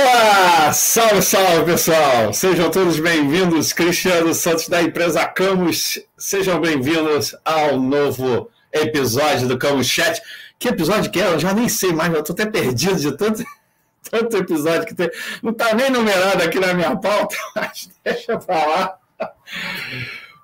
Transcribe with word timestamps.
Opa! 0.00 0.72
Salve, 0.72 1.20
salve, 1.20 1.72
pessoal! 1.72 2.32
Sejam 2.32 2.70
todos 2.70 2.98
bem-vindos. 2.98 3.72
Cristiano 3.72 4.32
Santos 4.32 4.66
da 4.66 4.80
empresa 4.80 5.26
Camus. 5.26 5.98
Sejam 6.16 6.58
bem-vindos 6.58 7.36
ao 7.44 7.78
novo 7.78 8.50
episódio 8.72 9.46
do 9.46 9.58
Camus 9.58 9.86
Chat. 9.86 10.22
Que 10.58 10.68
episódio 10.68 11.10
que 11.10 11.20
é? 11.20 11.26
Eu 11.26 11.38
já 11.38 11.52
nem 11.52 11.68
sei 11.68 11.92
mais, 11.92 12.14
eu 12.14 12.22
tô 12.22 12.32
até 12.32 12.46
perdido 12.46 12.96
de 12.96 13.14
tanto, 13.14 13.44
tanto 14.10 14.36
episódio 14.38 14.86
que 14.86 14.94
tem. 14.94 15.10
Não 15.42 15.52
tá 15.52 15.74
nem 15.74 15.90
numerado 15.90 16.42
aqui 16.42 16.58
na 16.58 16.72
minha 16.72 16.96
pauta, 16.96 17.36
mas 17.54 17.90
deixa 18.02 18.38
pra 18.38 18.66
lá. 18.66 18.98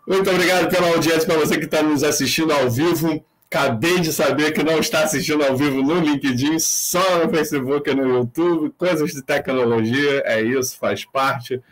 Muito 0.07 0.29
obrigado 0.31 0.69
pela 0.69 0.89
audiência, 0.89 1.25
para 1.25 1.39
você 1.39 1.57
que 1.57 1.65
está 1.65 1.83
nos 1.83 2.05
assistindo 2.05 2.53
ao 2.53 2.69
vivo. 2.69 3.25
Acabei 3.49 4.01
de 4.01 4.13
saber 4.13 4.53
que 4.53 4.63
não 4.63 4.79
está 4.79 5.05
assistindo 5.05 5.45
ao 5.45 5.57
vivo 5.57 5.83
no 5.83 6.01
LinkedIn, 6.01 6.59
só 6.59 7.19
no 7.25 7.31
Facebook 7.31 7.89
e 7.89 7.95
no 7.95 8.09
YouTube. 8.09 8.75
Coisas 8.77 9.13
de 9.13 9.23
tecnologia, 9.23 10.23
é 10.27 10.43
isso, 10.43 10.77
faz 10.77 11.05
parte. 11.05 11.63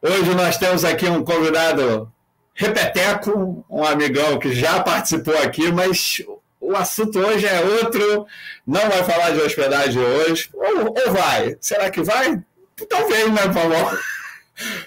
Hoje 0.00 0.34
nós 0.34 0.56
temos 0.56 0.84
aqui 0.84 1.06
um 1.06 1.22
convidado 1.22 2.10
repeteco, 2.54 3.64
um 3.68 3.84
amigão 3.84 4.38
que 4.38 4.52
já 4.52 4.82
participou 4.82 5.36
aqui, 5.38 5.70
mas 5.70 6.22
o 6.60 6.74
assunto 6.74 7.18
hoje 7.18 7.46
é 7.46 7.60
outro. 7.60 8.26
Não 8.66 8.80
vai 8.88 9.04
falar 9.04 9.30
de 9.30 9.40
hospedagem 9.40 10.02
hoje. 10.02 10.48
Ou, 10.54 10.86
ou 10.86 11.12
vai? 11.12 11.56
Será 11.60 11.90
que 11.90 12.02
vai? 12.02 12.40
Talvez, 12.88 13.30
né, 13.30 13.42
por 13.42 13.54
favor? 13.54 14.00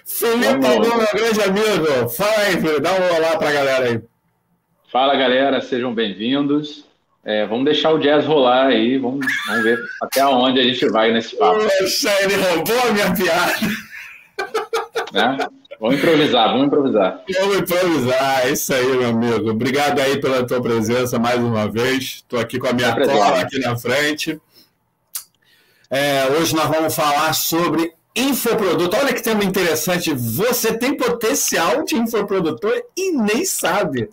Felipe 0.05 0.57
meu 0.57 0.79
grande 0.79 1.41
amigo. 1.43 2.09
Fala 2.09 2.39
aí, 2.39 2.53
filho. 2.53 2.79
Dá 2.79 2.91
um 2.91 3.15
olá 3.15 3.37
para 3.37 3.49
a 3.49 3.53
galera 3.53 3.85
aí. 3.85 4.01
Fala 4.95 5.13
galera, 5.17 5.59
sejam 5.59 5.93
bem-vindos. 5.93 6.85
É, 7.21 7.45
vamos 7.45 7.65
deixar 7.65 7.91
o 7.91 7.99
jazz 7.99 8.25
rolar 8.25 8.67
aí, 8.67 8.97
vamos, 8.97 9.25
vamos 9.45 9.63
ver 9.65 9.77
até 10.01 10.25
onde 10.25 10.57
a 10.57 10.63
gente 10.63 10.87
vai 10.87 11.11
nesse 11.11 11.35
papo. 11.35 11.59
Poxa, 11.59 12.09
ele 12.21 12.35
roubou 12.35 12.79
a 12.79 12.93
minha 12.93 13.13
piada. 13.13 13.55
Né? 15.11 15.37
Vamos 15.81 15.97
improvisar, 15.97 16.47
vamos 16.47 16.67
improvisar. 16.67 17.21
Vamos 17.41 17.57
improvisar, 17.57 18.47
é 18.47 18.51
isso 18.51 18.73
aí, 18.73 18.87
meu 18.87 19.09
amigo. 19.09 19.51
Obrigado 19.51 19.99
aí 19.99 20.21
pela 20.21 20.47
tua 20.47 20.61
presença 20.61 21.19
mais 21.19 21.41
uma 21.41 21.69
vez. 21.69 22.03
Estou 22.03 22.39
aqui 22.39 22.57
com 22.57 22.67
a 22.67 22.73
minha 22.73 22.95
cola 22.95 23.41
aqui 23.41 23.59
na 23.59 23.77
frente. 23.77 24.39
É, 25.91 26.27
hoje 26.39 26.55
nós 26.55 26.69
vamos 26.69 26.95
falar 26.95 27.33
sobre 27.33 27.91
infoproduto. 28.15 28.95
Olha 28.95 29.13
que 29.13 29.21
tema 29.21 29.43
interessante. 29.43 30.13
Você 30.13 30.77
tem 30.77 30.95
potencial 30.95 31.83
de 31.83 31.97
infoprodutor 31.97 32.81
e 32.95 33.11
nem 33.11 33.43
sabe 33.43 34.09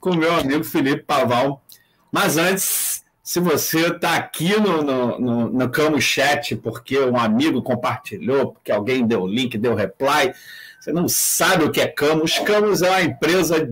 com 0.00 0.14
meu 0.16 0.34
amigo 0.34 0.64
Felipe 0.64 1.04
Paval. 1.04 1.62
Mas 2.10 2.36
antes, 2.36 3.04
se 3.22 3.38
você 3.38 3.88
está 3.88 4.16
aqui 4.16 4.58
no, 4.58 4.82
no, 4.82 5.20
no, 5.20 5.50
no 5.50 5.70
Camo 5.70 6.00
Chat 6.00 6.56
porque 6.56 6.98
um 6.98 7.16
amigo 7.16 7.62
compartilhou, 7.62 8.52
porque 8.52 8.72
alguém 8.72 9.06
deu 9.06 9.26
link, 9.26 9.56
deu 9.56 9.74
reply, 9.74 10.32
você 10.80 10.92
não 10.92 11.06
sabe 11.06 11.64
o 11.64 11.70
que 11.70 11.80
é 11.80 11.86
Camus. 11.86 12.38
Camus 12.38 12.82
é 12.82 12.88
uma 12.88 13.02
empresa 13.02 13.70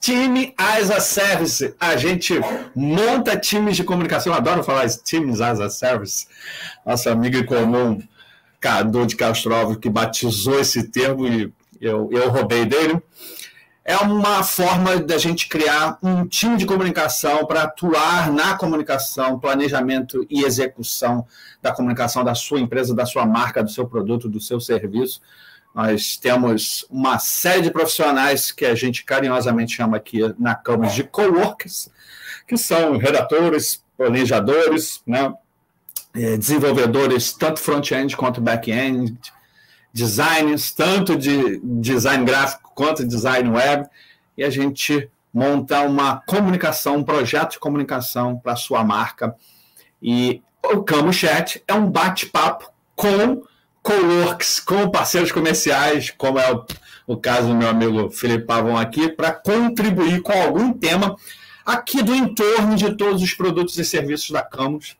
time 0.00 0.54
as 0.56 0.90
a 0.90 1.00
service. 1.00 1.74
A 1.78 1.96
gente 1.96 2.34
monta 2.74 3.36
times 3.36 3.76
de 3.76 3.84
comunicação. 3.84 4.32
Eu 4.32 4.36
adoro 4.36 4.64
falar 4.64 4.86
isso, 4.86 5.02
times 5.04 5.40
as 5.40 5.60
a 5.60 5.68
service. 5.68 6.26
Nossa 6.84 7.12
amiga 7.12 7.38
em 7.38 7.46
comum, 7.46 8.02
Cadu 8.58 9.06
de 9.06 9.16
Castro 9.16 9.78
que 9.78 9.90
batizou 9.90 10.58
esse 10.58 10.84
termo 10.84 11.26
e 11.26 11.52
eu, 11.80 12.08
eu 12.10 12.30
roubei 12.30 12.64
dele 12.64 13.00
é 13.84 13.98
uma 13.98 14.42
forma 14.42 14.96
da 14.96 15.18
gente 15.18 15.46
criar 15.46 15.98
um 16.02 16.26
time 16.26 16.56
de 16.56 16.64
comunicação 16.64 17.44
para 17.44 17.64
atuar 17.64 18.32
na 18.32 18.56
comunicação, 18.56 19.38
planejamento 19.38 20.26
e 20.30 20.42
execução 20.42 21.26
da 21.60 21.70
comunicação 21.70 22.24
da 22.24 22.34
sua 22.34 22.58
empresa, 22.58 22.94
da 22.94 23.04
sua 23.04 23.26
marca, 23.26 23.62
do 23.62 23.70
seu 23.70 23.86
produto, 23.86 24.26
do 24.26 24.40
seu 24.40 24.58
serviço. 24.58 25.20
Nós 25.74 26.16
temos 26.16 26.86
uma 26.88 27.18
série 27.18 27.60
de 27.60 27.70
profissionais 27.70 28.50
que 28.50 28.64
a 28.64 28.74
gente 28.74 29.04
carinhosamente 29.04 29.76
chama 29.76 29.98
aqui 29.98 30.20
na 30.38 30.54
Câmara 30.54 30.90
de 30.90 31.04
coworkers, 31.04 31.90
que 32.48 32.56
são 32.56 32.96
redatores, 32.96 33.82
planejadores, 33.98 35.02
né, 35.06 35.34
eh, 36.14 36.38
desenvolvedores, 36.38 37.34
tanto 37.34 37.60
front-end 37.60 38.16
quanto 38.16 38.40
back-end, 38.40 39.18
designs, 39.92 40.72
tanto 40.72 41.16
de 41.16 41.60
design 41.62 42.24
gráfico 42.24 42.63
quanto 42.74 43.06
design 43.06 43.48
web, 43.50 43.86
e 44.36 44.44
a 44.44 44.50
gente 44.50 45.08
monta 45.32 45.80
uma 45.80 46.22
comunicação, 46.26 46.96
um 46.96 47.04
projeto 47.04 47.52
de 47.52 47.58
comunicação 47.58 48.38
para 48.38 48.52
a 48.52 48.56
sua 48.56 48.84
marca. 48.84 49.34
E 50.02 50.42
o 50.62 50.82
Camo 50.82 51.12
Chat 51.12 51.62
é 51.66 51.74
um 51.74 51.90
bate-papo 51.90 52.70
com 52.94 53.42
coworks, 53.82 54.60
com 54.60 54.90
parceiros 54.90 55.32
comerciais, 55.32 56.10
como 56.16 56.38
é 56.38 56.52
o, 56.52 56.64
o 57.06 57.16
caso 57.16 57.48
do 57.48 57.54
meu 57.54 57.68
amigo 57.68 58.10
Felipe 58.10 58.46
Pavão 58.46 58.78
aqui, 58.78 59.08
para 59.08 59.32
contribuir 59.32 60.22
com 60.22 60.32
algum 60.32 60.72
tema 60.72 61.16
aqui 61.66 62.02
do 62.02 62.14
entorno 62.14 62.76
de 62.76 62.96
todos 62.96 63.22
os 63.22 63.34
produtos 63.34 63.78
e 63.78 63.84
serviços 63.84 64.30
da 64.30 64.42
Camus. 64.42 64.96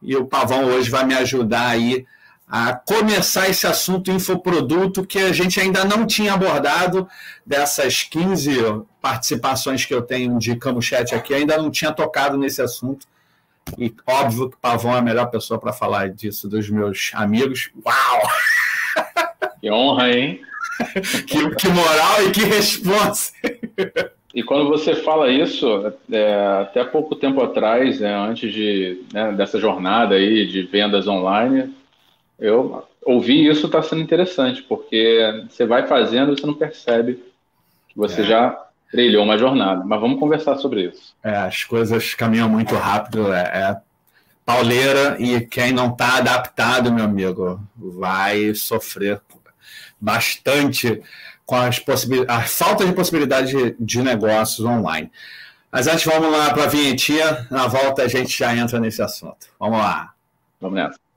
E 0.00 0.16
o 0.16 0.26
Pavão 0.26 0.64
hoje 0.64 0.90
vai 0.90 1.04
me 1.04 1.14
ajudar 1.14 1.68
aí 1.68 2.06
a 2.50 2.72
começar 2.72 3.48
esse 3.48 3.66
assunto 3.66 4.10
infoproduto 4.10 5.04
que 5.04 5.18
a 5.18 5.32
gente 5.32 5.60
ainda 5.60 5.84
não 5.84 6.06
tinha 6.06 6.32
abordado 6.32 7.06
dessas 7.44 8.02
15 8.02 8.82
participações 9.02 9.84
que 9.84 9.94
eu 9.94 10.00
tenho 10.00 10.38
de 10.38 10.56
Camuchat 10.56 11.14
aqui, 11.14 11.34
ainda 11.34 11.58
não 11.58 11.70
tinha 11.70 11.92
tocado 11.92 12.38
nesse 12.38 12.62
assunto. 12.62 13.06
E 13.76 13.94
óbvio 14.06 14.48
que 14.48 14.56
Pavão 14.56 14.94
é 14.94 14.98
a 14.98 15.02
melhor 15.02 15.26
pessoa 15.26 15.60
para 15.60 15.74
falar 15.74 16.08
disso 16.08 16.48
dos 16.48 16.70
meus 16.70 17.10
amigos. 17.12 17.70
Uau! 17.84 18.22
Que 19.60 19.70
honra, 19.70 20.10
hein? 20.10 20.40
que, 21.26 21.54
que 21.56 21.68
moral 21.68 22.26
e 22.26 22.30
que 22.30 22.44
resposta! 22.44 23.34
E 24.34 24.42
quando 24.42 24.68
você 24.68 24.94
fala 24.94 25.30
isso, 25.30 25.92
é, 26.10 26.60
até 26.62 26.84
pouco 26.84 27.16
tempo 27.16 27.42
atrás, 27.42 28.00
é, 28.00 28.14
antes 28.14 28.52
de, 28.52 29.02
né, 29.12 29.32
dessa 29.32 29.58
jornada 29.58 30.14
aí 30.14 30.46
de 30.46 30.62
vendas 30.62 31.08
online, 31.08 31.74
eu 32.38 32.86
ouvi 33.04 33.48
isso 33.48 33.66
está 33.66 33.82
sendo 33.82 34.02
interessante, 34.02 34.62
porque 34.62 35.46
você 35.48 35.66
vai 35.66 35.86
fazendo 35.86 36.32
e 36.32 36.38
você 36.38 36.46
não 36.46 36.54
percebe 36.54 37.22
que 37.88 37.96
você 37.96 38.22
é. 38.22 38.24
já 38.24 38.66
trilhou 38.90 39.24
uma 39.24 39.36
jornada. 39.36 39.84
Mas 39.84 40.00
vamos 40.00 40.20
conversar 40.20 40.56
sobre 40.56 40.82
isso. 40.88 41.14
É, 41.22 41.36
as 41.36 41.64
coisas 41.64 42.14
caminham 42.14 42.48
muito 42.48 42.74
rápido, 42.74 43.32
é, 43.32 43.42
é 43.42 43.76
pauleira, 44.44 45.16
e 45.18 45.40
quem 45.40 45.72
não 45.72 45.90
está 45.90 46.18
adaptado, 46.18 46.92
meu 46.92 47.04
amigo, 47.04 47.60
vai 47.76 48.54
sofrer 48.54 49.20
bastante 50.00 51.02
com 51.44 51.56
as 51.56 51.78
possibilidades, 51.78 52.44
a 52.44 52.46
falta 52.46 52.86
de 52.86 52.92
possibilidade 52.92 53.50
de, 53.50 53.76
de 53.78 54.02
negócios 54.02 54.64
online. 54.64 55.10
Mas 55.70 55.86
antes, 55.86 56.04
vamos 56.04 56.30
lá 56.32 56.52
para 56.52 56.64
a 56.64 56.66
vinhetinha. 56.66 57.46
Na 57.50 57.66
volta 57.66 58.02
a 58.02 58.08
gente 58.08 58.38
já 58.38 58.56
entra 58.56 58.80
nesse 58.80 59.02
assunto. 59.02 59.48
Vamos 59.58 59.78
lá. 59.78 60.14
Vamos 60.60 60.76
nessa. 60.76 61.07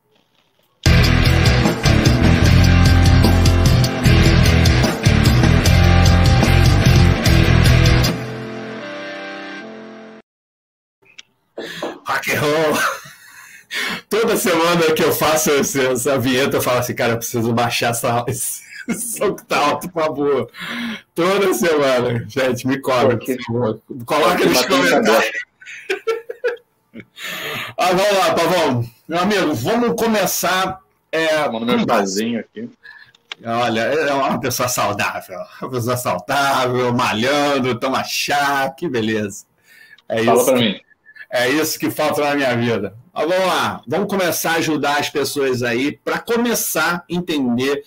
Roll. 12.41 12.77
Toda 14.09 14.35
semana 14.35 14.91
que 14.93 15.03
eu 15.03 15.13
faço 15.13 15.49
essa 15.51 16.19
vinheta, 16.19 16.57
eu 16.57 16.61
falo 16.61 16.79
assim, 16.79 16.93
cara, 16.93 17.13
eu 17.13 17.17
preciso 17.17 17.53
baixar 17.53 17.91
essa, 17.91 18.25
som 18.95 19.35
que 19.35 19.45
tá 19.45 19.57
alto, 19.57 19.89
por 19.89 20.03
favor. 20.03 20.51
Toda 21.13 21.53
semana. 21.53 22.25
Gente, 22.27 22.67
me 22.67 22.79
cobra, 22.79 23.17
por 23.17 23.37
favor. 23.45 23.81
Coloca 24.05 24.45
nos 24.45 24.65
comentários. 24.65 25.31
ah, 27.77 27.93
vamos 27.93 28.17
lá, 28.17 28.33
Pavão. 28.33 28.85
Meu 29.07 29.19
amigo, 29.19 29.53
vamos 29.53 30.01
começar. 30.01 30.79
É, 31.11 31.47
Mano, 31.49 31.65
meu 31.65 31.85
chazinho 31.85 32.39
aqui. 32.39 32.69
Olha, 33.43 33.81
é 33.81 34.13
uma 34.13 34.39
pessoa 34.39 34.69
saudável. 34.69 35.39
Uma 35.61 35.71
pessoa 35.71 35.97
saudável, 35.97 36.93
malhando, 36.93 37.79
toma 37.79 38.03
chá, 38.03 38.69
que 38.69 38.87
beleza. 38.87 39.45
É 40.07 40.23
Fala 40.23 40.37
isso. 40.37 40.45
pra 40.45 40.55
mim. 40.55 40.79
É 41.31 41.49
isso 41.49 41.79
que 41.79 41.89
falta 41.89 42.21
na 42.21 42.35
minha 42.35 42.55
vida. 42.57 42.93
Mas 43.13 43.27
vamos 43.27 43.45
lá, 43.45 43.81
vamos 43.87 44.07
começar 44.07 44.51
a 44.51 44.57
ajudar 44.57 44.99
as 44.99 45.09
pessoas 45.09 45.63
aí 45.63 45.97
para 46.03 46.19
começar 46.19 46.95
a 46.95 47.03
entender 47.09 47.83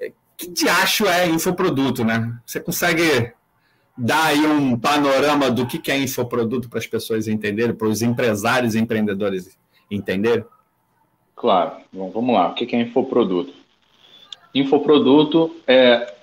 é, 0.00 0.12
que 0.36 0.50
de 0.50 0.66
acho 0.66 1.06
é 1.06 1.28
infoproduto, 1.28 2.02
né? 2.04 2.34
Você 2.46 2.58
consegue 2.58 3.32
dar 3.96 4.26
aí 4.26 4.46
um 4.46 4.78
panorama 4.78 5.50
do 5.50 5.66
que 5.66 5.90
é 5.90 5.98
infoproduto 5.98 6.70
para 6.70 6.78
as 6.78 6.86
pessoas 6.86 7.28
entenderem, 7.28 7.74
para 7.74 7.86
os 7.86 8.00
empresários 8.00 8.74
e 8.74 8.78
empreendedores 8.78 9.58
entenderem? 9.90 10.44
Claro. 11.36 11.72
Bom, 11.92 12.10
vamos 12.10 12.34
lá. 12.34 12.48
O 12.48 12.54
que 12.54 12.74
é 12.74 12.80
infoproduto? 12.80 13.52
Infoproduto 14.54 15.54
é 15.66 16.14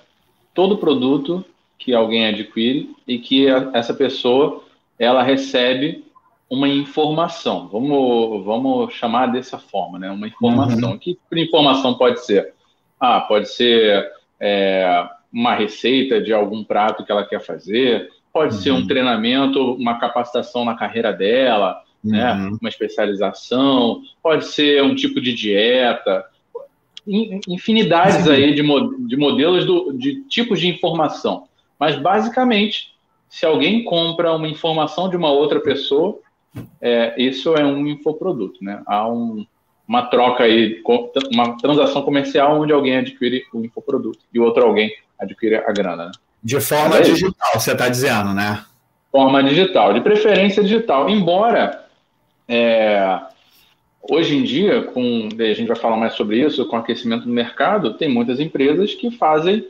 todo 0.52 0.78
produto 0.78 1.44
que 1.78 1.94
alguém 1.94 2.26
adquire 2.26 2.94
e 3.06 3.18
que 3.18 3.46
essa 3.72 3.94
pessoa 3.94 4.64
ela 4.98 5.22
recebe 5.22 6.04
uma 6.50 6.68
informação. 6.68 7.68
Vamos, 7.68 8.44
vamos 8.44 8.94
chamar 8.94 9.26
dessa 9.26 9.58
forma, 9.58 9.98
né? 9.98 10.10
Uma 10.10 10.28
informação. 10.28 10.92
Uhum. 10.92 10.98
Que 10.98 11.14
tipo 11.14 11.38
informação 11.38 11.94
pode 11.94 12.24
ser? 12.24 12.54
Ah, 12.98 13.20
pode 13.20 13.48
ser 13.50 14.10
é, 14.40 15.06
uma 15.32 15.54
receita 15.54 16.20
de 16.20 16.32
algum 16.32 16.64
prato 16.64 17.04
que 17.04 17.12
ela 17.12 17.26
quer 17.26 17.40
fazer, 17.40 18.08
pode 18.32 18.54
uhum. 18.54 18.60
ser 18.60 18.70
um 18.70 18.76
uhum. 18.76 18.86
treinamento, 18.86 19.74
uma 19.74 19.98
capacitação 19.98 20.64
na 20.64 20.74
carreira 20.74 21.12
dela, 21.12 21.82
né? 22.02 22.32
uhum. 22.32 22.50
né? 22.50 22.56
uma 22.60 22.68
especialização, 22.68 24.02
pode 24.22 24.46
ser 24.46 24.82
um 24.82 24.94
tipo 24.94 25.20
de 25.20 25.34
dieta, 25.34 26.24
infinidades 27.46 28.28
aí 28.28 28.54
de, 28.54 28.62
de 29.06 29.16
modelos 29.16 29.64
do, 29.64 29.92
de 29.92 30.22
tipos 30.24 30.60
de 30.60 30.68
informação. 30.68 31.44
Mas 31.78 31.96
basicamente, 31.96 32.94
se 33.28 33.46
alguém 33.46 33.84
compra 33.84 34.34
uma 34.34 34.48
informação 34.48 35.08
de 35.08 35.16
uma 35.16 35.30
outra 35.30 35.60
pessoa, 35.60 36.18
é, 36.80 37.20
isso 37.20 37.54
é 37.54 37.64
um 37.64 37.86
infoproduto, 37.86 38.62
né? 38.62 38.82
Há 38.86 39.08
um, 39.08 39.46
uma 39.86 40.06
troca 40.06 40.44
aí, 40.44 40.82
uma 41.32 41.56
transação 41.56 42.02
comercial 42.02 42.60
onde 42.60 42.72
alguém 42.72 42.96
adquire 42.96 43.44
o 43.52 43.64
infoproduto 43.64 44.20
e 44.32 44.38
o 44.38 44.44
outro 44.44 44.64
alguém 44.64 44.92
adquire 45.18 45.56
a 45.56 45.72
grana. 45.72 46.06
Né? 46.06 46.12
De 46.42 46.60
forma 46.60 46.98
é 46.98 47.02
digital, 47.02 47.52
você 47.54 47.72
está 47.72 47.88
dizendo, 47.88 48.32
né? 48.32 48.64
Forma 49.10 49.42
digital, 49.42 49.94
de 49.94 50.00
preferência 50.00 50.62
digital. 50.62 51.08
Embora 51.08 51.86
é, 52.46 53.20
hoje 54.02 54.36
em 54.36 54.42
dia, 54.42 54.82
com 54.82 55.28
a 55.38 55.52
gente 55.54 55.66
vai 55.66 55.76
falar 55.76 55.96
mais 55.96 56.14
sobre 56.14 56.40
isso, 56.40 56.66
com 56.66 56.76
o 56.76 56.80
aquecimento 56.80 57.24
do 57.24 57.32
mercado, 57.32 57.94
tem 57.94 58.08
muitas 58.08 58.40
empresas 58.40 58.94
que 58.94 59.10
fazem 59.10 59.66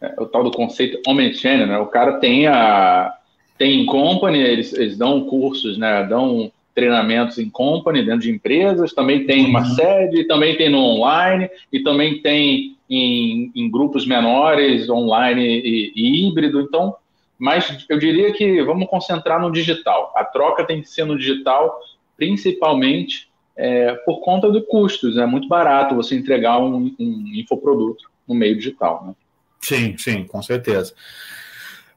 é, 0.00 0.14
o 0.18 0.26
tal 0.26 0.44
do 0.44 0.50
conceito 0.50 1.00
omnichannel, 1.06 1.66
né? 1.66 1.78
O 1.78 1.86
cara 1.86 2.18
tem 2.18 2.46
a 2.46 3.14
tem 3.56 3.86
company, 3.86 4.38
eles, 4.38 4.72
eles 4.72 4.96
dão 4.96 5.24
cursos, 5.24 5.78
né? 5.78 6.04
Dão 6.04 6.50
treinamentos 6.74 7.38
em 7.38 7.48
company, 7.48 8.04
dentro 8.04 8.22
de 8.22 8.30
empresas, 8.30 8.92
também 8.92 9.24
tem 9.24 9.46
uma 9.46 9.60
uhum. 9.60 9.74
sede, 9.74 10.24
também 10.24 10.56
tem 10.56 10.68
no 10.68 10.78
online 10.78 11.48
e 11.72 11.80
também 11.80 12.20
tem 12.20 12.76
em, 12.90 13.52
em 13.54 13.70
grupos 13.70 14.06
menores, 14.06 14.90
online 14.90 15.42
e, 15.42 15.92
e, 15.94 16.28
híbrido. 16.28 16.60
Então, 16.60 16.96
mas 17.38 17.84
eu 17.88 17.98
diria 17.98 18.32
que 18.32 18.62
vamos 18.62 18.88
concentrar 18.88 19.40
no 19.40 19.52
digital. 19.52 20.12
A 20.16 20.24
troca 20.24 20.64
tem 20.64 20.82
que 20.82 20.88
ser 20.88 21.04
no 21.04 21.16
digital, 21.16 21.78
principalmente 22.16 23.28
é, 23.56 23.92
por 24.04 24.20
conta 24.20 24.50
de 24.50 24.60
custos. 24.62 25.16
É 25.16 25.26
muito 25.26 25.46
barato 25.46 25.94
você 25.94 26.16
entregar 26.16 26.58
um, 26.58 26.92
um 26.98 27.32
infoproduto 27.34 28.10
no 28.26 28.34
meio 28.34 28.56
digital. 28.56 29.04
Né? 29.06 29.14
Sim, 29.60 29.96
sim, 29.96 30.24
com 30.24 30.42
certeza. 30.42 30.92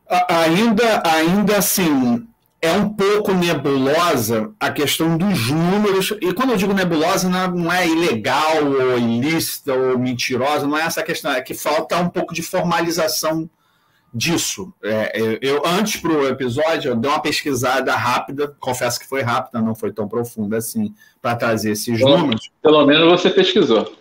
Ainda, 0.10 1.04
ainda 1.06 1.58
assim, 1.58 2.26
é 2.62 2.72
um 2.72 2.90
pouco 2.90 3.34
nebulosa 3.34 4.52
a 4.60 4.72
questão 4.72 5.18
dos 5.18 5.50
números. 5.50 6.14
E 6.22 6.34
quando 6.34 6.52
eu 6.52 6.58
digo 6.58 6.74
nebulosa, 6.74 7.30
não 7.30 7.72
é 7.72 7.88
ilegal 7.88 8.66
ou 8.66 8.98
ilícita 8.98 9.74
ou 9.74 9.98
mentirosa, 9.98 10.66
não 10.66 10.78
é 10.78 10.82
essa 10.84 11.04
questão, 11.04 11.32
é 11.32 11.42
que 11.42 11.54
falta 11.54 11.98
um 11.98 12.10
pouco 12.10 12.34
de 12.34 12.42
formalização 12.42 13.50
disso. 14.14 14.74
É, 14.84 15.12
é 15.14 15.40
eu, 15.42 15.62
antes 15.66 16.02
para 16.02 16.12
o 16.12 16.28
episódio, 16.28 16.92
eu 16.92 16.96
dei 16.96 17.10
uma 17.10 17.22
pesquisada 17.22 17.94
rápida, 17.96 18.56
confesso 18.60 19.00
que 19.00 19.08
foi 19.08 19.22
rápida, 19.22 19.62
não 19.62 19.76
foi 19.76 19.92
tão 19.92 20.08
profunda 20.08 20.58
assim, 20.58 20.94
para 21.22 21.36
trazer 21.36 21.72
esses 21.72 22.00
Bom, 22.00 22.18
números. 22.18 22.50
Pelo 22.62 22.86
menos 22.86 23.08
você 23.08 23.30
pesquisou. 23.30 23.94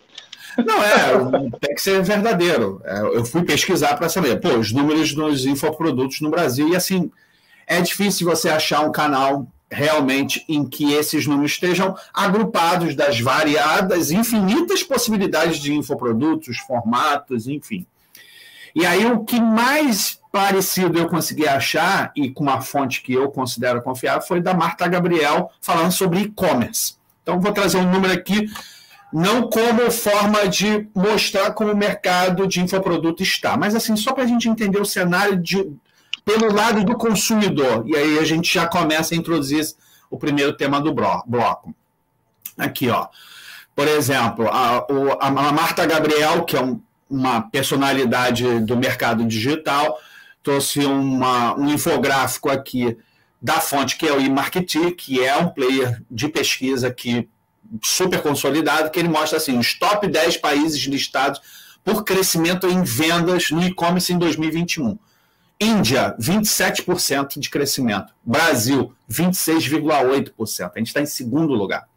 Não, 0.64 0.82
é, 0.82 1.50
tem 1.60 1.74
que 1.74 1.82
ser 1.82 2.02
verdadeiro. 2.02 2.80
É, 2.84 3.00
eu 3.00 3.24
fui 3.24 3.42
pesquisar 3.42 3.96
para 3.96 4.08
saber, 4.08 4.40
pô, 4.40 4.50
os 4.50 4.72
números 4.72 5.12
dos 5.12 5.44
infoprodutos 5.44 6.20
no 6.20 6.30
Brasil, 6.30 6.68
e 6.68 6.76
assim, 6.76 7.10
é 7.66 7.80
difícil 7.80 8.28
você 8.28 8.48
achar 8.48 8.80
um 8.80 8.92
canal 8.92 9.46
realmente 9.70 10.44
em 10.48 10.64
que 10.64 10.92
esses 10.92 11.26
números 11.26 11.52
estejam 11.52 11.96
agrupados 12.14 12.94
das 12.94 13.20
variadas, 13.20 14.10
infinitas 14.10 14.82
possibilidades 14.82 15.58
de 15.58 15.74
infoprodutos, 15.74 16.58
formatos, 16.58 17.48
enfim. 17.48 17.84
E 18.74 18.86
aí 18.86 19.06
o 19.06 19.24
que 19.24 19.40
mais 19.40 20.20
parecido 20.30 20.98
eu 20.98 21.08
consegui 21.08 21.48
achar, 21.48 22.12
e 22.14 22.30
com 22.30 22.44
uma 22.44 22.60
fonte 22.60 23.02
que 23.02 23.14
eu 23.14 23.30
considero 23.30 23.82
confiável, 23.82 24.26
foi 24.26 24.40
da 24.40 24.54
Marta 24.54 24.86
Gabriel, 24.86 25.50
falando 25.60 25.92
sobre 25.92 26.20
e-commerce. 26.20 26.94
Então, 27.22 27.40
vou 27.40 27.52
trazer 27.52 27.78
um 27.78 27.90
número 27.90 28.12
aqui 28.12 28.48
não 29.16 29.48
como 29.48 29.90
forma 29.90 30.46
de 30.46 30.90
mostrar 30.94 31.52
como 31.52 31.72
o 31.72 31.76
mercado 31.76 32.46
de 32.46 32.60
infoproduto 32.60 33.22
está, 33.22 33.56
mas 33.56 33.74
assim, 33.74 33.96
só 33.96 34.12
para 34.12 34.24
a 34.24 34.26
gente 34.26 34.46
entender 34.46 34.78
o 34.78 34.84
cenário 34.84 35.38
de, 35.38 35.72
pelo 36.22 36.52
lado 36.52 36.84
do 36.84 36.94
consumidor. 36.94 37.82
E 37.88 37.96
aí 37.96 38.18
a 38.18 38.24
gente 38.24 38.52
já 38.52 38.68
começa 38.68 39.14
a 39.14 39.16
introduzir 39.16 39.64
o 40.10 40.18
primeiro 40.18 40.54
tema 40.54 40.82
do 40.82 40.92
bloco. 40.92 41.74
Aqui, 42.58 42.90
ó. 42.90 43.08
Por 43.74 43.88
exemplo, 43.88 44.48
a, 44.50 44.86
a 45.18 45.30
Marta 45.30 45.86
Gabriel, 45.86 46.44
que 46.44 46.54
é 46.54 46.62
um, 46.62 46.78
uma 47.08 47.40
personalidade 47.40 48.60
do 48.60 48.76
mercado 48.76 49.24
digital, 49.24 49.98
trouxe 50.42 50.80
uma, 50.84 51.54
um 51.54 51.70
infográfico 51.70 52.50
aqui 52.50 52.98
da 53.40 53.60
fonte 53.60 53.96
que 53.96 54.06
é 54.06 54.12
o 54.12 54.20
eMarketing, 54.20 54.90
que 54.90 55.24
é 55.24 55.34
um 55.38 55.48
player 55.48 56.02
de 56.10 56.28
pesquisa 56.28 56.90
que 56.90 57.26
super 57.82 58.20
consolidado, 58.22 58.90
que 58.90 58.98
ele 58.98 59.08
mostra 59.08 59.38
assim, 59.38 59.58
os 59.58 59.78
top 59.78 60.08
10 60.08 60.38
países 60.38 60.80
listados 60.82 61.40
por 61.84 62.04
crescimento 62.04 62.66
em 62.66 62.82
vendas 62.82 63.50
no 63.50 63.62
e-commerce 63.62 64.12
em 64.12 64.18
2021. 64.18 64.98
Índia, 65.58 66.14
27% 66.20 67.38
de 67.38 67.48
crescimento. 67.48 68.12
Brasil, 68.24 68.92
26,8%. 69.10 70.72
A 70.74 70.78
gente 70.78 70.88
está 70.88 71.00
em 71.00 71.06
segundo 71.06 71.54
lugar. 71.54 71.88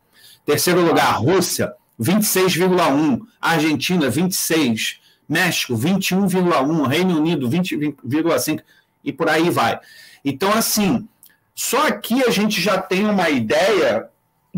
Terceiro 0.45 0.81
lugar, 0.81 1.11
Rússia, 1.17 1.73
26,1%. 1.99 3.21
Argentina, 3.41 4.09
26%. 4.09 4.97
México, 5.27 5.75
21,1%. 5.75 6.88
Reino 6.88 7.17
Unido, 7.17 7.49
20,5%. 7.49 8.61
E 9.03 9.11
por 9.11 9.29
aí 9.29 9.49
vai. 9.49 9.79
Então, 10.23 10.51
assim, 10.53 11.07
só 11.53 11.88
aqui 11.88 12.23
a 12.23 12.29
gente 12.29 12.61
já 12.61 12.77
tem 12.77 13.05
uma 13.05 13.29
ideia 13.29 14.09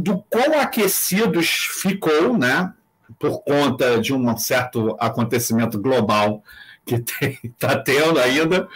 do 0.01 0.23
quão 0.29 0.59
aquecidos 0.59 1.47
ficou, 1.81 2.37
né, 2.37 2.73
por 3.19 3.43
conta 3.43 3.99
de 3.99 4.13
um 4.13 4.35
certo 4.37 4.95
acontecimento 4.99 5.79
global 5.79 6.43
que 6.85 6.95
está 7.43 7.77
tendo 7.83 8.19
ainda. 8.19 8.67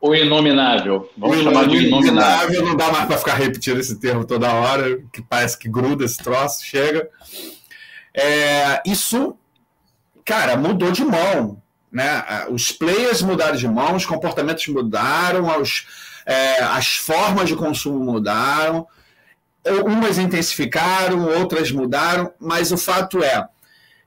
O 0.00 0.14
inominável. 0.14 1.08
Vamos 1.16 1.38
o 1.38 1.42
chamar 1.44 1.68
de 1.68 1.76
inominável. 1.76 2.64
Não 2.64 2.76
dá 2.76 2.90
mais 2.90 3.06
para 3.06 3.18
ficar 3.18 3.34
repetindo 3.34 3.78
esse 3.78 4.00
termo 4.00 4.24
toda 4.24 4.52
hora, 4.52 5.00
que 5.12 5.22
parece 5.22 5.56
que 5.56 5.68
gruda 5.68 6.04
esse 6.04 6.18
troço, 6.18 6.64
chega. 6.64 7.08
É, 8.12 8.82
isso, 8.84 9.36
cara, 10.24 10.56
mudou 10.56 10.90
de 10.90 11.04
mão. 11.04 11.62
Né? 11.90 12.24
Os 12.50 12.72
players 12.72 13.22
mudaram 13.22 13.56
de 13.56 13.68
mão, 13.68 13.94
os 13.94 14.04
comportamentos 14.04 14.66
mudaram, 14.66 15.60
os, 15.60 15.86
é, 16.26 16.60
as 16.62 16.96
formas 16.96 17.48
de 17.48 17.54
consumo 17.54 18.00
mudaram 18.00 18.88
umas 19.64 20.18
intensificaram, 20.18 21.28
outras 21.38 21.70
mudaram, 21.70 22.32
mas 22.40 22.72
o 22.72 22.76
fato 22.76 23.22
é 23.22 23.46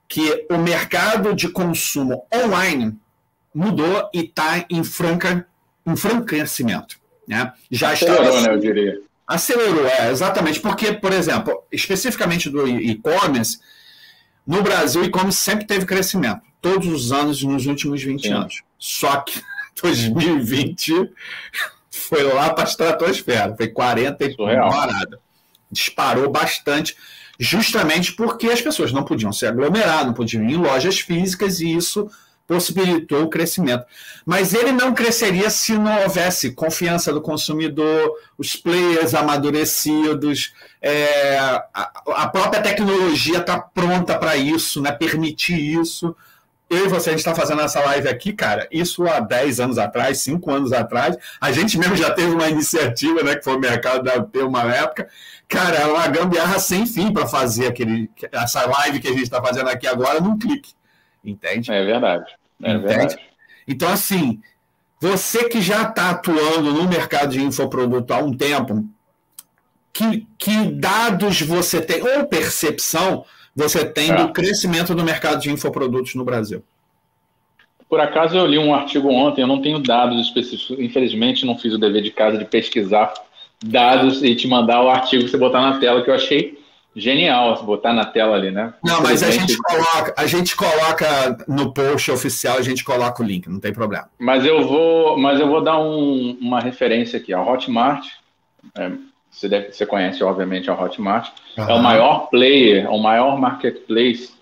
que 0.07 0.45
o 0.49 0.57
mercado 0.57 1.33
de 1.33 1.49
consumo 1.49 2.25
online 2.33 2.97
mudou 3.53 4.09
e 4.13 4.19
está 4.19 4.65
em 4.69 4.83
franca 4.83 5.47
em 5.85 5.95
franco 5.95 6.25
crescimento. 6.25 6.97
Né? 7.27 7.53
Já 7.71 7.91
Acelerou, 7.91 8.29
está, 8.29 8.41
né, 8.41 8.55
eu 8.55 8.59
diria. 8.59 8.99
Acelerou, 9.27 9.87
é, 9.87 10.11
exatamente, 10.11 10.59
porque, 10.59 10.93
por 10.93 11.13
exemplo, 11.13 11.63
especificamente 11.71 12.49
do 12.49 12.67
e-commerce, 12.67 13.59
no 14.45 14.61
Brasil 14.61 15.01
o 15.01 15.05
e-commerce 15.05 15.39
sempre 15.39 15.65
teve 15.65 15.85
crescimento, 15.85 16.41
todos 16.61 16.87
os 16.87 17.11
anos 17.11 17.41
nos 17.43 17.65
últimos 17.65 18.03
20 18.03 18.21
Sim. 18.21 18.33
anos. 18.33 18.61
Só 18.77 19.17
que 19.17 19.41
2020 19.81 21.11
foi 21.89 22.23
lá 22.23 22.51
para 22.53 22.63
a 22.63 22.67
estratosfera, 22.67 23.55
foi 23.55 23.67
40 23.67 24.25
e 24.25 24.35
parada 24.35 25.24
disparou 25.75 26.31
bastante, 26.31 26.95
justamente 27.39 28.13
porque 28.13 28.47
as 28.47 28.61
pessoas 28.61 28.91
não 28.91 29.03
podiam 29.03 29.31
se 29.31 29.45
aglomerar, 29.45 30.05
não 30.05 30.13
podiam 30.13 30.43
ir 30.43 30.53
em 30.53 30.57
lojas 30.57 30.99
físicas 30.99 31.59
e 31.59 31.75
isso 31.75 32.09
possibilitou 32.47 33.23
o 33.23 33.29
crescimento. 33.29 33.85
Mas 34.25 34.53
ele 34.53 34.71
não 34.71 34.93
cresceria 34.93 35.49
se 35.49 35.77
não 35.77 36.03
houvesse 36.03 36.51
confiança 36.51 37.11
do 37.11 37.21
consumidor, 37.21 38.11
os 38.37 38.55
players 38.55 39.13
amadurecidos, 39.13 40.53
é, 40.81 41.37
a, 41.37 41.91
a, 42.07 42.27
própria 42.27 42.61
tecnologia 42.61 43.39
está 43.39 43.59
pronta 43.59 44.17
para 44.17 44.37
isso, 44.37 44.81
né, 44.81 44.91
permitir 44.91 45.59
isso 45.59 46.15
eu 46.69 46.85
e 46.85 46.89
você, 46.89 47.09
a 47.09 47.11
gente 47.11 47.19
está 47.19 47.35
fazendo 47.35 47.61
essa 47.61 47.79
live 47.79 48.07
aqui, 48.07 48.33
cara, 48.33 48.67
isso 48.71 49.07
há 49.07 49.19
10 49.19 49.59
anos 49.59 49.77
atrás, 49.77 50.19
5 50.19 50.51
anos 50.51 50.73
atrás, 50.73 51.15
a 51.39 51.51
gente 51.51 51.77
mesmo 51.77 51.95
já 51.95 52.11
teve 52.11 52.33
uma 52.33 52.49
iniciativa, 52.49 53.21
né, 53.21 53.35
que 53.35 53.43
foi 53.43 53.55
o 53.55 53.59
mercado 53.59 54.03
da 54.03 54.21
ter 54.23 54.43
uma 54.43 54.63
época, 54.63 55.07
cara, 55.47 55.77
é 55.77 55.85
uma 55.85 56.07
gambiarra 56.07 56.57
sem 56.57 56.85
fim 56.85 57.13
para 57.13 57.27
fazer 57.27 57.67
aquele, 57.67 58.09
essa 58.31 58.65
live 58.65 58.99
que 58.99 59.07
a 59.07 59.11
gente 59.11 59.23
está 59.23 59.41
fazendo 59.41 59.69
aqui 59.69 59.85
agora 59.85 60.19
num 60.19 60.39
clique, 60.39 60.73
entende? 61.23 61.71
É 61.71 61.85
verdade, 61.85 62.35
é 62.63 62.71
entende? 62.71 62.87
verdade. 62.87 63.19
Então, 63.67 63.89
assim, 63.89 64.41
você 64.99 65.47
que 65.47 65.61
já 65.61 65.83
está 65.83 66.09
atuando 66.11 66.71
no 66.73 66.87
mercado 66.87 67.31
de 67.31 67.43
infoproduto 67.43 68.11
há 68.11 68.17
um 68.17 68.35
tempo, 68.35 68.87
que, 69.93 70.27
que 70.37 70.71
dados 70.71 71.41
você 71.41 71.79
tem, 71.79 72.01
ou 72.01 72.25
percepção 72.25 73.23
você 73.55 73.85
tem 73.85 74.11
é. 74.11 74.15
do 74.15 74.33
crescimento 74.33 74.93
do 74.93 75.03
mercado 75.03 75.39
de 75.39 75.51
infoprodutos 75.51 76.13
no 76.15 76.25
Brasil? 76.25 76.63
Por 77.87 77.99
acaso 77.99 78.35
eu 78.35 78.45
li 78.45 78.57
um 78.57 78.73
artigo 78.73 79.09
ontem, 79.09 79.41
eu 79.41 79.47
não 79.47 79.61
tenho 79.61 79.79
dados 79.79 80.19
específicos, 80.19 80.77
infelizmente 80.79 81.45
não 81.45 81.57
fiz 81.57 81.73
o 81.73 81.77
dever 81.77 82.01
de 82.01 82.11
casa 82.11 82.37
de 82.37 82.45
pesquisar 82.45 83.13
dados 83.63 84.23
e 84.23 84.35
te 84.35 84.47
mandar 84.47 84.81
o 84.83 84.89
artigo 84.89 85.23
que 85.23 85.29
você 85.29 85.37
botar 85.37 85.61
na 85.61 85.79
tela, 85.79 86.03
que 86.03 86.09
eu 86.09 86.15
achei 86.15 86.59
genial, 86.95 87.61
botar 87.63 87.93
na 87.93 88.05
tela 88.05 88.35
ali, 88.35 88.51
né? 88.51 88.73
Não, 88.83 89.01
mas 89.01 89.21
a 89.21 89.29
gente 89.29 89.57
coloca, 89.57 90.13
a 90.17 90.25
gente 90.25 90.55
coloca 90.55 91.37
no 91.47 91.73
post 91.73 92.09
oficial, 92.09 92.57
a 92.57 92.61
gente 92.61 92.83
coloca 92.83 93.21
o 93.21 93.25
link, 93.25 93.49
não 93.49 93.59
tem 93.59 93.73
problema. 93.73 94.09
Mas 94.17 94.45
eu 94.45 94.65
vou, 94.65 95.17
mas 95.17 95.39
eu 95.39 95.47
vou 95.47 95.61
dar 95.61 95.77
um, 95.79 96.37
uma 96.39 96.61
referência 96.61 97.19
aqui, 97.19 97.33
a 97.33 97.41
Hotmart, 97.41 98.07
é, 98.77 98.91
você, 99.35 99.49
deve, 99.49 99.71
você 99.71 99.85
conhece 99.85 100.23
obviamente 100.23 100.69
a 100.69 100.81
Hotmart, 100.81 101.29
uhum. 101.57 101.69
é 101.69 101.73
o 101.73 101.83
maior 101.83 102.29
player, 102.29 102.89
o 102.91 102.97
maior 102.97 103.37
marketplace 103.37 104.33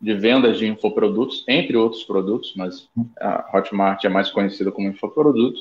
de 0.00 0.14
vendas 0.14 0.58
de 0.58 0.66
infoprodutos, 0.66 1.44
entre 1.48 1.76
outros 1.76 2.02
produtos, 2.02 2.52
mas 2.56 2.88
a 3.20 3.48
Hotmart 3.54 4.04
é 4.04 4.08
mais 4.08 4.30
conhecida 4.30 4.70
como 4.70 4.88
infoproduto. 4.88 5.60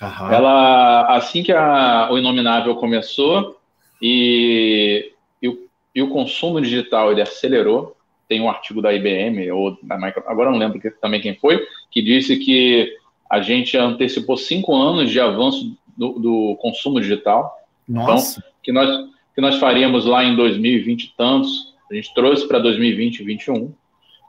Uhum. 0.00 0.32
Ela, 0.32 1.14
assim 1.14 1.42
que 1.42 1.52
a, 1.52 2.08
o 2.10 2.18
Inominável 2.18 2.74
começou 2.76 3.58
e, 4.00 5.12
e, 5.40 5.48
o, 5.48 5.68
e 5.94 6.02
o 6.02 6.08
consumo 6.08 6.60
digital 6.60 7.12
ele 7.12 7.22
acelerou, 7.22 7.96
tem 8.28 8.40
um 8.40 8.48
artigo 8.48 8.80
da 8.80 8.92
IBM 8.92 9.50
ou 9.52 9.76
da 9.82 9.96
Microsoft, 9.96 10.28
agora 10.28 10.50
não 10.50 10.58
lembro 10.58 10.80
que, 10.80 10.90
também 10.90 11.20
quem 11.20 11.34
foi, 11.34 11.64
que 11.90 12.00
disse 12.00 12.38
que 12.38 12.96
a 13.30 13.40
gente 13.40 13.76
antecipou 13.76 14.36
cinco 14.36 14.74
anos 14.74 15.10
de 15.10 15.20
avanço 15.20 15.76
do, 15.96 16.18
do 16.18 16.56
consumo 16.60 17.00
digital. 17.00 17.61
Nossa. 17.88 18.38
Então, 18.38 18.50
que 18.62 18.72
nós, 18.72 19.10
que 19.34 19.40
nós 19.40 19.56
faríamos 19.56 20.04
lá 20.04 20.24
em 20.24 20.36
2020 20.36 21.04
e 21.04 21.14
tantos, 21.16 21.74
a 21.90 21.94
gente 21.94 22.12
trouxe 22.14 22.46
para 22.46 22.58
2020 22.58 23.20
e 23.20 23.24
2021. 23.24 23.74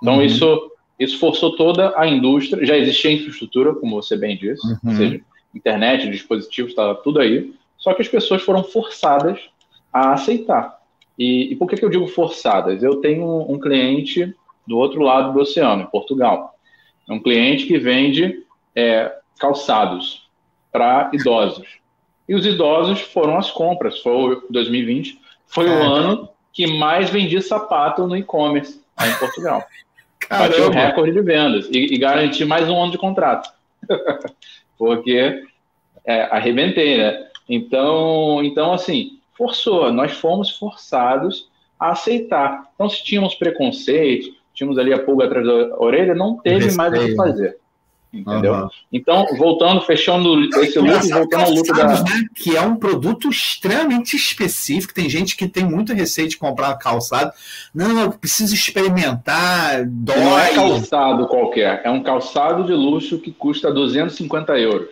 Então, 0.02 0.16
uhum. 0.16 0.22
isso, 0.22 0.72
isso 1.00 1.20
forçou 1.20 1.56
toda 1.56 1.94
a 1.98 2.08
indústria. 2.08 2.66
Já 2.66 2.78
existia 2.78 3.12
infraestrutura, 3.12 3.74
como 3.74 4.02
você 4.02 4.18
bem 4.18 4.38
disse, 4.38 4.66
uhum. 4.66 4.78
ou 4.86 4.92
seja, 4.92 5.22
internet, 5.56 6.10
dispositivos, 6.10 6.72
estava 6.72 6.96
tudo 6.96 7.20
aí. 7.20 7.54
Só 7.78 7.94
que 7.94 8.02
as 8.02 8.08
pessoas 8.08 8.42
foram 8.42 8.64
forçadas 8.64 9.40
a 9.92 10.14
aceitar. 10.14 10.80
E, 11.18 11.52
e 11.52 11.56
por 11.56 11.68
que, 11.68 11.76
que 11.76 11.86
eu 11.86 11.90
digo 11.90 12.08
forçadas? 12.08 12.82
Eu 12.82 12.96
tenho 12.96 13.50
um 13.50 13.60
cliente 13.60 14.34
do 14.68 14.78
outro 14.78 15.02
lado 15.02 15.34
do 15.34 15.40
oceano, 15.40 15.84
em 15.84 15.88
Portugal. 15.88 16.56
É 17.08 17.14
um 17.14 17.20
cliente 17.20 17.66
que 17.66 17.78
vende 17.78 18.44
é, 18.76 19.14
calçados 19.40 20.28
para 20.72 21.12
idosos. 21.14 21.68
E 22.28 22.36
os 22.36 22.46
idosos 22.46 23.02
foram 23.02 23.38
as 23.38 23.52
compras. 23.52 24.00
Foi 24.00 24.42
2020, 24.50 25.20
foi 25.48 25.68
o 25.68 25.74
ano 25.74 26.30
que 26.52 26.68
mais 26.68 27.10
vendia 27.10 27.42
sapato 27.42 28.08
no 28.08 28.16
e-commerce 28.16 28.82
em 29.02 29.14
Portugal. 29.20 29.64
Bateu 30.30 30.68
o 30.68 30.72
recorde 30.72 31.12
de 31.12 31.22
vendas 31.22 31.68
e, 31.70 31.94
e 31.94 31.98
garanti 31.98 32.46
mais 32.46 32.70
um 32.70 32.82
ano 32.82 32.92
de 32.92 32.98
contrato. 32.98 33.50
Porque 34.78 35.44
é, 36.06 36.24
arrebentei, 36.24 36.98
né? 36.98 37.28
Então, 37.48 38.42
então, 38.44 38.74
assim, 38.74 39.20
forçou. 39.38 39.92
Nós 39.92 40.14
fomos 40.14 40.52
forçados 40.52 41.50
a 41.80 41.92
aceitar. 41.92 42.70
Então, 42.74 42.90
se 42.90 43.04
tínhamos 43.04 43.36
preconceito, 43.36 44.34
tínhamos 44.54 44.78
ali 44.78 44.94
a 44.94 45.00
pulga 45.00 45.26
atrás 45.26 45.46
da 45.46 45.78
orelha, 45.78 46.16
não 46.16 46.38
teve 46.38 46.72
mais 46.76 46.94
o 46.94 47.06
que 47.06 47.16
fazer. 47.16 47.58
Entendeu? 48.14 48.54
Uhum. 48.54 48.70
Então, 48.92 49.26
voltando, 49.36 49.82
fechando 49.82 50.40
esse 50.62 50.78
loop, 50.78 51.10
voltando 51.10 51.44
ao 51.46 51.52
loop 51.52 51.68
da. 51.70 51.88
Né, 51.88 52.28
que 52.36 52.56
é 52.56 52.62
um 52.62 52.76
produto 52.76 53.28
extremamente 53.28 54.16
específico. 54.16 54.94
Tem 54.94 55.10
gente 55.10 55.36
que 55.36 55.48
tem 55.48 55.66
muito 55.66 55.94
receio 55.94 56.30
de 56.30 56.38
comprar 56.38 56.76
calçado. 56.76 57.32
Não, 57.74 58.00
eu 58.00 58.12
preciso 58.12 58.54
experimentar, 58.54 59.84
dói. 59.88 60.16
Não 60.20 60.40
é 60.40 60.54
calçado 60.54 61.28
qualquer, 61.28 61.82
é 61.84 61.90
um 61.90 62.04
calçado 62.04 62.64
de 62.64 62.74
luxo 62.74 63.18
que 63.18 63.32
custa 63.32 63.74
250 63.74 64.60
euros. 64.60 64.90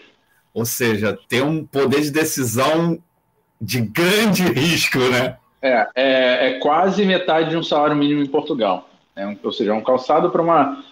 Ou 0.52 0.66
seja, 0.66 1.18
tem 1.30 1.44
um 1.44 1.64
poder 1.64 2.02
de 2.02 2.12
decisão 2.12 2.98
de 3.62 3.82
grande 3.82 4.44
risco, 4.44 4.98
né? 4.98 5.38
É, 5.62 5.88
é, 5.96 6.48
é 6.48 6.60
quase 6.60 7.06
metade 7.06 7.52
de 7.52 7.58
um 7.58 7.62
salário 7.62 7.96
mínimo 7.96 8.24
em 8.24 8.28
Portugal. 8.28 8.90
É 9.16 9.28
um, 9.28 9.38
ou 9.44 9.52
seja, 9.52 9.72
é 9.72 9.74
um 9.74 9.84
calçado 9.84 10.32
para 10.32 10.42
uma, 10.42 10.84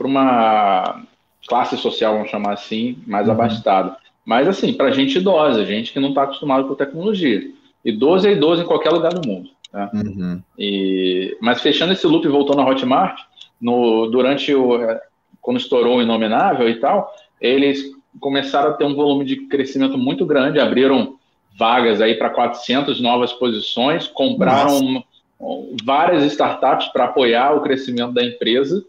uma 0.00 1.02
classe 1.46 1.76
social, 1.76 2.14
vamos 2.14 2.30
chamar 2.30 2.54
assim, 2.54 2.98
mais 3.06 3.26
uhum. 3.26 3.32
abastada. 3.32 3.96
Mas, 4.24 4.48
assim, 4.48 4.72
para 4.72 4.90
gente 4.90 5.18
idosa, 5.18 5.64
gente 5.64 5.92
que 5.92 6.00
não 6.00 6.08
está 6.08 6.24
acostumada 6.24 6.64
com 6.64 6.74
tecnologia. 6.74 7.48
Idoso 7.84 8.26
é 8.26 8.32
idoso 8.32 8.62
em 8.62 8.66
qualquer 8.66 8.90
lugar 8.90 9.14
do 9.14 9.26
mundo. 9.26 9.50
Né? 9.72 9.90
Uhum. 9.94 10.42
E, 10.58 11.36
mas 11.40 11.60
fechando 11.60 11.92
esse 11.92 12.06
loop 12.06 12.24
e 12.24 12.30
voltando 12.30 12.60
à 12.60 12.68
Hotmart, 12.68 13.20
no, 13.60 14.06
durante 14.08 14.52
o. 14.54 14.82
É, 14.82 15.00
quando 15.40 15.58
estourou 15.58 15.98
o 15.98 16.02
Inominável 16.02 16.68
e 16.68 16.80
tal, 16.80 17.14
eles 17.40 17.84
começaram 18.18 18.70
a 18.70 18.72
ter 18.72 18.84
um 18.84 18.94
volume 18.94 19.24
de 19.24 19.46
crescimento 19.46 19.96
muito 19.96 20.26
grande, 20.26 20.58
abriram 20.58 21.16
vagas 21.56 22.00
aí 22.00 22.16
para 22.16 22.30
400 22.30 23.00
novas 23.00 23.32
posições, 23.32 24.08
compraram 24.08 25.04
Nossa. 25.38 25.66
várias 25.84 26.24
startups 26.24 26.88
para 26.88 27.04
apoiar 27.04 27.54
o 27.54 27.60
crescimento 27.60 28.12
da 28.12 28.24
empresa. 28.24 28.84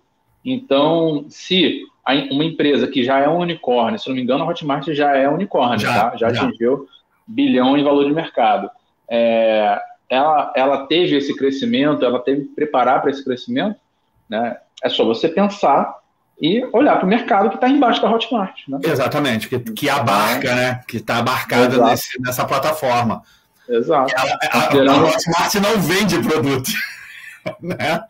Então, 0.49 1.25
se 1.27 1.83
uma 2.31 2.45
empresa 2.45 2.87
que 2.87 3.03
já 3.03 3.19
é 3.19 3.27
um 3.27 3.39
unicórnio, 3.39 3.99
se 3.99 4.07
não 4.07 4.15
me 4.15 4.21
engano, 4.21 4.45
a 4.45 4.47
Hotmart 4.47 4.87
já 4.91 5.13
é 5.13 5.27
unicórnio, 5.27 5.79
já, 5.79 6.09
tá? 6.11 6.15
já, 6.15 6.33
já. 6.33 6.43
atingiu 6.43 6.87
bilhão 7.27 7.77
em 7.77 7.83
valor 7.83 8.05
de 8.05 8.13
mercado. 8.13 8.69
É, 9.09 9.77
ela, 10.09 10.53
ela 10.55 10.87
teve 10.87 11.17
esse 11.17 11.35
crescimento, 11.35 12.05
ela 12.05 12.19
teve 12.19 12.43
que 12.43 12.55
preparar 12.55 13.01
para 13.01 13.11
esse 13.11 13.25
crescimento, 13.25 13.75
né? 14.29 14.55
É 14.81 14.87
só 14.87 15.03
você 15.03 15.27
pensar 15.27 15.97
e 16.39 16.63
olhar 16.71 16.95
para 16.95 17.05
o 17.05 17.09
mercado 17.09 17.49
que 17.49 17.55
está 17.55 17.67
embaixo 17.67 18.01
da 18.01 18.09
Hotmart. 18.09 18.55
Né? 18.69 18.79
Exatamente, 18.83 19.49
que, 19.49 19.59
que 19.59 19.89
abarca, 19.89 20.55
né? 20.55 20.81
Que 20.87 20.97
está 20.97 21.17
abarcada 21.17 21.83
nesse, 21.83 22.21
nessa 22.21 22.45
plataforma. 22.45 23.21
Exato. 23.67 24.13
Ela, 24.15 24.37
a, 24.49 24.93
a, 24.93 25.03
Hotmart 25.03 25.55
não 25.55 25.81
vende 25.81 26.17
produto. 26.19 26.71
né? 27.61 28.03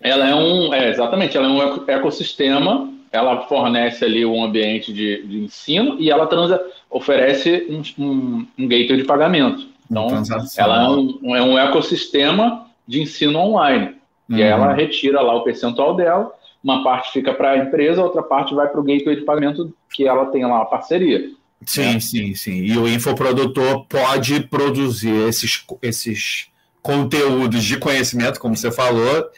Ela 0.00 0.28
é 0.28 0.34
um, 0.34 0.72
é, 0.72 0.90
exatamente, 0.90 1.36
ela 1.36 1.46
é 1.46 1.50
um 1.50 1.88
ecossistema 1.88 2.92
ela 3.12 3.42
fornece 3.42 4.04
ali 4.04 4.24
um 4.24 4.42
ambiente 4.42 4.90
de, 4.92 5.22
de 5.26 5.38
ensino 5.40 5.96
e 6.00 6.10
ela 6.10 6.26
transa, 6.26 6.60
oferece 6.88 7.66
um, 7.68 8.02
um, 8.02 8.46
um 8.58 8.66
gateway 8.66 8.96
de 8.96 9.04
pagamento. 9.04 9.68
Então, 9.88 10.08
ela 10.56 10.84
é 10.84 10.88
um, 10.88 11.36
é 11.36 11.42
um 11.42 11.58
ecossistema 11.58 12.66
de 12.88 13.02
ensino 13.02 13.38
online. 13.38 13.96
Uhum. 14.28 14.38
E 14.38 14.42
ela 14.42 14.72
retira 14.72 15.20
lá 15.20 15.34
o 15.34 15.44
percentual 15.44 15.94
dela, 15.94 16.32
uma 16.64 16.82
parte 16.82 17.12
fica 17.12 17.34
para 17.34 17.50
a 17.50 17.58
empresa, 17.58 18.02
outra 18.02 18.22
parte 18.22 18.54
vai 18.54 18.66
para 18.66 18.80
o 18.80 18.82
gateway 18.82 19.16
de 19.16 19.22
pagamento 19.22 19.74
que 19.92 20.08
ela 20.08 20.26
tem 20.26 20.46
lá 20.46 20.62
a 20.62 20.64
parceria. 20.64 21.30
Sim, 21.66 21.94
né? 21.94 22.00
sim, 22.00 22.34
sim. 22.34 22.64
E 22.64 22.78
o 22.78 22.88
infoprodutor 22.88 23.84
pode 23.84 24.40
produzir 24.48 25.28
esses, 25.28 25.62
esses 25.82 26.46
conteúdos 26.82 27.62
de 27.62 27.78
conhecimento, 27.78 28.40
como 28.40 28.56
você 28.56 28.70
falou, 28.70 29.30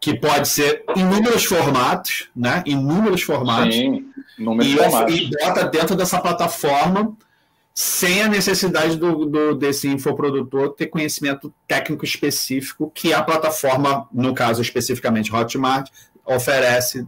que 0.00 0.18
pode 0.18 0.48
ser 0.48 0.84
inúmeros 0.96 1.44
formatos, 1.44 2.28
né? 2.34 2.62
Inúmeros 2.66 3.22
formatos. 3.22 3.74
Sim, 3.74 4.06
inúmeros 4.38 4.72
e, 4.72 4.76
formatos. 4.76 5.14
E 5.14 5.30
bota 5.30 5.64
dentro 5.64 5.94
dessa 5.94 6.20
plataforma 6.20 7.16
sem 7.74 8.22
a 8.22 8.28
necessidade 8.28 8.96
do, 8.96 9.26
do, 9.26 9.54
desse 9.54 9.86
infoprodutor 9.86 10.70
ter 10.70 10.86
conhecimento 10.86 11.52
técnico 11.68 12.06
específico 12.06 12.90
que 12.94 13.12
a 13.12 13.22
plataforma, 13.22 14.08
no 14.10 14.32
caso 14.32 14.62
especificamente 14.62 15.34
Hotmart, 15.34 15.90
oferece 16.24 17.06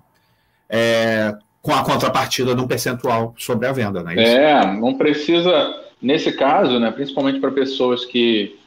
é, 0.69 1.35
com 1.63 1.73
a 1.73 1.83
contrapartida 1.83 2.55
de 2.55 2.61
um 2.61 2.67
percentual 2.67 3.35
sobre 3.39 3.67
a 3.67 3.73
venda, 3.73 4.03
né? 4.03 4.15
É, 4.23 4.67
não 4.77 4.99
precisa, 4.99 5.75
nesse 6.03 6.33
caso, 6.33 6.79
né, 6.79 6.91
principalmente 6.91 7.41
para 7.41 7.51
pessoas 7.51 8.05
que 8.05 8.59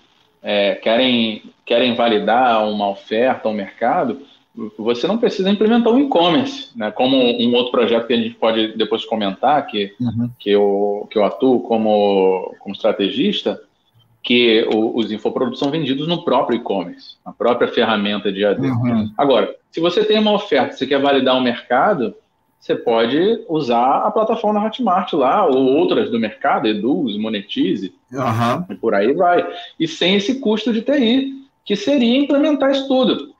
é, 0.41 0.75
querem, 0.75 1.43
querem 1.65 1.95
validar 1.95 2.67
uma 2.69 2.89
oferta 2.89 3.47
ao 3.47 3.53
mercado, 3.53 4.21
você 4.77 5.07
não 5.07 5.17
precisa 5.17 5.49
implementar 5.49 5.93
um 5.93 5.99
e-commerce, 5.99 6.69
né? 6.75 6.91
Como 6.91 7.15
um 7.15 7.53
outro 7.53 7.71
projeto 7.71 8.07
que 8.07 8.13
a 8.13 8.17
gente 8.17 8.35
pode 8.35 8.75
depois 8.75 9.05
comentar, 9.05 9.65
que, 9.65 9.93
uhum. 9.99 10.29
que, 10.37 10.49
eu, 10.49 11.07
que 11.09 11.17
eu 11.17 11.23
atuo 11.23 11.61
como, 11.61 12.53
como 12.59 12.75
estrategista, 12.75 13.61
que 14.21 14.67
o, 14.73 14.97
os 14.97 15.11
infoprodutos 15.11 15.59
são 15.59 15.71
vendidos 15.71 16.07
no 16.07 16.23
próprio 16.23 16.57
e-commerce, 16.57 17.15
na 17.25 17.31
própria 17.31 17.69
ferramenta 17.69 18.31
de 18.31 18.45
AD. 18.45 18.67
Uhum. 18.67 19.11
Agora, 19.17 19.55
se 19.71 19.79
você 19.79 20.03
tem 20.03 20.19
uma 20.19 20.33
oferta, 20.33 20.75
você 20.75 20.85
quer 20.85 21.01
validar 21.01 21.35
o 21.35 21.39
um 21.39 21.43
mercado, 21.43 22.13
você 22.61 22.75
pode 22.75 23.43
usar 23.49 24.03
a 24.05 24.11
plataforma 24.11 24.63
Hotmart 24.63 25.13
lá, 25.13 25.47
ou 25.47 25.65
outras 25.77 26.11
do 26.11 26.19
mercado, 26.19 26.67
Eduz, 26.67 27.17
Monetize, 27.17 27.91
uhum. 28.13 28.65
e 28.69 28.75
por 28.75 28.93
aí 28.93 29.11
vai. 29.13 29.51
E 29.79 29.87
sem 29.87 30.15
esse 30.15 30.39
custo 30.39 30.71
de 30.71 30.83
TI, 30.83 31.43
que 31.65 31.75
seria 31.75 32.19
implementar 32.19 32.69
isso 32.69 32.87
tudo. 32.87 33.33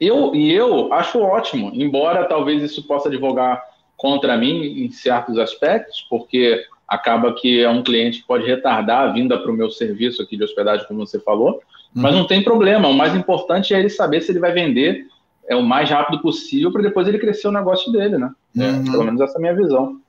Eu, 0.00 0.34
e 0.34 0.50
eu 0.50 0.90
acho 0.94 1.20
ótimo, 1.20 1.70
embora 1.74 2.24
talvez 2.24 2.62
isso 2.62 2.86
possa 2.86 3.10
advogar 3.10 3.62
contra 3.94 4.38
mim 4.38 4.84
em 4.84 4.90
certos 4.90 5.38
aspectos, 5.38 6.06
porque 6.08 6.64
acaba 6.88 7.34
que 7.34 7.62
é 7.62 7.68
um 7.68 7.82
cliente 7.82 8.20
que 8.20 8.26
pode 8.26 8.46
retardar 8.46 9.02
a 9.02 9.12
vinda 9.12 9.38
para 9.38 9.50
o 9.50 9.54
meu 9.54 9.70
serviço 9.70 10.22
aqui 10.22 10.34
de 10.34 10.44
hospedagem, 10.44 10.86
como 10.88 11.06
você 11.06 11.20
falou, 11.20 11.60
mas 11.92 12.14
uhum. 12.14 12.20
não 12.20 12.26
tem 12.26 12.42
problema. 12.42 12.88
O 12.88 12.94
mais 12.94 13.14
importante 13.14 13.74
é 13.74 13.78
ele 13.78 13.90
saber 13.90 14.22
se 14.22 14.32
ele 14.32 14.40
vai 14.40 14.52
vender 14.52 15.06
é 15.48 15.54
o 15.54 15.62
mais 15.62 15.88
rápido 15.88 16.20
possível 16.20 16.72
para 16.72 16.82
depois 16.82 17.06
ele 17.06 17.18
crescer 17.18 17.48
o 17.48 17.52
negócio 17.52 17.90
dele, 17.92 18.18
né? 18.18 18.30
É, 18.56 18.70
uhum. 18.70 18.84
Pelo 18.84 19.04
menos 19.04 19.20
essa 19.20 19.34
é 19.34 19.36
a 19.36 19.40
minha 19.40 19.54
visão. 19.54 20.00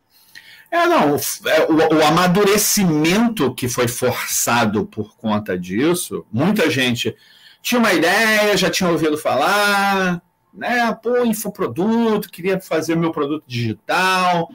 É, 0.70 0.86
não, 0.86 1.16
o, 1.16 1.20
é, 1.48 1.66
o, 1.66 1.96
o, 1.96 2.06
amadurecimento 2.06 3.54
que 3.54 3.70
foi 3.70 3.88
forçado 3.88 4.86
por 4.86 5.16
conta 5.16 5.58
disso, 5.58 6.26
muita 6.32 6.70
gente 6.70 7.16
tinha 7.62 7.80
uma 7.80 7.94
ideia, 7.94 8.56
já 8.58 8.70
tinha 8.70 8.90
ouvido 8.90 9.18
falar, 9.18 10.22
né? 10.54 10.94
Pô, 11.02 11.24
infoproduto, 11.24 12.30
queria 12.30 12.60
fazer 12.60 12.96
meu 12.96 13.12
produto 13.12 13.44
digital 13.48 14.50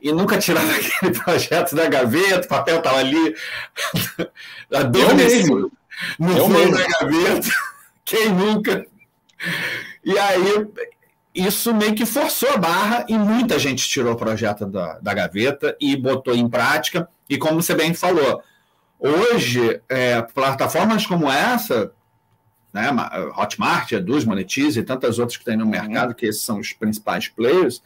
e 0.00 0.12
nunca 0.12 0.38
tirava 0.38 0.70
aquele 0.70 1.18
projeto 1.18 1.74
da 1.74 1.88
gaveta, 1.88 2.46
o 2.46 2.48
papel 2.48 2.78
estava 2.78 2.98
ali, 2.98 3.34
adormecido 4.72 5.72
no 6.18 6.36
fundo 6.36 6.70
da 6.72 6.86
gaveta. 6.86 7.48
Quem 8.04 8.30
nunca? 8.30 8.86
E 10.04 10.18
aí, 10.18 10.66
isso 11.34 11.74
meio 11.74 11.94
que 11.94 12.06
forçou 12.06 12.50
a 12.50 12.56
barra 12.56 13.06
e 13.08 13.16
muita 13.16 13.58
gente 13.58 13.88
tirou 13.88 14.14
o 14.14 14.16
projeto 14.16 14.66
da, 14.66 14.98
da 14.98 15.14
gaveta 15.14 15.76
e 15.80 15.96
botou 15.96 16.34
em 16.34 16.48
prática. 16.48 17.08
E 17.28 17.36
como 17.36 17.62
você 17.62 17.74
bem 17.74 17.94
falou, 17.94 18.42
hoje, 18.98 19.80
é, 19.88 20.22
plataformas 20.22 21.06
como 21.06 21.30
essa, 21.30 21.92
né, 22.72 22.88
Hotmart, 23.36 23.92
Eduz, 23.92 24.24
Monetize 24.24 24.80
e 24.80 24.82
tantas 24.82 25.18
outras 25.18 25.36
que 25.36 25.44
tem 25.44 25.56
no 25.56 25.64
uhum. 25.64 25.70
mercado, 25.70 26.14
que 26.14 26.26
esses 26.26 26.42
são 26.42 26.58
os 26.58 26.72
principais 26.72 27.28
players, 27.28 27.82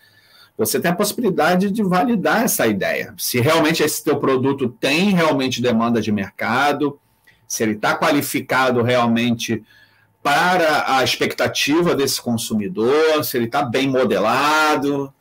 você 0.56 0.78
tem 0.78 0.90
a 0.90 0.96
possibilidade 0.96 1.70
de 1.70 1.82
validar 1.82 2.44
essa 2.44 2.66
ideia. 2.66 3.14
Se 3.16 3.40
realmente 3.40 3.82
esse 3.82 4.04
teu 4.04 4.18
produto 4.18 4.68
tem 4.68 5.10
realmente 5.10 5.62
demanda 5.62 6.00
de 6.00 6.12
mercado, 6.12 6.98
se 7.46 7.62
ele 7.62 7.72
está 7.72 7.96
qualificado 7.96 8.82
realmente 8.82 9.62
para 10.22 10.96
a 10.96 11.02
expectativa 11.02 11.94
desse 11.94 12.20
consumidor, 12.20 13.24
se 13.24 13.36
ele 13.36 13.46
está 13.46 13.62
bem 13.62 13.88
modelado, 13.88 15.12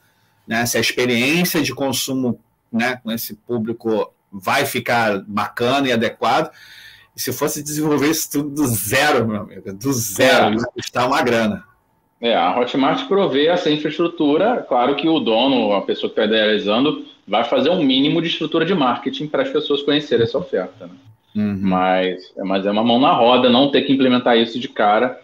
né, 0.48 0.66
se 0.66 0.78
a 0.78 0.82
experiência 0.82 1.62
de 1.62 1.74
consumo 1.74 2.40
né, 2.72 3.00
com 3.04 3.12
esse 3.12 3.36
público 3.36 4.14
vai 4.32 4.66
ficar 4.66 5.24
bacana 5.28 5.88
e 5.88 5.92
adequado. 5.92 6.52
E 7.16 7.20
se 7.20 7.34
fosse 7.34 7.62
desenvolver 7.62 8.10
isso 8.10 8.32
tudo 8.32 8.50
do 8.50 8.68
zero, 8.68 9.28
meu 9.28 9.42
amigo, 9.42 9.74
do 9.74 9.92
zero, 9.92 10.56
é. 10.56 10.66
custar 10.74 11.08
uma 11.08 11.22
grana. 11.22 11.64
É, 12.22 12.36
a 12.36 12.58
Hotmart 12.58 13.08
provê 13.08 13.48
essa 13.48 13.70
infraestrutura. 13.70 14.64
Claro 14.70 14.96
que 14.96 15.10
o 15.10 15.20
dono, 15.20 15.74
a 15.74 15.82
pessoa 15.82 16.10
que 16.10 16.20
está 16.20 16.26
idealizando, 16.26 17.06
vai 17.28 17.44
fazer 17.44 17.70
um 17.70 17.84
mínimo 17.84 18.22
de 18.22 18.28
estrutura 18.28 18.64
de 18.66 18.76
marketing 18.76 19.28
para 19.28 19.42
as 19.42 19.50
pessoas 19.50 19.82
conhecerem 19.82 20.24
essa 20.24 20.38
oferta. 20.38 20.86
Né? 20.86 20.94
Uhum. 21.36 21.60
Mas, 21.62 22.34
mas 22.38 22.66
é 22.66 22.72
uma 22.72 22.84
mão 22.84 23.00
na 23.00 23.14
roda 23.14 23.50
não 23.50 23.72
ter 23.72 23.84
que 23.84 23.94
implementar 23.94 24.38
isso 24.38 24.60
de 24.60 24.68
cara. 24.68 25.20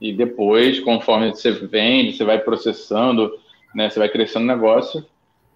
E 0.00 0.12
depois, 0.12 0.80
conforme 0.80 1.30
você 1.30 1.50
vende, 1.50 2.16
você 2.16 2.24
vai 2.24 2.38
processando, 2.38 3.32
né, 3.74 3.90
você 3.90 3.98
vai 3.98 4.08
crescendo 4.08 4.44
o 4.44 4.46
negócio, 4.46 5.04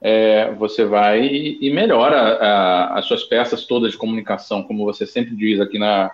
é, 0.00 0.52
você 0.54 0.84
vai 0.84 1.24
e 1.24 1.70
melhora 1.72 2.16
a, 2.16 2.98
as 2.98 3.06
suas 3.06 3.22
peças 3.22 3.66
todas 3.66 3.92
de 3.92 3.98
comunicação, 3.98 4.62
como 4.62 4.84
você 4.84 5.06
sempre 5.06 5.36
diz 5.36 5.60
aqui 5.60 5.78
na, 5.78 6.10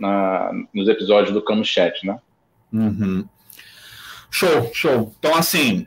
na 0.00 0.50
nos 0.72 0.88
episódios 0.88 1.34
do 1.34 1.42
Camo 1.42 1.64
Chat, 1.64 2.06
né? 2.06 2.18
Uhum. 2.72 3.26
Show, 4.30 4.70
show. 4.72 5.14
Então, 5.18 5.34
assim, 5.34 5.86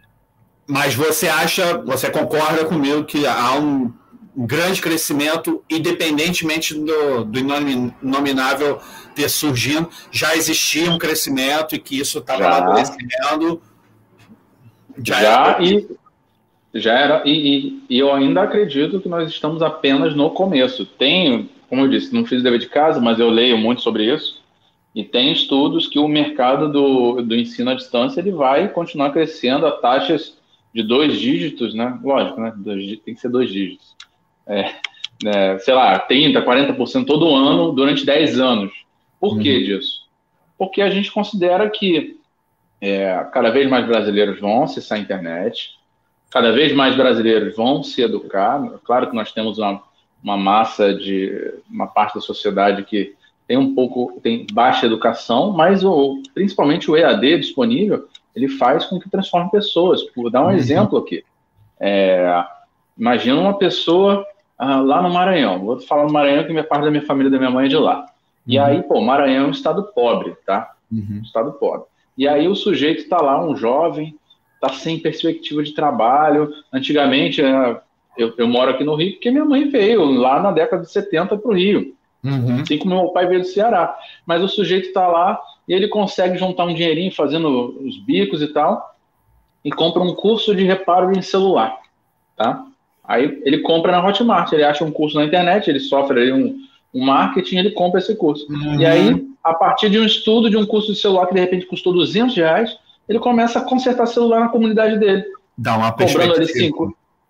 mas 0.67 0.93
você 0.93 1.27
acha, 1.27 1.79
você 1.79 2.11
concorda 2.11 2.65
comigo 2.65 3.03
que 3.03 3.25
há 3.25 3.55
um, 3.55 3.91
grande 4.35 4.81
crescimento, 4.81 5.63
independentemente 5.69 6.73
do, 6.73 7.25
do 7.25 7.39
inominável 8.01 8.79
ter 9.15 9.29
surgindo, 9.29 9.89
já 10.11 10.35
existia 10.35 10.89
um 10.91 10.97
crescimento 10.97 11.75
e 11.75 11.79
que 11.79 11.99
isso 11.99 12.19
estava 12.19 12.45
amadurecendo. 12.47 13.61
Já, 15.03 15.21
já 15.21 15.47
era... 15.47 15.63
e 15.63 15.99
já 16.73 16.93
era 16.93 17.23
e, 17.25 17.81
e, 17.89 17.97
eu 17.97 18.13
ainda 18.13 18.43
acredito 18.43 19.01
que 19.01 19.09
nós 19.09 19.29
estamos 19.29 19.61
apenas 19.61 20.15
no 20.15 20.29
começo. 20.29 20.85
Tem, 20.85 21.49
como 21.67 21.81
eu 21.81 21.89
disse, 21.89 22.13
não 22.13 22.25
fiz 22.25 22.43
dever 22.43 22.59
de 22.59 22.69
casa, 22.69 23.01
mas 23.01 23.19
eu 23.19 23.29
leio 23.29 23.57
muito 23.57 23.81
sobre 23.81 24.13
isso. 24.13 24.39
E 24.93 25.03
tem 25.03 25.31
estudos 25.31 25.87
que 25.87 25.99
o 25.99 26.07
mercado 26.07 26.71
do, 26.71 27.21
do 27.21 27.35
ensino 27.35 27.71
à 27.71 27.73
distância 27.73 28.19
ele 28.19 28.31
vai 28.31 28.67
continuar 28.69 29.11
crescendo 29.11 29.65
a 29.65 29.71
taxas 29.71 30.37
de 30.73 30.83
dois 30.83 31.17
dígitos, 31.17 31.73
né? 31.73 31.99
Lógico, 32.03 32.39
né? 32.39 32.53
Dois, 32.55 32.99
tem 32.99 33.15
que 33.15 33.21
ser 33.21 33.29
dois 33.29 33.49
dígitos. 33.49 33.95
É, 34.49 34.75
é, 35.25 35.59
sei 35.59 35.73
lá, 35.73 35.99
30%, 36.07 36.43
40% 36.43 37.05
todo 37.05 37.35
ano 37.35 37.71
durante 37.71 38.05
10 38.05 38.39
anos. 38.39 38.71
Por 39.19 39.33
uhum. 39.33 39.39
que 39.39 39.63
disso? 39.63 40.07
Porque 40.57 40.81
a 40.81 40.89
gente 40.89 41.11
considera 41.11 41.69
que 41.69 42.17
é, 42.81 43.25
cada 43.33 43.49
vez 43.49 43.69
mais 43.69 43.85
brasileiros 43.85 44.39
vão 44.39 44.63
acessar 44.63 44.97
a 44.97 45.01
internet, 45.01 45.71
cada 46.31 46.51
vez 46.51 46.73
mais 46.73 46.95
brasileiros 46.95 47.55
vão 47.55 47.83
se 47.83 48.01
educar. 48.01 48.61
Claro 48.83 49.09
que 49.09 49.15
nós 49.15 49.31
temos 49.31 49.57
uma, 49.57 49.81
uma 50.23 50.37
massa 50.37 50.93
de 50.93 51.53
uma 51.69 51.87
parte 51.87 52.15
da 52.15 52.21
sociedade 52.21 52.83
que 52.83 53.15
tem 53.47 53.57
um 53.57 53.73
pouco, 53.73 54.19
tem 54.21 54.45
baixa 54.51 54.85
educação, 54.85 55.51
mas 55.51 55.83
o, 55.83 56.21
principalmente 56.33 56.89
o 56.89 56.95
EAD 56.95 57.39
disponível, 57.39 58.07
ele 58.35 58.47
faz 58.47 58.85
com 58.85 58.99
que 58.99 59.09
transforme 59.09 59.49
pessoas. 59.49 60.01
Vou 60.15 60.29
dar 60.29 60.43
um 60.43 60.45
uhum. 60.45 60.51
exemplo 60.51 60.97
aqui. 60.99 61.23
É, 61.79 62.45
imagina 62.97 63.39
uma 63.39 63.57
pessoa 63.57 64.25
ah, 64.59 64.81
lá 64.81 65.01
no 65.01 65.09
Maranhão. 65.09 65.59
Vou 65.59 65.79
falar 65.79 66.03
no 66.03 66.11
Maranhão 66.11 66.43
que 66.43 66.51
minha 66.51 66.65
parte 66.65 66.83
da 66.83 66.91
minha 66.91 67.05
família 67.05 67.31
da 67.31 67.37
minha 67.37 67.49
mãe 67.49 67.67
é 67.67 67.69
de 67.69 67.77
lá. 67.77 68.05
E 68.45 68.59
uhum. 68.59 68.65
aí, 68.65 68.83
pô, 68.83 68.99
Maranhão 68.99 69.45
é 69.45 69.47
um 69.47 69.51
estado 69.51 69.83
pobre, 69.95 70.35
tá? 70.45 70.73
Uhum. 70.91 71.21
Estado 71.23 71.53
pobre. 71.53 71.87
E 72.17 72.27
aí 72.27 72.45
o 72.45 72.55
sujeito 72.55 72.99
está 72.99 73.21
lá, 73.21 73.41
um 73.41 73.55
jovem, 73.55 74.13
está 74.55 74.69
sem 74.69 74.99
perspectiva 74.99 75.63
de 75.63 75.71
trabalho. 75.71 76.51
Antigamente, 76.73 77.41
é, 77.41 77.79
eu, 78.17 78.33
eu, 78.37 78.47
moro 78.49 78.71
aqui 78.71 78.83
no 78.83 78.95
Rio 78.95 79.13
porque 79.13 79.31
minha 79.31 79.45
mãe 79.45 79.69
veio 79.69 80.03
lá 80.03 80.41
na 80.41 80.51
década 80.51 80.83
de 80.83 80.91
70 80.91 81.37
para 81.37 81.49
o 81.49 81.53
Rio. 81.53 81.95
Uhum. 82.21 82.61
Assim 82.61 82.77
como 82.77 82.95
meu 82.95 83.09
pai 83.09 83.27
veio 83.27 83.39
do 83.39 83.47
Ceará. 83.47 83.97
Mas 84.25 84.43
o 84.43 84.49
sujeito 84.49 84.87
está 84.87 85.07
lá 85.07 85.39
e 85.65 85.73
ele 85.73 85.87
consegue 85.87 86.37
juntar 86.37 86.65
um 86.65 86.73
dinheirinho 86.73 87.15
fazendo 87.15 87.79
os 87.79 87.97
bicos 87.97 88.41
e 88.41 88.47
tal, 88.47 88.93
e 89.63 89.71
compra 89.71 90.01
um 90.01 90.13
curso 90.13 90.53
de 90.53 90.63
reparo 90.63 91.17
em 91.17 91.21
celular. 91.21 91.77
Tá? 92.35 92.65
Aí 93.09 93.41
ele 93.43 93.57
compra 93.61 93.91
na 93.91 94.05
Hotmart, 94.05 94.53
ele 94.53 94.63
acha 94.63 94.85
um 94.85 94.91
curso 94.91 95.17
na 95.17 95.25
internet, 95.25 95.67
ele 95.67 95.79
sofre 95.79 96.21
ali 96.21 96.31
um, 96.31 96.55
um 96.93 97.03
marketing, 97.03 97.57
ele 97.57 97.71
compra 97.71 97.99
esse 97.99 98.15
curso. 98.15 98.45
Uhum. 98.47 98.79
E 98.79 98.85
aí, 98.85 99.27
a 99.43 99.51
partir 99.55 99.89
de 99.89 99.99
um 99.99 100.05
estudo 100.05 100.47
de 100.47 100.55
um 100.55 100.63
curso 100.63 100.93
de 100.93 100.99
celular 100.99 101.25
que 101.25 101.33
de 101.33 101.39
repente 101.39 101.65
custou 101.65 101.91
200 101.91 102.35
reais, 102.35 102.77
ele 103.07 103.17
começa 103.17 103.57
a 103.57 103.63
consertar 103.63 104.05
celular 104.05 104.41
na 104.41 104.49
comunidade 104.49 104.99
dele. 104.99 105.25
Dá 105.57 105.75
uma 105.75 105.91
Cobrando 105.91 106.35
ali 106.35 106.47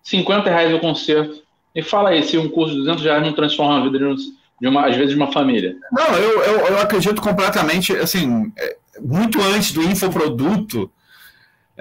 50 0.03 0.49
reais 0.49 0.73
o 0.73 0.79
conserto. 0.79 1.41
E 1.73 1.81
fala 1.81 2.09
aí, 2.09 2.23
se 2.23 2.37
um 2.37 2.49
curso 2.49 2.73
de 2.73 2.79
200 2.81 3.03
reais 3.03 3.23
não 3.23 3.31
transforma 3.31 3.79
a 3.79 3.83
vida 3.83 3.97
de 3.97 4.03
um 4.03 4.15
de 4.61 4.67
uma, 4.67 4.87
às 4.87 4.95
vezes, 4.97 5.11
de 5.11 5.15
uma 5.15 5.31
família? 5.31 5.77
Não, 5.89 6.07
eu, 6.17 6.43
eu, 6.43 6.57
eu 6.67 6.79
acredito 6.79 7.21
completamente, 7.21 7.93
assim, 7.95 8.51
é, 8.57 8.75
muito 8.99 9.41
antes 9.41 9.71
do 9.71 9.81
infoproduto, 9.81 10.91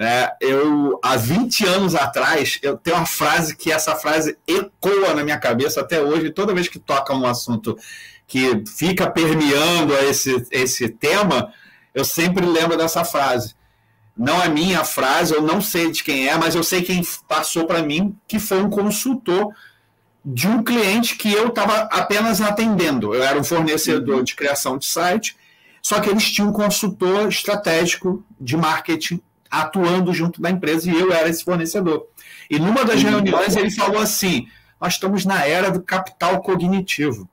é, 0.01 0.33
eu, 0.41 1.01
há 1.03 1.17
20 1.17 1.67
anos 1.67 1.97
atrás, 1.97 2.61
eu 2.63 2.77
tenho 2.77 2.99
uma 2.99 3.05
frase 3.05 3.57
que 3.57 3.73
essa 3.73 3.97
frase 3.97 4.39
ecoa 4.47 5.13
na 5.13 5.25
minha 5.25 5.39
cabeça 5.41 5.81
até 5.81 6.01
hoje, 6.01 6.31
toda 6.31 6.55
vez 6.55 6.69
que 6.69 6.79
toca 6.79 7.13
um 7.13 7.27
assunto 7.27 7.77
que 8.25 8.63
fica 8.65 9.11
permeando 9.11 9.93
esse, 9.95 10.47
esse 10.53 10.89
tema, 10.89 11.53
eu 11.93 12.05
sempre 12.05 12.47
lembro 12.47 12.77
dessa 12.77 13.05
frase. 13.05 13.57
Não 14.17 14.41
é 14.41 14.49
minha 14.49 14.85
frase, 14.85 15.35
eu 15.35 15.43
não 15.43 15.61
sei 15.61 15.91
de 15.91 16.05
quem 16.05 16.29
é, 16.29 16.39
mas 16.39 16.55
eu 16.55 16.63
sei 16.63 16.83
quem 16.83 17.03
passou 17.27 17.67
para 17.67 17.83
mim, 17.83 18.17
que 18.29 18.39
foi 18.39 18.63
um 18.63 18.71
consultor 18.71 19.53
de 20.25 20.47
um 20.47 20.63
cliente 20.63 21.17
que 21.17 21.33
eu 21.33 21.49
estava 21.49 21.89
apenas 21.91 22.41
atendendo. 22.41 23.17
Eu 23.17 23.25
era 23.25 23.39
um 23.39 23.43
fornecedor 23.43 24.19
uhum. 24.19 24.23
de 24.23 24.37
criação 24.37 24.79
de 24.79 24.87
site, 24.87 25.37
só 25.83 25.99
que 25.99 26.09
eles 26.09 26.31
tinham 26.31 26.51
um 26.51 26.53
consultor 26.53 27.27
estratégico 27.29 28.25
de 28.41 28.57
marketing 28.57 29.21
atuando 29.51 30.13
junto 30.13 30.41
da 30.41 30.51
empresa 30.51 30.91
e 30.91 30.95
eu 30.99 31.13
era 31.13 31.29
esse 31.29 31.45
fornecedor. 31.45 32.07
E 32.51 32.59
numa 32.59 32.85
das 32.85 33.03
reuniões 33.03 33.57
ele 33.57 33.71
falou 33.71 34.01
assim: 34.01 34.47
nós 34.81 34.95
estamos 34.95 35.25
na 35.25 35.45
era 35.45 35.71
do 35.71 35.83
capital 35.83 36.41
cognitivo. 36.41 37.29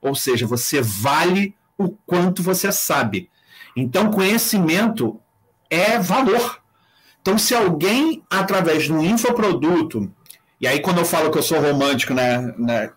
Ou 0.00 0.14
seja, 0.14 0.46
você 0.46 0.80
vale 0.82 1.54
o 1.78 1.90
quanto 2.06 2.42
você 2.42 2.72
sabe. 2.72 3.30
Então, 3.76 4.10
conhecimento 4.10 5.20
é 5.70 5.98
valor. 5.98 6.60
Então, 7.20 7.38
se 7.38 7.54
alguém, 7.54 8.22
através 8.28 8.84
de 8.84 8.92
um 8.92 9.02
infoproduto, 9.02 10.12
e 10.60 10.66
aí, 10.66 10.80
quando 10.80 10.98
eu 10.98 11.04
falo 11.04 11.30
que 11.30 11.38
eu 11.38 11.42
sou 11.42 11.60
romântico, 11.60 12.12
né, 12.12 12.54
né, 12.58 12.90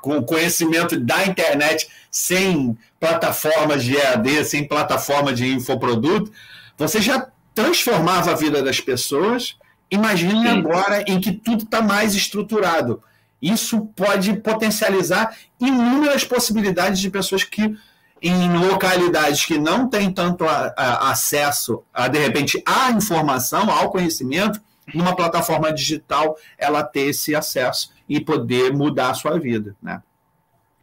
com 0.00 0.18
o 0.18 0.24
conhecimento 0.24 0.98
da 0.98 1.26
internet, 1.26 1.88
sem 2.10 2.76
plataformas 2.98 3.84
de 3.84 3.96
EAD, 3.96 4.44
sem 4.44 4.66
plataforma 4.66 5.32
de 5.32 5.46
infoproduto, 5.52 6.32
você 6.76 7.00
já 7.00 7.26
transformava 7.56 8.32
a 8.32 8.34
vida 8.34 8.62
das 8.62 8.80
pessoas. 8.80 9.56
Imagine 9.90 10.42
Sim. 10.42 10.58
agora 10.58 11.02
em 11.08 11.18
que 11.18 11.32
tudo 11.32 11.64
está 11.64 11.80
mais 11.80 12.14
estruturado. 12.14 13.02
Isso 13.40 13.86
pode 13.96 14.34
potencializar 14.34 15.34
inúmeras 15.58 16.22
possibilidades 16.22 17.00
de 17.00 17.10
pessoas 17.10 17.44
que, 17.44 17.74
em 18.22 18.58
localidades 18.58 19.44
que 19.46 19.58
não 19.58 19.88
têm 19.88 20.12
tanto 20.12 20.44
a, 20.44 20.74
a, 20.76 21.10
acesso, 21.10 21.82
a, 21.92 22.08
de 22.08 22.18
repente, 22.18 22.62
à 22.66 22.90
informação, 22.90 23.70
ao 23.70 23.90
conhecimento, 23.90 24.60
numa 24.94 25.16
plataforma 25.16 25.72
digital, 25.72 26.36
ela 26.58 26.82
ter 26.82 27.08
esse 27.08 27.34
acesso 27.34 27.90
e 28.08 28.20
poder 28.20 28.72
mudar 28.72 29.10
a 29.10 29.14
sua 29.14 29.38
vida, 29.38 29.74
né? 29.82 30.02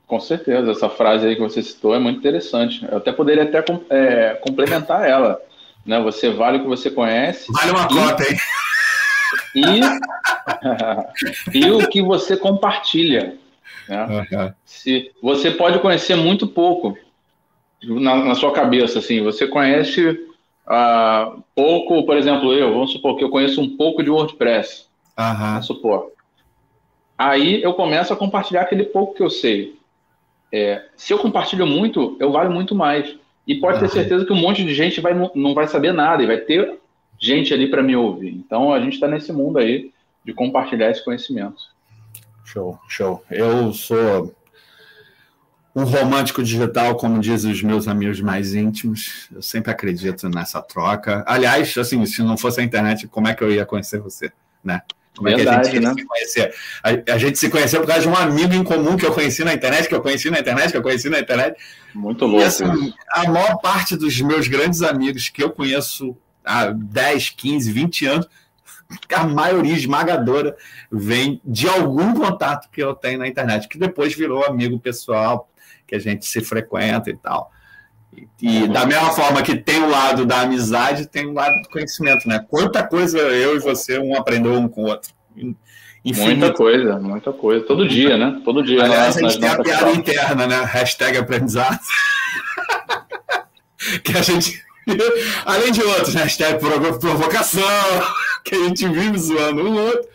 Com 0.05 0.19
certeza, 0.19 0.71
essa 0.71 0.89
frase 0.89 1.25
aí 1.25 1.35
que 1.35 1.41
você 1.41 1.63
citou 1.63 1.95
é 1.95 1.99
muito 1.99 2.19
interessante. 2.19 2.85
Eu 2.89 2.97
até 2.97 3.11
poderia 3.11 3.43
até 3.43 3.63
é, 3.89 4.35
complementar 4.35 5.07
ela. 5.07 5.39
Né? 5.85 6.01
Você 6.01 6.29
vale 6.29 6.57
o 6.57 6.61
que 6.61 6.67
você 6.67 6.89
conhece. 6.89 7.51
Vale 7.51 7.71
uma 7.71 7.83
e, 7.83 7.87
cota, 7.87 8.23
hein? 8.23 8.37
E, 11.53 11.57
e 11.59 11.71
o 11.71 11.87
que 11.89 12.01
você 12.01 12.37
compartilha. 12.37 13.37
Né? 13.87 14.05
Uhum. 14.05 14.53
Se, 14.65 15.11
você 15.21 15.51
pode 15.51 15.79
conhecer 15.79 16.15
muito 16.15 16.47
pouco 16.47 16.97
na, 17.83 18.15
na 18.15 18.35
sua 18.35 18.51
cabeça. 18.51 18.99
Assim, 18.99 19.21
você 19.21 19.47
conhece 19.47 20.09
uh, 20.09 21.43
pouco, 21.55 22.05
por 22.05 22.17
exemplo, 22.17 22.53
eu, 22.53 22.71
vamos 22.73 22.91
supor 22.91 23.17
que 23.17 23.23
eu 23.23 23.29
conheço 23.29 23.61
um 23.61 23.75
pouco 23.75 24.03
de 24.03 24.09
WordPress. 24.09 24.87
Uhum. 25.17 25.37
Vamos 25.37 25.65
supor. 25.65 26.11
Aí 27.17 27.61
eu 27.61 27.73
começo 27.73 28.11
a 28.11 28.15
compartilhar 28.15 28.61
aquele 28.61 28.83
pouco 28.83 29.13
que 29.13 29.23
eu 29.23 29.29
sei. 29.29 29.77
É, 30.51 30.85
se 30.95 31.11
eu 31.11 31.19
compartilho 31.19 31.65
muito, 31.65 32.15
eu 32.19 32.31
valho 32.31 32.51
muito 32.51 32.75
mais. 32.75 33.15
E 33.45 33.55
pode 33.55 33.79
ter 33.79 33.89
certeza 33.89 34.25
que 34.25 34.31
um 34.31 34.39
monte 34.39 34.63
de 34.63 34.73
gente 34.73 35.01
vai, 35.01 35.13
não 35.35 35.53
vai 35.53 35.67
saber 35.67 35.91
nada 35.91 36.23
e 36.23 36.27
vai 36.27 36.37
ter 36.37 36.79
gente 37.19 37.53
ali 37.53 37.69
para 37.69 37.83
me 37.83 37.95
ouvir. 37.95 38.29
Então 38.29 38.73
a 38.73 38.79
gente 38.79 38.93
está 38.93 39.07
nesse 39.07 39.31
mundo 39.31 39.59
aí 39.59 39.91
de 40.23 40.33
compartilhar 40.33 40.89
esse 40.89 41.03
conhecimento. 41.03 41.61
Show, 42.45 42.79
show. 42.87 43.23
Eu 43.29 43.73
sou 43.73 44.33
um 45.75 45.83
romântico 45.83 46.43
digital, 46.43 46.95
como 46.95 47.19
dizem 47.19 47.51
os 47.51 47.63
meus 47.63 47.87
amigos 47.87 48.21
mais 48.21 48.53
íntimos. 48.53 49.27
Eu 49.33 49.41
sempre 49.41 49.71
acredito 49.71 50.29
nessa 50.29 50.61
troca. 50.61 51.23
Aliás, 51.27 51.75
assim, 51.77 52.05
se 52.05 52.21
não 52.21 52.37
fosse 52.37 52.61
a 52.61 52.63
internet, 52.63 53.07
como 53.07 53.27
é 53.27 53.33
que 53.33 53.43
eu 53.43 53.51
ia 53.51 53.65
conhecer 53.65 53.99
você, 53.99 54.31
né? 54.63 54.81
Como 55.15 55.29
Verdade, 55.29 55.67
é 55.67 55.71
que 55.71 55.77
a 55.77 55.81
gente 55.81 55.85
né? 55.85 55.93
se 55.93 56.05
conhecer? 56.05 56.55
A, 56.83 57.13
a, 57.13 57.17
gente 57.17 57.37
se 57.37 57.49
conheceu 57.49 57.81
por 57.81 57.87
causa 57.87 58.01
de 58.01 58.07
um 58.07 58.15
amigo 58.15 58.53
em 58.53 58.63
comum 58.63 58.97
que 58.97 59.05
eu 59.05 59.13
conheci 59.13 59.43
na 59.43 59.53
internet, 59.53 59.87
que 59.87 59.93
eu 59.93 60.01
conheci 60.01 60.29
na 60.31 60.39
internet, 60.39 60.71
que 60.71 60.77
eu 60.77 60.81
conheci 60.81 61.07
na 61.07 61.19
internet. 61.19 61.55
Muito 61.93 62.25
louco. 62.25 62.47
A 63.11 63.29
maior 63.29 63.57
parte 63.57 63.95
dos 63.95 64.19
meus 64.21 64.47
grandes 64.47 64.81
amigos 64.81 65.29
que 65.29 65.43
eu 65.43 65.51
conheço 65.51 66.17
há 66.43 66.71
10, 66.71 67.29
15, 67.29 67.71
20 67.71 68.05
anos, 68.07 68.27
a 69.13 69.23
maioria 69.23 69.73
esmagadora 69.73 70.55
vem 70.91 71.39
de 71.45 71.67
algum 71.67 72.13
contato 72.13 72.69
que 72.71 72.81
eu 72.81 72.93
tenho 72.93 73.19
na 73.19 73.27
internet, 73.27 73.67
que 73.67 73.77
depois 73.77 74.13
virou 74.15 74.45
amigo 74.45 74.79
pessoal, 74.79 75.49
que 75.85 75.95
a 75.95 75.99
gente 75.99 76.25
se 76.25 76.41
frequenta 76.41 77.09
e 77.09 77.15
tal. 77.15 77.51
E, 78.41 78.67
da 78.67 78.85
mesma 78.85 79.11
forma 79.11 79.41
que 79.41 79.55
tem 79.55 79.81
o 79.81 79.89
lado 79.89 80.25
da 80.25 80.41
amizade, 80.41 81.07
tem 81.07 81.25
o 81.25 81.33
lado 81.33 81.53
do 81.61 81.69
conhecimento, 81.69 82.27
né? 82.27 82.45
Quanta 82.49 82.83
coisa 82.85 83.17
eu 83.17 83.55
e 83.55 83.59
você 83.59 83.97
um 83.97 84.15
aprendeu 84.17 84.53
um 84.53 84.67
com 84.67 84.83
o 84.83 84.87
outro. 84.87 85.13
Infinito. 86.05 86.39
Muita 86.39 86.53
coisa, 86.53 86.99
muita 86.99 87.31
coisa. 87.31 87.65
Todo 87.65 87.87
dia, 87.87 88.17
né? 88.17 88.41
Todo 88.43 88.61
dia. 88.61 88.83
Aliás, 88.83 89.15
a 89.15 89.21
gente 89.21 89.39
tem 89.39 89.49
a 89.49 89.63
piada 89.63 89.91
interna, 89.91 90.45
né? 90.45 90.63
Hashtag 90.65 91.17
aprendizado. 91.17 91.79
que 94.03 94.17
a 94.17 94.21
gente. 94.21 94.61
Além 95.45 95.71
de 95.71 95.81
outros, 95.81 96.13
hashtag 96.13 96.59
provocação, 96.59 97.63
que 98.43 98.53
a 98.53 98.63
gente 98.65 98.85
vive 98.89 99.17
zoando 99.17 99.63
um 99.63 99.77
outro, 99.77 100.09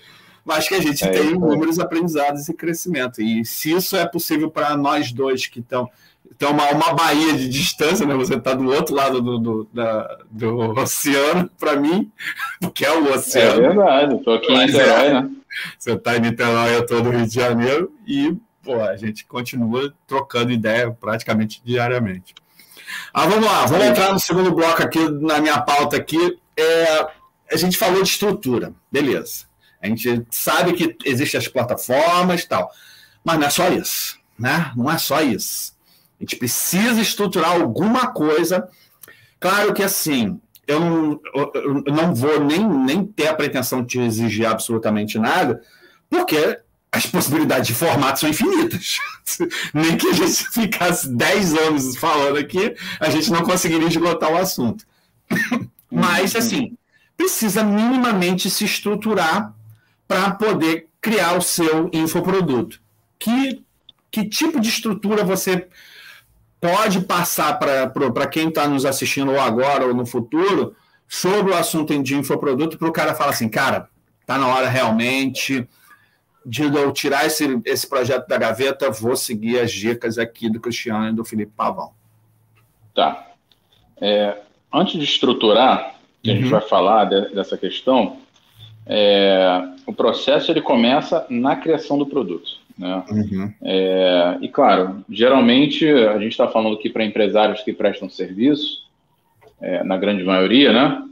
mas 0.45 0.69
que 0.69 0.75
a 0.75 0.83
gente 0.83 1.03
é 1.03 1.09
tem 1.09 1.31
números 1.31 1.79
aprendizados 1.79 2.47
e 2.51 2.55
crescimento. 2.55 3.23
E 3.23 3.43
se 3.47 3.73
isso 3.73 3.97
é 3.97 4.07
possível 4.07 4.51
para 4.51 4.77
nós 4.77 5.11
dois 5.11 5.47
que 5.47 5.61
estão 5.61 5.89
tem 6.39 6.49
uma, 6.49 6.71
uma 6.71 6.95
baía 6.95 7.33
de 7.33 7.49
distância, 7.49 8.07
né? 8.07 8.15
Você 8.15 8.35
está 8.35 8.55
do 8.55 8.71
outro 8.71 8.95
lado 8.95 9.21
do, 9.21 9.39
do, 9.39 9.69
da, 9.73 10.19
do 10.31 10.57
oceano, 10.79 11.51
para 11.59 11.75
mim, 11.75 12.13
porque 12.61 12.87
é 12.87 12.93
o 12.93 13.13
oceano. 13.13 13.65
É 13.65 13.69
verdade, 13.69 14.15
estou 14.15 14.35
aqui 14.35 14.53
em 14.53 14.67
Niterói, 14.67 15.07
é, 15.07 15.13
né? 15.15 15.31
Você 15.77 15.93
está 15.93 16.17
em 16.17 16.21
Niterói, 16.21 16.77
eu 16.77 16.81
estou 16.81 17.03
no 17.03 17.11
Rio 17.11 17.27
de 17.27 17.35
Janeiro, 17.35 17.93
e 18.07 18.37
pô, 18.63 18.81
a 18.81 18.97
gente 18.97 19.25
continua 19.25 19.93
trocando 20.07 20.53
ideia 20.53 20.91
praticamente 20.93 21.61
diariamente. 21.65 22.35
Ah, 23.13 23.27
vamos 23.27 23.45
lá, 23.45 23.67
vamos 23.67 23.87
entrar 23.87 24.13
no 24.13 24.21
segundo 24.21 24.53
bloco 24.53 24.81
aqui, 24.81 25.09
na 25.09 25.41
minha 25.41 25.61
pauta 25.61 25.97
aqui. 25.97 26.39
É, 26.57 27.07
a 27.51 27.57
gente 27.57 27.77
falou 27.77 28.03
de 28.03 28.11
estrutura, 28.11 28.73
beleza. 28.93 29.47
A 29.83 29.89
gente 29.89 30.25
sabe 30.31 30.73
que 30.73 30.97
existem 31.05 31.39
as 31.39 31.49
plataformas 31.49 32.43
e 32.43 32.49
tal, 32.49 32.71
mas 33.25 33.39
não 33.39 33.47
é 33.47 33.51
só 33.51 33.69
isso, 33.71 34.19
né? 34.39 34.73
Não 34.77 34.91
é 34.91 34.99
só 34.99 35.21
isso. 35.21 35.78
A 36.19 36.25
gente 36.25 36.37
precisa 36.37 37.01
estruturar 37.01 37.53
alguma 37.53 38.09
coisa. 38.09 38.69
Claro 39.39 39.73
que 39.73 39.83
assim, 39.83 40.41
eu 40.67 40.81
não, 40.81 41.21
eu 41.55 41.83
não 41.87 42.15
vou 42.15 42.45
nem, 42.45 42.67
nem 42.67 43.05
ter 43.05 43.29
a 43.29 43.35
pretensão 43.35 43.83
de 43.83 44.01
exigir 44.01 44.47
absolutamente 44.47 45.19
nada, 45.19 45.63
porque 46.11 46.59
as 46.91 47.07
possibilidades 47.07 47.69
de 47.69 47.75
formato 47.75 48.21
são 48.21 48.29
infinitas. 48.29 48.99
nem 49.73 49.97
que 49.97 50.09
a 50.09 50.13
gente 50.13 50.49
ficasse 50.51 51.09
10 51.09 51.55
anos 51.55 51.97
falando 51.97 52.39
aqui, 52.39 52.75
a 52.99 53.11
gente 53.11 53.31
não 53.31 53.43
conseguiria 53.43 53.89
esgotar 53.89 54.33
o 54.33 54.37
assunto. 54.37 54.85
Mas, 55.91 56.35
assim, 56.35 56.77
precisa 57.17 57.63
minimamente 57.65 58.51
se 58.51 58.65
estruturar 58.65 59.55
para 60.07 60.31
poder 60.33 60.89
criar 61.01 61.37
o 61.37 61.43
seu 61.43 61.91
infoproduto. 61.93 62.81
Que, 63.19 63.63
que 64.11 64.25
tipo 64.29 64.61
de 64.61 64.69
estrutura 64.69 65.25
você 65.25 65.67
pode 66.61 67.01
passar 67.01 67.59
para 67.59 68.27
quem 68.27 68.49
está 68.49 68.67
nos 68.67 68.85
assistindo 68.85 69.33
ou 69.33 69.41
agora 69.41 69.87
ou 69.87 69.95
no 69.95 70.05
futuro 70.05 70.75
sobre 71.09 71.53
o 71.53 71.57
assunto 71.57 72.01
de 72.03 72.15
infoproduto 72.15 72.77
para 72.77 72.89
o 72.89 72.93
cara 72.93 73.15
falar 73.15 73.31
assim, 73.31 73.49
cara, 73.49 73.89
tá 74.27 74.37
na 74.37 74.49
hora 74.49 74.69
realmente 74.69 75.67
de 76.45 76.63
eu 76.63 76.93
tirar 76.93 77.27
esse, 77.27 77.61
esse 77.65 77.87
projeto 77.87 78.27
da 78.27 78.39
gaveta, 78.39 78.91
vou 78.91 79.17
seguir 79.17 79.59
as 79.59 79.71
dicas 79.71 80.19
aqui 80.19 80.49
do 80.49 80.61
Cristiano 80.61 81.09
e 81.09 81.13
do 81.13 81.25
Felipe 81.25 81.53
Pavão. 81.55 81.93
Tá. 82.95 83.29
É, 84.01 84.39
antes 84.73 84.99
de 84.99 85.05
estruturar, 85.05 85.95
que 86.23 86.31
uhum. 86.31 86.37
a 86.37 86.41
gente 86.41 86.53
uhum. 86.53 86.59
vai 86.59 86.69
falar 86.69 87.05
de, 87.05 87.35
dessa 87.35 87.57
questão, 87.59 88.19
é, 88.87 89.63
o 89.87 89.93
processo 89.93 90.51
ele 90.51 90.63
começa 90.63 91.27
na 91.29 91.57
criação 91.57 91.99
do 91.99 92.07
produto. 92.07 92.58
Né? 92.79 93.05
Uhum. 93.11 93.53
É, 93.63 94.39
e 94.41 94.49
claro, 94.49 95.05
geralmente 95.11 95.89
a 95.89 96.19
gente 96.19 96.33
está 96.33 96.47
falando 96.47 96.77
aqui 96.77 96.89
para 96.89 97.05
empresários 97.05 97.63
que 97.63 97.73
prestam 97.73 98.09
serviço, 98.09 98.87
é, 99.61 99.83
na 99.83 99.97
grande 99.97 100.23
maioria, 100.23 100.73
né? 100.73 101.05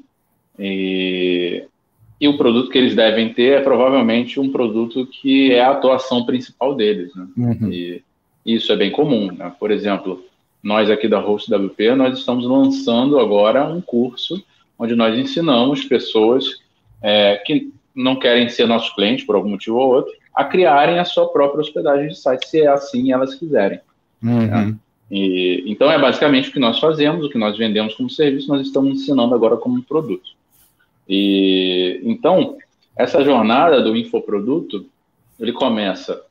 E, 0.58 1.64
e, 2.20 2.28
o 2.28 2.38
produto 2.38 2.70
que 2.70 2.78
eles 2.78 2.94
devem 2.94 3.32
ter 3.32 3.58
é 3.58 3.60
provavelmente 3.60 4.38
um 4.38 4.50
produto 4.50 5.06
que 5.06 5.52
é 5.52 5.60
a 5.60 5.72
atuação 5.72 6.24
principal 6.24 6.74
deles, 6.74 7.14
né? 7.14 7.26
Uhum. 7.36 7.72
E, 7.72 8.02
isso 8.44 8.72
é 8.72 8.76
bem 8.76 8.92
comum, 8.92 9.32
né? 9.32 9.52
Por 9.58 9.72
exemplo, 9.72 10.24
nós 10.62 10.88
aqui 10.88 11.08
da 11.08 11.18
Host 11.18 11.52
WP, 11.52 11.96
nós 11.96 12.18
estamos 12.18 12.46
lançando 12.46 13.18
agora 13.18 13.66
um 13.66 13.80
curso 13.80 14.40
onde 14.78 14.94
nós 14.94 15.18
ensinamos 15.18 15.84
pessoas 15.84 16.60
é, 17.02 17.36
que 17.44 17.72
não 17.94 18.16
querem 18.16 18.48
ser 18.48 18.66
nossos 18.66 18.94
clientes 18.94 19.24
por 19.24 19.34
algum 19.34 19.50
motivo 19.50 19.76
ou 19.76 19.94
outro, 19.94 20.12
a 20.36 20.44
criarem 20.44 20.98
a 20.98 21.04
sua 21.04 21.28
própria 21.28 21.62
hospedagem 21.62 22.08
de 22.08 22.18
site, 22.18 22.46
se 22.46 22.60
é 22.60 22.66
assim 22.66 23.10
elas 23.10 23.34
quiserem. 23.34 23.80
Uhum. 24.22 24.46
Né? 24.46 24.74
E, 25.10 25.64
então 25.66 25.90
é 25.90 25.98
basicamente 25.98 26.50
o 26.50 26.52
que 26.52 26.58
nós 26.58 26.78
fazemos, 26.78 27.24
o 27.24 27.30
que 27.30 27.38
nós 27.38 27.56
vendemos 27.56 27.94
como 27.94 28.10
serviço, 28.10 28.48
nós 28.48 28.66
estamos 28.66 29.00
ensinando 29.00 29.34
agora 29.34 29.56
como 29.56 29.82
produto. 29.82 30.30
E 31.08 32.00
então 32.04 32.58
essa 32.94 33.24
jornada 33.24 33.80
do 33.80 33.96
infoproduto, 33.96 34.86
ele 35.40 35.52
começa 35.52 36.22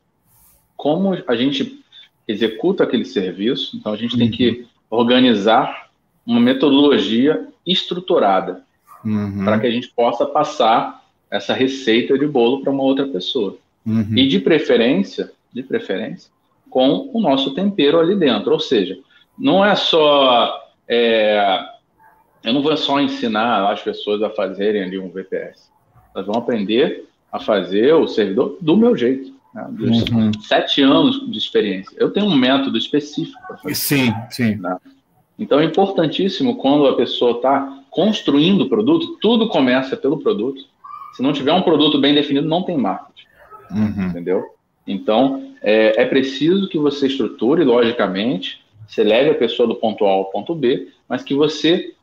como 0.77 1.17
a 1.27 1.35
gente 1.35 1.79
executa 2.27 2.83
aquele 2.83 3.05
serviço, 3.05 3.75
então 3.77 3.91
a 3.91 3.97
gente 3.97 4.13
uhum. 4.13 4.19
tem 4.19 4.29
que 4.29 4.49
uhum. 4.49 4.65
organizar 4.89 5.89
uma 6.25 6.39
metodologia 6.39 7.47
estruturada 7.65 8.63
uhum. 9.03 9.43
para 9.43 9.59
que 9.59 9.67
a 9.67 9.71
gente 9.71 9.87
possa 9.89 10.25
passar 10.25 11.03
essa 11.31 11.53
receita 11.53 12.17
de 12.17 12.27
bolo 12.27 12.61
para 12.61 12.71
uma 12.71 12.83
outra 12.83 13.07
pessoa. 13.07 13.57
Uhum. 13.85 14.17
E 14.17 14.27
de 14.27 14.39
preferência, 14.39 15.31
de 15.53 15.61
preferência, 15.63 16.31
com 16.69 17.09
o 17.13 17.21
nosso 17.21 17.53
tempero 17.53 17.99
ali 17.99 18.15
dentro. 18.15 18.51
Ou 18.51 18.59
seja, 18.59 18.97
não 19.37 19.63
é 19.63 19.75
só. 19.75 20.61
É, 20.87 21.59
eu 22.43 22.53
não 22.53 22.61
vou 22.61 22.75
só 22.77 22.99
ensinar 22.99 23.71
as 23.71 23.81
pessoas 23.81 24.21
a 24.21 24.29
fazerem 24.29 24.83
ali 24.83 24.99
um 24.99 25.09
VPS. 25.09 25.71
Elas 26.13 26.27
vão 26.27 26.35
aprender 26.35 27.07
a 27.31 27.39
fazer 27.39 27.93
o 27.93 28.07
servidor 28.07 28.57
do 28.61 28.77
meu 28.77 28.95
jeito. 28.95 29.33
Né? 29.53 29.67
Uhum. 29.79 30.31
sete 30.41 30.81
anos 30.81 31.29
de 31.31 31.37
experiência. 31.37 31.95
Eu 31.97 32.11
tenho 32.11 32.25
um 32.25 32.35
método 32.35 32.77
específico 32.77 33.39
para 33.47 33.57
fazer. 33.57 33.75
Sim, 33.75 34.13
sim. 34.29 34.55
Né? 34.55 34.77
Então 35.39 35.59
é 35.59 35.65
importantíssimo 35.65 36.57
quando 36.57 36.87
a 36.87 36.95
pessoa 36.95 37.37
está 37.37 37.83
construindo 37.89 38.61
o 38.61 38.69
produto, 38.69 39.17
tudo 39.21 39.47
começa 39.47 39.95
pelo 39.95 40.19
produto. 40.19 40.61
Se 41.13 41.23
não 41.23 41.31
tiver 41.31 41.53
um 41.53 41.61
produto 41.61 41.99
bem 41.99 42.13
definido, 42.13 42.47
não 42.47 42.63
tem 42.63 42.77
marketing. 42.77 43.25
Uhum. 43.75 44.07
Entendeu? 44.07 44.45
Então, 44.87 45.51
é, 45.61 46.01
é 46.01 46.05
preciso 46.05 46.69
que 46.69 46.77
você 46.77 47.07
estruture, 47.07 47.63
logicamente, 47.63 48.63
você 48.87 49.03
leve 49.03 49.31
a 49.31 49.35
pessoa 49.35 49.67
do 49.67 49.75
ponto 49.75 50.05
A 50.05 50.11
ao 50.11 50.25
ponto 50.25 50.53
B, 50.53 50.89
mas 51.09 51.23
que 51.23 51.33
você 51.33 51.93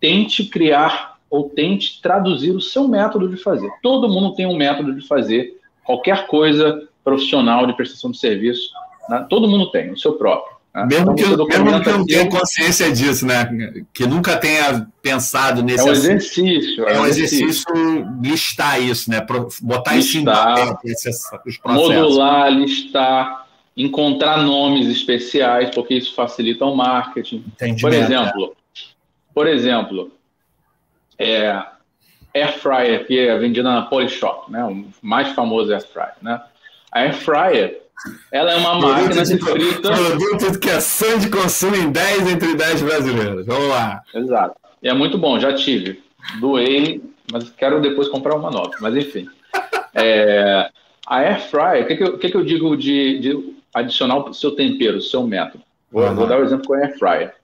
tente 0.00 0.44
criar 0.44 1.18
ou 1.30 1.50
tente 1.50 2.00
traduzir 2.00 2.52
o 2.52 2.60
seu 2.60 2.88
método 2.88 3.28
de 3.28 3.36
fazer. 3.36 3.70
Todo 3.82 4.08
mundo 4.08 4.34
tem 4.34 4.46
um 4.46 4.56
método 4.56 4.94
de 4.94 5.06
fazer 5.06 5.60
qualquer 5.84 6.26
coisa 6.26 6.88
profissional 7.04 7.66
de 7.66 7.74
prestação 7.74 8.10
de 8.10 8.18
serviço. 8.18 8.70
Né? 9.08 9.26
Todo 9.28 9.48
mundo 9.48 9.70
tem, 9.70 9.90
o 9.90 9.98
seu 9.98 10.14
próprio. 10.14 10.57
Né? 10.74 10.86
Mesmo, 10.86 11.12
então, 11.12 11.46
que, 11.46 11.58
mesmo 11.58 11.82
que 11.82 11.90
não 11.90 12.06
tenha 12.06 12.28
consciência 12.28 12.92
disso, 12.92 13.26
né? 13.26 13.48
Que 13.92 14.06
nunca 14.06 14.36
tenha 14.36 14.86
pensado 15.02 15.62
nesse 15.62 15.86
É 15.86 15.90
um 15.90 15.92
exercício. 15.92 16.84
É 16.88 17.00
um 17.00 17.06
exercício, 17.06 17.64
listar 18.22 18.80
isso, 18.80 19.10
né? 19.10 19.24
Botar 19.62 19.94
listar, 19.94 19.98
isso 19.98 20.18
em 20.18 21.72
Modular, 21.72 22.50
listar, 22.50 23.46
encontrar 23.76 24.38
nomes 24.38 24.88
especiais, 24.88 25.70
porque 25.74 25.94
isso 25.94 26.14
facilita 26.14 26.64
o 26.64 26.76
marketing. 26.76 27.44
Por 27.80 27.92
exemplo, 27.92 28.56
por 29.34 29.46
exemplo, 29.46 30.12
é, 31.18 31.62
Air 32.34 32.58
Fryer, 32.58 33.06
que 33.06 33.18
é 33.18 33.38
vendida 33.38 33.62
na 33.62 33.82
Polishop, 33.82 34.50
né? 34.50 34.64
O 34.64 34.84
mais 35.00 35.28
famoso 35.30 35.72
Air 35.72 35.86
Fryer, 35.86 36.14
né? 36.20 36.40
A 36.92 37.00
Air 37.00 37.14
Fryer, 37.14 37.82
ela 38.30 38.52
é 38.52 38.56
uma 38.56 38.74
máquina 38.78 39.24
de 39.24 39.38
frita... 39.38 39.90
Produto 39.90 40.58
que 40.58 40.70
é 40.70 40.80
sonho 40.80 41.18
de 41.18 41.28
consumo 41.28 41.76
em 41.76 41.90
10 41.90 42.28
entre 42.28 42.54
10 42.54 42.82
brasileiros. 42.82 43.46
Vamos 43.46 43.68
lá. 43.68 44.02
Exato. 44.14 44.56
E 44.82 44.88
é 44.88 44.94
muito 44.94 45.18
bom, 45.18 45.38
já 45.40 45.54
tive. 45.54 46.02
Doei, 46.40 47.02
mas 47.32 47.50
quero 47.50 47.80
depois 47.80 48.08
comprar 48.08 48.36
uma 48.36 48.50
nova. 48.50 48.72
Mas 48.80 48.96
enfim. 48.96 49.28
É, 49.94 50.70
a 51.06 51.16
Air 51.16 51.40
Fryer, 51.48 51.84
o 51.84 51.86
que, 51.86 51.96
que, 51.96 52.04
eu, 52.04 52.18
que, 52.18 52.30
que 52.30 52.36
eu 52.36 52.44
digo 52.44 52.76
de, 52.76 53.18
de 53.18 53.54
adicionar 53.74 54.18
o 54.18 54.34
seu 54.34 54.52
tempero, 54.52 54.98
o 54.98 55.02
seu 55.02 55.26
método? 55.26 55.64
Vou, 55.90 56.04
uhum. 56.04 56.14
vou 56.14 56.26
dar 56.26 56.38
o 56.38 56.42
um 56.42 56.44
exemplo 56.44 56.66
com 56.66 56.74
a 56.74 56.78
Air 56.78 56.98
Fryer. 56.98 57.38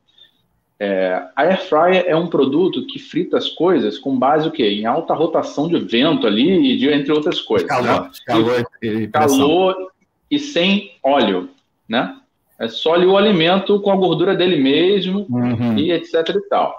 É, 0.78 1.22
a 1.36 1.42
air 1.42 1.60
fryer 1.68 2.04
é 2.06 2.16
um 2.16 2.26
produto 2.26 2.84
que 2.86 2.98
frita 2.98 3.38
as 3.38 3.48
coisas 3.48 3.96
com 3.96 4.18
base 4.18 4.48
o 4.48 4.50
quê? 4.50 4.68
em 4.68 4.84
alta 4.84 5.14
rotação 5.14 5.68
de 5.68 5.78
vento 5.78 6.26
ali 6.26 6.72
e 6.72 6.76
de, 6.76 6.88
entre 6.92 7.12
outras 7.12 7.40
coisas. 7.40 7.68
Calor, 7.68 8.02
né? 8.02 8.10
calor, 8.26 8.66
e, 8.82 9.06
calor 9.06 9.92
e 10.34 10.38
sem 10.38 10.92
óleo, 11.02 11.50
né? 11.88 12.16
É 12.58 12.68
só 12.68 12.94
ali 12.94 13.06
o 13.06 13.16
alimento 13.16 13.80
com 13.80 13.90
a 13.90 13.96
gordura 13.96 14.34
dele 14.34 14.56
mesmo 14.56 15.26
uhum. 15.28 15.76
e 15.76 15.92
etc 15.92 16.28
e 16.28 16.48
tal. 16.48 16.74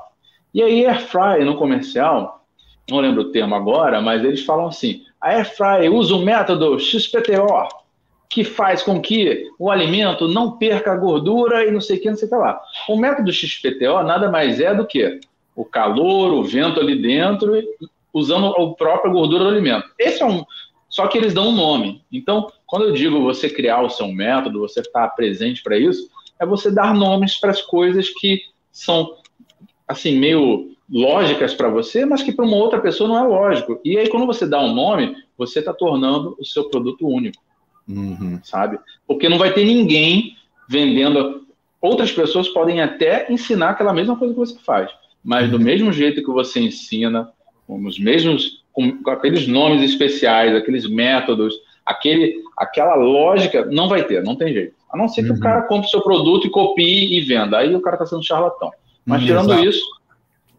E 0.53 0.63
aí 0.63 0.85
air 0.85 1.01
fryer 1.01 1.45
no 1.45 1.57
comercial, 1.57 2.45
não 2.89 2.99
lembro 2.99 3.23
o 3.23 3.31
termo 3.31 3.55
agora, 3.55 4.01
mas 4.01 4.23
eles 4.23 4.45
falam 4.45 4.67
assim: 4.67 5.03
a 5.19 5.31
air 5.31 5.45
fryer 5.45 5.93
usa 5.93 6.15
o 6.15 6.23
método 6.23 6.79
XPTO, 6.79 7.67
que 8.29 8.43
faz 8.43 8.81
com 8.81 9.01
que 9.01 9.49
o 9.59 9.69
alimento 9.69 10.27
não 10.27 10.57
perca 10.57 10.93
a 10.93 10.97
gordura 10.97 11.65
e 11.65 11.71
não 11.71 11.81
sei 11.81 11.97
o 11.97 12.01
que, 12.01 12.09
não 12.09 12.17
sei 12.17 12.27
o 12.27 12.31
que 12.31 12.37
lá. 12.37 12.59
O 12.87 12.97
método 12.97 13.31
XPTO 13.31 14.01
nada 14.03 14.31
mais 14.31 14.59
é 14.59 14.73
do 14.73 14.85
que 14.85 15.19
o 15.55 15.65
calor, 15.65 16.33
o 16.33 16.43
vento 16.43 16.79
ali 16.79 17.01
dentro, 17.01 17.53
usando 18.13 18.47
a 18.47 18.73
própria 18.75 19.11
gordura 19.11 19.43
do 19.43 19.49
alimento. 19.49 19.89
Esse 19.99 20.23
é 20.23 20.25
um. 20.25 20.43
Só 20.89 21.07
que 21.07 21.17
eles 21.17 21.33
dão 21.33 21.49
um 21.49 21.55
nome. 21.55 22.01
Então, 22.09 22.49
quando 22.65 22.85
eu 22.85 22.93
digo 22.93 23.21
você 23.21 23.49
criar 23.49 23.81
o 23.81 23.89
seu 23.89 24.07
método, 24.07 24.59
você 24.59 24.81
estar 24.81 25.07
presente 25.09 25.61
para 25.61 25.77
isso, 25.77 26.09
é 26.39 26.45
você 26.45 26.71
dar 26.71 26.93
nomes 26.93 27.37
para 27.37 27.51
as 27.51 27.61
coisas 27.61 28.09
que 28.09 28.41
são, 28.71 29.15
assim, 29.87 30.17
meio 30.17 30.71
lógicas 30.89 31.53
para 31.53 31.69
você, 31.69 32.05
mas 32.05 32.21
que 32.21 32.31
para 32.31 32.45
uma 32.45 32.57
outra 32.57 32.79
pessoa 32.79 33.07
não 33.07 33.17
é 33.17 33.23
lógico. 33.23 33.79
E 33.83 33.97
aí, 33.97 34.09
quando 34.09 34.25
você 34.25 34.45
dá 34.45 34.59
um 34.59 34.73
nome, 34.73 35.15
você 35.37 35.59
está 35.59 35.73
tornando 35.73 36.35
o 36.39 36.45
seu 36.45 36.69
produto 36.69 37.07
único 37.07 37.45
uhum. 37.87 38.39
sabe? 38.43 38.79
Porque 39.07 39.29
não 39.29 39.37
vai 39.37 39.53
ter 39.53 39.65
ninguém 39.65 40.35
vendendo. 40.67 41.45
Outras 41.81 42.11
pessoas 42.11 42.47
podem 42.49 42.81
até 42.81 43.31
ensinar 43.31 43.71
aquela 43.71 43.93
mesma 43.93 44.15
coisa 44.15 44.33
que 44.33 44.39
você 44.39 44.57
faz, 44.59 44.89
mas 45.23 45.49
do 45.49 45.57
uhum. 45.57 45.63
mesmo 45.63 45.91
jeito 45.91 46.23
que 46.23 46.31
você 46.31 46.59
ensina, 46.59 47.29
com 47.67 47.83
os 47.85 47.99
mesmos, 47.99 48.63
com, 48.71 49.03
com 49.03 49.11
aqueles 49.11 49.47
nomes 49.47 49.81
especiais, 49.81 50.55
aqueles 50.55 50.89
métodos, 50.89 51.55
aquele, 51.85 52.41
aquela 52.57 52.95
lógica, 52.95 53.65
não 53.65 53.87
vai 53.87 54.03
ter, 54.03 54.23
não 54.23 54.35
tem 54.35 54.53
jeito. 54.53 54.73
A 54.91 54.97
não 54.97 55.07
ser 55.07 55.23
que 55.23 55.29
uhum. 55.29 55.37
o 55.37 55.39
cara 55.39 55.63
compre 55.63 55.87
o 55.87 55.89
seu 55.89 56.01
produto 56.01 56.47
e 56.47 56.49
copie 56.49 57.17
e 57.17 57.21
venda. 57.21 57.57
Aí 57.57 57.75
o 57.75 57.81
cara 57.81 57.95
está 57.95 58.05
sendo 58.05 58.23
charlatão. 58.23 58.71
Mas 59.05 59.21
uhum, 59.21 59.27
tirando 59.27 59.53
Exato. 59.53 59.69
isso, 59.69 59.85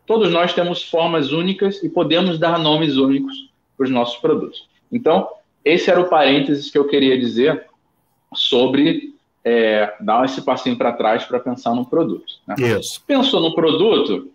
todos 0.06 0.30
nós 0.30 0.52
temos 0.52 0.82
formas 0.82 1.32
únicas 1.32 1.82
e 1.82 1.88
podemos 1.88 2.38
dar 2.38 2.58
nomes 2.58 2.96
únicos 2.96 3.50
para 3.76 3.84
os 3.84 3.90
nossos 3.90 4.16
produtos. 4.18 4.68
Então, 4.92 5.28
esse 5.64 5.90
era 5.90 6.00
o 6.00 6.08
parênteses 6.08 6.70
que 6.70 6.78
eu 6.78 6.86
queria 6.86 7.18
dizer 7.18 7.66
sobre 8.34 9.14
é, 9.44 9.94
dar 10.00 10.24
esse 10.24 10.42
passinho 10.42 10.76
para 10.76 10.92
trás 10.92 11.24
para 11.24 11.40
pensar 11.40 11.74
no 11.74 11.84
produto. 11.84 12.34
Né? 12.46 12.54
Isso. 12.58 13.02
Pensou 13.06 13.40
no 13.40 13.54
produto, 13.54 14.30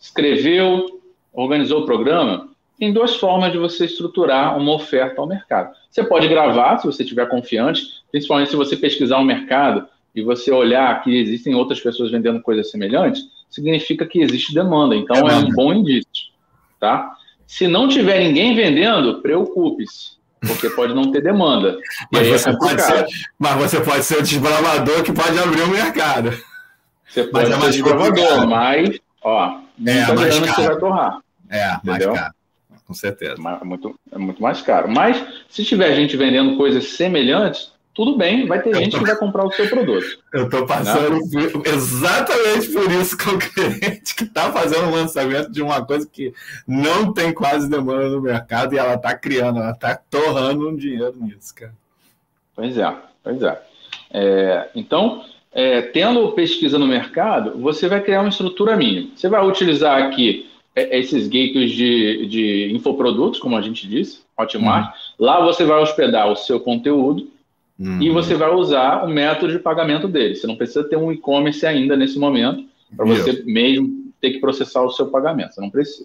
escreveu, 0.00 1.00
organizou 1.32 1.82
o 1.82 1.86
programa, 1.86 2.48
tem 2.78 2.92
duas 2.92 3.16
formas 3.16 3.50
de 3.52 3.58
você 3.58 3.86
estruturar 3.86 4.56
uma 4.56 4.74
oferta 4.74 5.20
ao 5.20 5.26
mercado. 5.26 5.74
Você 5.90 6.04
pode 6.04 6.28
gravar, 6.28 6.78
se 6.78 6.86
você 6.86 7.02
estiver 7.02 7.28
confiante, 7.28 7.82
principalmente 8.10 8.50
se 8.50 8.56
você 8.56 8.76
pesquisar 8.76 9.18
o 9.18 9.24
mercado 9.24 9.86
e 10.14 10.22
você 10.22 10.52
olhar 10.52 11.02
que 11.02 11.14
existem 11.16 11.54
outras 11.54 11.80
pessoas 11.80 12.10
vendendo 12.10 12.40
coisas 12.40 12.70
semelhantes, 12.70 13.22
significa 13.50 14.06
que 14.06 14.20
existe 14.20 14.54
demanda. 14.54 14.94
Então 14.94 15.28
é, 15.28 15.32
é 15.32 15.36
um 15.36 15.50
bom 15.50 15.72
indício, 15.72 16.28
tá? 16.78 17.14
Se 17.46 17.66
não 17.66 17.88
tiver 17.88 18.20
ninguém 18.20 18.54
vendendo, 18.54 19.20
preocupe-se 19.20 20.18
porque 20.46 20.70
pode 20.70 20.94
não 20.94 21.10
ter 21.10 21.20
demanda. 21.20 21.78
Mas, 22.12 22.26
é 22.26 22.38
você, 22.38 22.50
é 22.50 22.56
pode 22.56 22.82
ser, 22.82 23.06
mas 23.38 23.56
você 23.56 23.80
pode 23.80 24.04
ser 24.04 24.18
o 24.18 24.22
desbravador 24.22 25.02
que 25.02 25.12
pode 25.12 25.38
abrir 25.38 25.62
o 25.62 25.68
mercado. 25.68 26.30
Você 27.08 27.24
pode 27.24 27.50
mas 27.50 27.58
é 27.58 27.60
ser 27.60 27.72
desbravador, 27.72 28.46
mas, 28.46 29.00
ó, 29.22 29.58
é, 29.84 30.06
muita 30.06 30.14
mais 30.14 30.38
caro. 30.38 30.54
você 30.54 30.66
vai 30.66 30.78
torrar. 30.78 31.18
É, 31.50 31.74
entendeu? 31.74 32.12
mais 32.12 32.20
caro. 32.20 32.37
Com 32.88 32.94
certeza. 32.94 33.34
É 33.34 33.64
muito, 33.64 33.94
é 34.10 34.16
muito 34.16 34.42
mais 34.42 34.62
caro. 34.62 34.88
Mas, 34.88 35.22
se 35.46 35.62
tiver 35.62 35.94
gente 35.94 36.16
vendendo 36.16 36.56
coisas 36.56 36.84
semelhantes, 36.92 37.70
tudo 37.92 38.16
bem, 38.16 38.46
vai 38.46 38.62
ter 38.62 38.70
eu 38.70 38.76
gente 38.76 38.92
tô... 38.92 38.98
que 38.98 39.04
vai 39.04 39.16
comprar 39.16 39.44
o 39.44 39.52
seu 39.52 39.68
produto. 39.68 40.06
Eu 40.32 40.46
estou 40.46 40.64
passando 40.64 41.16
né? 41.16 41.52
exatamente 41.66 42.68
por 42.68 42.90
isso 42.90 43.18
com 43.18 43.32
o 43.32 43.36
cliente 43.38 44.14
que 44.16 44.24
está 44.24 44.50
fazendo 44.50 44.86
o 44.86 44.90
lançamento 44.90 45.52
de 45.52 45.60
uma 45.60 45.84
coisa 45.84 46.08
que 46.10 46.32
não 46.66 47.12
tem 47.12 47.34
quase 47.34 47.68
demanda 47.68 48.08
no 48.08 48.22
mercado 48.22 48.74
e 48.74 48.78
ela 48.78 48.94
está 48.94 49.14
criando, 49.14 49.58
ela 49.58 49.72
está 49.72 49.94
torrando 49.94 50.66
um 50.66 50.74
dinheiro 50.74 51.14
nisso, 51.20 51.54
cara. 51.54 51.74
Pois 52.56 52.78
é, 52.78 52.96
pois 53.22 53.42
é. 53.42 53.62
é 54.12 54.70
então, 54.74 55.24
é, 55.52 55.82
tendo 55.82 56.32
pesquisa 56.32 56.78
no 56.78 56.86
mercado, 56.86 57.60
você 57.60 57.86
vai 57.86 58.00
criar 58.00 58.20
uma 58.20 58.30
estrutura 58.30 58.74
mínima. 58.78 59.10
Você 59.14 59.28
vai 59.28 59.46
utilizar 59.46 60.02
aqui 60.04 60.48
esses 60.74 61.26
gateways 61.26 61.72
de, 61.72 62.26
de 62.26 62.72
infoprodutos, 62.72 63.40
como 63.40 63.56
a 63.56 63.60
gente 63.60 63.86
disse, 63.88 64.20
Hotmart. 64.38 64.86
Uhum. 64.86 65.26
Lá 65.26 65.44
você 65.44 65.64
vai 65.64 65.80
hospedar 65.80 66.30
o 66.30 66.36
seu 66.36 66.60
conteúdo 66.60 67.26
Uhum. 67.78 68.02
E 68.02 68.10
você 68.10 68.34
vai 68.34 68.50
usar 68.50 69.04
o 69.04 69.08
método 69.08 69.52
de 69.52 69.58
pagamento 69.60 70.08
dele. 70.08 70.34
Você 70.34 70.46
não 70.46 70.56
precisa 70.56 70.82
ter 70.82 70.96
um 70.96 71.12
e-commerce 71.12 71.64
ainda 71.64 71.96
nesse 71.96 72.18
momento 72.18 72.64
para 72.96 73.06
você 73.06 73.42
mesmo 73.44 74.12
ter 74.20 74.32
que 74.32 74.40
processar 74.40 74.82
o 74.82 74.90
seu 74.90 75.06
pagamento. 75.06 75.54
Você 75.54 75.60
não 75.60 75.70
precisa. 75.70 76.04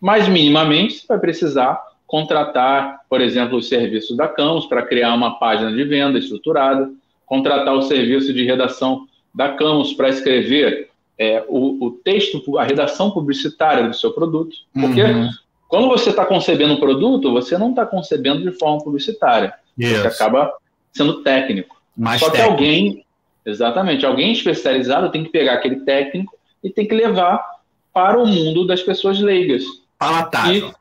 Mas 0.00 0.28
minimamente 0.28 0.94
você 0.94 1.06
vai 1.08 1.18
precisar 1.18 1.82
contratar, 2.06 3.00
por 3.10 3.20
exemplo, 3.20 3.58
os 3.58 3.68
serviços 3.68 4.16
da 4.16 4.28
Campos 4.28 4.66
para 4.66 4.82
criar 4.82 5.12
uma 5.14 5.38
página 5.38 5.72
de 5.72 5.82
venda 5.84 6.18
estruturada, 6.18 6.90
contratar 7.26 7.74
o 7.74 7.82
serviço 7.82 8.32
de 8.32 8.44
redação 8.44 9.06
da 9.34 9.50
Campos 9.50 9.92
para 9.92 10.08
escrever 10.08 10.87
é, 11.18 11.44
o, 11.48 11.86
o, 11.86 11.90
texto, 11.90 12.58
a 12.58 12.64
redação 12.64 13.10
publicitária 13.10 13.88
do 13.88 13.94
seu 13.94 14.12
produto. 14.12 14.56
Porque 14.72 15.02
uhum. 15.02 15.28
quando 15.66 15.88
você 15.88 16.10
está 16.10 16.24
concebendo 16.24 16.74
um 16.74 16.80
produto, 16.80 17.32
você 17.32 17.58
não 17.58 17.70
está 17.70 17.84
concebendo 17.84 18.48
de 18.48 18.56
forma 18.56 18.82
publicitária. 18.82 19.52
Yes. 19.78 19.98
Você 19.98 20.06
acaba 20.06 20.52
sendo 20.92 21.22
técnico. 21.22 21.76
Mais 21.96 22.20
Só 22.20 22.30
técnico. 22.30 22.46
que 22.46 22.52
alguém, 22.52 23.06
exatamente, 23.44 24.06
alguém 24.06 24.32
especializado 24.32 25.10
tem 25.10 25.24
que 25.24 25.30
pegar 25.30 25.54
aquele 25.54 25.80
técnico 25.80 26.36
e 26.62 26.70
tem 26.70 26.86
que 26.86 26.94
levar 26.94 27.44
para 27.92 28.16
o 28.16 28.26
mundo 28.26 28.64
das 28.64 28.82
pessoas 28.82 29.20
leigas. 29.20 29.64
Palatável. 29.98 30.72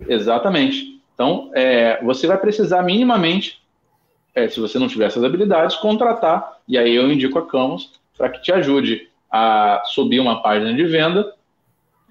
E, 0.00 0.12
exatamente. 0.12 1.00
Então, 1.14 1.50
é, 1.54 2.02
você 2.02 2.26
vai 2.26 2.38
precisar 2.38 2.82
minimamente, 2.82 3.60
é, 4.34 4.48
se 4.48 4.58
você 4.58 4.78
não 4.78 4.88
tiver 4.88 5.06
essas 5.06 5.22
habilidades, 5.22 5.76
contratar, 5.76 6.56
e 6.66 6.76
aí 6.76 6.94
eu 6.94 7.12
indico 7.12 7.38
a 7.38 7.46
Camus 7.46 7.92
para 8.16 8.30
que 8.30 8.42
te 8.42 8.52
ajude 8.52 9.09
a 9.30 9.82
subir 9.86 10.20
uma 10.20 10.42
página 10.42 10.74
de 10.74 10.84
venda 10.84 11.32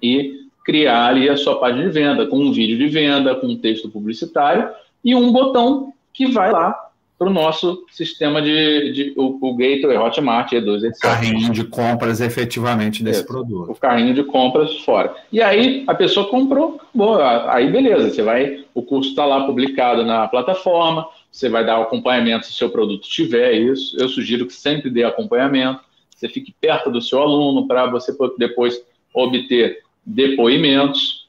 e 0.02 0.40
criar 0.64 1.06
ali 1.06 1.28
a 1.28 1.36
sua 1.36 1.58
página 1.58 1.82
de 1.84 1.90
venda, 1.90 2.26
com 2.26 2.38
um 2.38 2.52
vídeo 2.52 2.78
de 2.78 2.86
venda, 2.86 3.34
com 3.34 3.46
um 3.46 3.56
texto 3.56 3.88
publicitário 3.88 4.68
e 5.04 5.14
um 5.14 5.32
botão 5.32 5.92
que 6.12 6.26
vai 6.26 6.50
lá 6.52 6.90
para 7.20 7.28
o 7.28 7.32
nosso 7.32 7.84
sistema 7.90 8.40
de, 8.40 8.92
de 8.92 9.12
o, 9.14 9.36
o 9.42 9.54
Gateway, 9.54 9.98
Hotmart, 9.98 10.52
E2, 10.52 10.84
etc. 10.84 11.02
Carrinho 11.02 11.52
de 11.52 11.64
compras 11.64 12.18
efetivamente 12.18 13.04
desse 13.04 13.26
produto. 13.26 13.72
O 13.72 13.74
carrinho 13.74 14.14
de 14.14 14.24
compras 14.24 14.78
fora. 14.78 15.14
E 15.30 15.42
aí 15.42 15.84
a 15.86 15.94
pessoa 15.94 16.30
comprou, 16.30 16.80
boa, 16.94 17.52
aí 17.52 17.70
beleza, 17.70 18.08
você 18.08 18.22
vai, 18.22 18.64
o 18.72 18.82
curso 18.82 19.10
está 19.10 19.26
lá 19.26 19.44
publicado 19.44 20.02
na 20.02 20.28
plataforma, 20.28 21.06
você 21.30 21.50
vai 21.50 21.62
dar 21.62 21.82
acompanhamento 21.82 22.46
se 22.46 22.52
o 22.52 22.54
seu 22.54 22.70
produto 22.70 23.06
tiver 23.06 23.52
isso. 23.52 24.00
Eu 24.00 24.08
sugiro 24.08 24.46
que 24.46 24.54
sempre 24.54 24.88
dê 24.88 25.04
acompanhamento, 25.04 25.80
você 26.20 26.28
fique 26.28 26.54
perto 26.60 26.90
do 26.90 27.00
seu 27.00 27.20
aluno 27.20 27.66
para 27.66 27.86
você 27.86 28.14
depois 28.38 28.80
obter 29.14 29.78
depoimentos, 30.04 31.28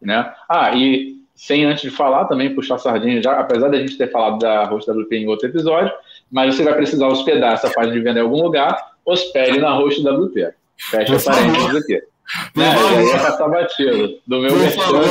né? 0.00 0.32
Ah, 0.48 0.74
e 0.74 1.16
sem 1.34 1.64
antes 1.64 1.82
de 1.82 1.90
falar 1.90 2.24
também, 2.24 2.54
puxar 2.54 2.78
sardinha, 2.78 3.22
já, 3.22 3.38
apesar 3.38 3.68
da 3.68 3.78
gente 3.78 3.98
ter 3.98 4.10
falado 4.10 4.38
da 4.38 4.64
Host 4.64 4.90
WP 4.90 5.16
em 5.16 5.28
outro 5.28 5.48
episódio, 5.48 5.92
mas 6.30 6.54
você 6.54 6.64
vai 6.64 6.74
precisar 6.74 7.08
hospedar 7.08 7.54
essa 7.54 7.70
página 7.70 7.94
de 7.94 8.00
venda 8.00 8.20
em 8.20 8.22
algum 8.22 8.42
lugar, 8.42 8.76
hospede 9.04 9.58
na 9.58 9.74
Host 9.74 10.00
WP. 10.00 10.54
Fecha 10.78 11.18
parênteses 11.20 11.76
aqui. 11.76 11.94
É, 11.94 12.74
favor. 12.74 12.92
Eu 12.92 13.06
ia 13.06 13.18
passar 13.18 13.48
batido 13.48 14.20
do 14.26 14.40
meu 14.40 14.70
favor, 14.70 15.04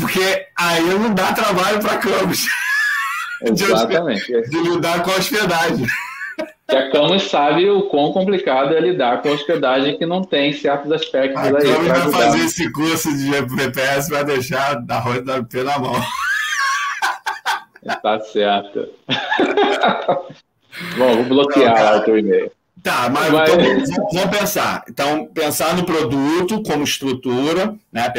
porque 0.00 0.46
aí 0.58 0.84
não 0.84 1.14
dá 1.14 1.32
trabalho 1.32 1.80
para 1.80 1.96
Campos. 1.96 2.46
Exatamente. 3.42 4.26
De, 4.26 4.50
de 4.50 4.62
lidar 4.62 5.02
com 5.02 5.10
a 5.10 5.16
hospedagem. 5.16 5.86
Que 6.68 6.76
a 6.76 6.90
Camus 6.90 7.30
sabe 7.30 7.68
o 7.70 7.88
quão 7.88 8.12
complicado 8.12 8.74
é 8.74 8.80
lidar 8.80 9.22
com 9.22 9.30
a 9.30 9.32
hospedagem 9.32 9.96
que 9.96 10.04
não 10.04 10.22
tem 10.22 10.52
certos 10.52 10.92
aspectos 10.92 11.40
a 11.42 11.46
aí. 11.46 11.50
A 11.50 11.76
Camus 11.76 11.88
vai 11.88 12.10
fazer 12.12 12.44
esse 12.44 12.70
curso 12.70 13.08
de 13.16 13.30
VPS 13.30 14.08
para 14.08 14.22
deixar 14.24 14.74
da 14.74 14.98
roda 14.98 15.22
da 15.22 15.42
P 15.42 15.62
na 15.62 15.78
mão. 15.78 15.94
Tá 18.02 18.20
certo. 18.20 18.86
Bom, 20.98 21.14
vou 21.14 21.24
bloquear 21.24 21.92
não, 21.92 22.00
o 22.00 22.04
teu 22.04 22.18
e-mail. 22.18 22.52
Tá, 22.82 23.08
mas, 23.08 23.30
mas... 23.30 23.90
Então, 23.90 24.08
vamos 24.12 24.38
pensar. 24.38 24.84
Então, 24.88 25.26
pensar 25.26 25.74
no 25.74 25.86
produto 25.86 26.62
como 26.64 26.84
estrutura, 26.84 27.74
né? 27.90 28.12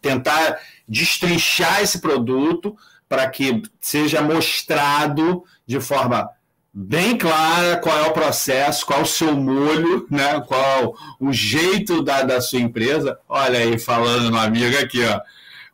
tentar 0.00 0.58
destrinchar 0.88 1.82
esse 1.82 2.00
produto 2.00 2.74
para 3.08 3.28
que 3.28 3.62
seja 3.80 4.22
mostrado 4.22 5.44
de 5.66 5.80
forma 5.80 6.30
bem 6.72 7.18
clara 7.18 7.76
qual 7.78 7.98
é 7.98 8.08
o 8.08 8.12
processo, 8.12 8.86
qual 8.86 9.02
o 9.02 9.06
seu 9.06 9.34
molho, 9.34 10.06
né? 10.10 10.40
qual 10.46 10.94
o 11.18 11.32
jeito 11.32 12.02
da, 12.02 12.22
da 12.22 12.40
sua 12.40 12.60
empresa. 12.60 13.18
Olha 13.28 13.58
aí, 13.58 13.78
falando 13.78 14.30
no 14.30 14.38
amigo 14.38 14.78
aqui, 14.78 15.00
ó. 15.04 15.20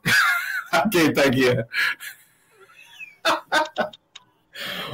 Quem 0.90 1.09
está 1.09 1.22
aqui? 1.22 1.46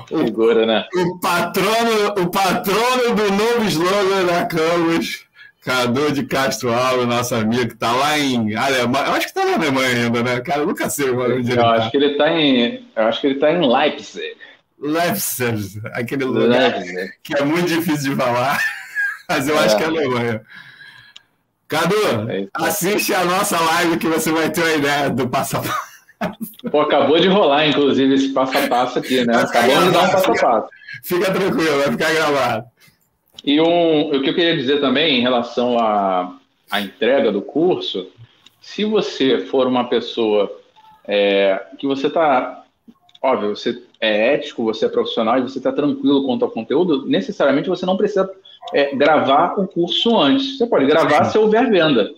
Figura, 0.06 0.66
né? 0.66 0.86
O 0.94 1.18
patrono, 1.20 2.08
o 2.18 2.30
patrono 2.30 3.14
do 3.14 3.30
novo 3.32 3.64
slogan 3.64 4.26
da 4.26 4.44
Camus, 4.44 5.24
Cadu 5.62 6.12
de 6.12 6.24
Castro 6.24 6.72
Alves, 6.72 7.06
nosso 7.06 7.34
amigo, 7.34 7.68
que 7.68 7.74
está 7.74 7.92
lá 7.92 8.18
em 8.18 8.54
Alemanha. 8.54 9.06
Eu 9.06 9.12
acho 9.12 9.32
que 9.32 9.38
está 9.38 9.44
na 9.44 9.54
Alemanha 9.54 10.04
ainda, 10.04 10.22
né? 10.22 10.40
Cara, 10.40 10.62
eu 10.62 10.66
nunca 10.66 10.90
sei 10.90 11.10
onde 11.10 11.52
ele 11.52 11.60
Eu 11.60 11.66
acho 11.66 11.84
tá. 11.84 11.90
que 11.90 11.96
ele 11.96 12.12
está 12.12 12.32
em. 12.32 12.84
Eu 12.96 13.04
acho 13.04 13.20
que 13.20 13.26
ele 13.28 13.34
está 13.34 13.52
em 13.52 13.72
Leipzig. 13.72 14.36
Leipzig, 14.83 15.81
aquele 15.92 16.25
lugar 16.25 16.73
Leipzig. 16.73 17.12
que 17.23 17.37
é 17.37 17.45
muito 17.45 17.68
difícil 17.68 18.11
de 18.11 18.16
falar, 18.16 18.61
mas 19.29 19.49
eu 19.49 19.57
é. 19.57 19.64
acho 19.64 19.77
que 19.77 19.83
é 19.85 19.87
Alemanha. 19.87 20.42
Cadu, 21.68 22.31
é 22.31 22.49
assiste 22.53 23.14
a 23.14 23.25
nossa 23.25 23.59
live 23.59 23.97
que 23.97 24.07
você 24.07 24.31
vai 24.31 24.51
ter 24.51 24.61
uma 24.61 24.73
ideia 24.73 25.09
do 25.09 25.29
passo 25.29 25.57
a 25.57 25.61
passo. 25.61 25.92
Pô, 26.71 26.81
acabou 26.83 27.18
de 27.18 27.29
rolar, 27.29 27.66
inclusive, 27.66 28.14
esse 28.14 28.29
passo 28.29 28.59
a 28.59 28.68
passo 28.68 28.99
aqui, 28.99 29.25
né? 29.25 29.37
Acabou 29.37 29.83
de 29.83 29.90
dar 29.90 30.03
um 30.03 30.11
passo 30.11 30.33
a 30.33 30.35
passo. 30.35 30.68
Fica 31.03 31.33
tranquilo, 31.33 31.79
vai 31.79 31.92
ficar 31.92 32.12
gravado. 32.12 32.64
E 33.45 33.61
um, 33.61 34.09
o 34.09 34.23
que 34.23 34.31
eu 34.31 34.35
queria 34.35 34.57
dizer 34.57 34.81
também 34.81 35.18
em 35.18 35.23
relação 35.23 35.79
à, 35.79 36.37
à 36.71 36.81
entrega 36.81 37.33
do 37.33 37.42
curso, 37.42 38.09
se 38.61 38.85
você 38.85 39.40
for 39.47 39.66
uma 39.66 39.88
pessoa 39.88 40.61
é, 41.07 41.61
que 41.79 41.87
você 41.87 42.07
está, 42.07 42.64
óbvio, 43.21 43.57
você 43.57 43.83
é 44.02 44.34
ético, 44.34 44.64
você 44.64 44.86
é 44.86 44.88
profissional 44.88 45.38
e 45.38 45.42
você 45.42 45.58
está 45.58 45.70
tranquilo 45.70 46.26
quanto 46.26 46.44
ao 46.44 46.50
conteúdo, 46.50 47.06
necessariamente 47.06 47.68
você 47.68 47.86
não 47.86 47.96
precisa 47.96 48.28
é, 48.74 48.92
gravar 48.96 49.54
o 49.56 49.68
curso 49.68 50.18
antes. 50.18 50.58
Você 50.58 50.66
pode 50.66 50.86
gravar 50.86 51.24
se 51.26 51.38
houver 51.38 51.70
venda. 51.70 52.10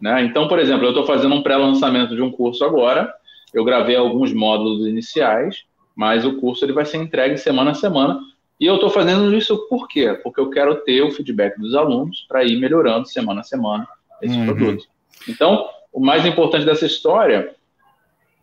Né? 0.00 0.24
Então, 0.24 0.48
por 0.48 0.58
exemplo, 0.58 0.84
eu 0.84 0.90
estou 0.90 1.06
fazendo 1.06 1.36
um 1.36 1.42
pré-lançamento 1.42 2.16
de 2.16 2.22
um 2.22 2.32
curso 2.32 2.64
agora, 2.64 3.14
eu 3.54 3.64
gravei 3.64 3.94
alguns 3.94 4.32
módulos 4.32 4.84
iniciais, 4.84 5.62
mas 5.94 6.24
o 6.24 6.40
curso 6.40 6.64
ele 6.64 6.72
vai 6.72 6.84
ser 6.84 6.96
entregue 6.96 7.38
semana 7.38 7.70
a 7.70 7.74
semana. 7.74 8.18
E 8.58 8.66
eu 8.66 8.74
estou 8.74 8.90
fazendo 8.90 9.32
isso 9.32 9.56
por 9.68 9.86
quê? 9.86 10.18
Porque 10.20 10.40
eu 10.40 10.50
quero 10.50 10.74
ter 10.82 11.02
o 11.02 11.12
feedback 11.12 11.56
dos 11.56 11.76
alunos 11.76 12.26
para 12.28 12.42
ir 12.42 12.58
melhorando 12.58 13.06
semana 13.06 13.42
a 13.42 13.44
semana 13.44 13.86
esse 14.20 14.36
uhum. 14.36 14.46
produto. 14.46 14.84
Então, 15.28 15.68
o 15.92 16.00
mais 16.00 16.26
importante 16.26 16.66
dessa 16.66 16.84
história 16.84 17.54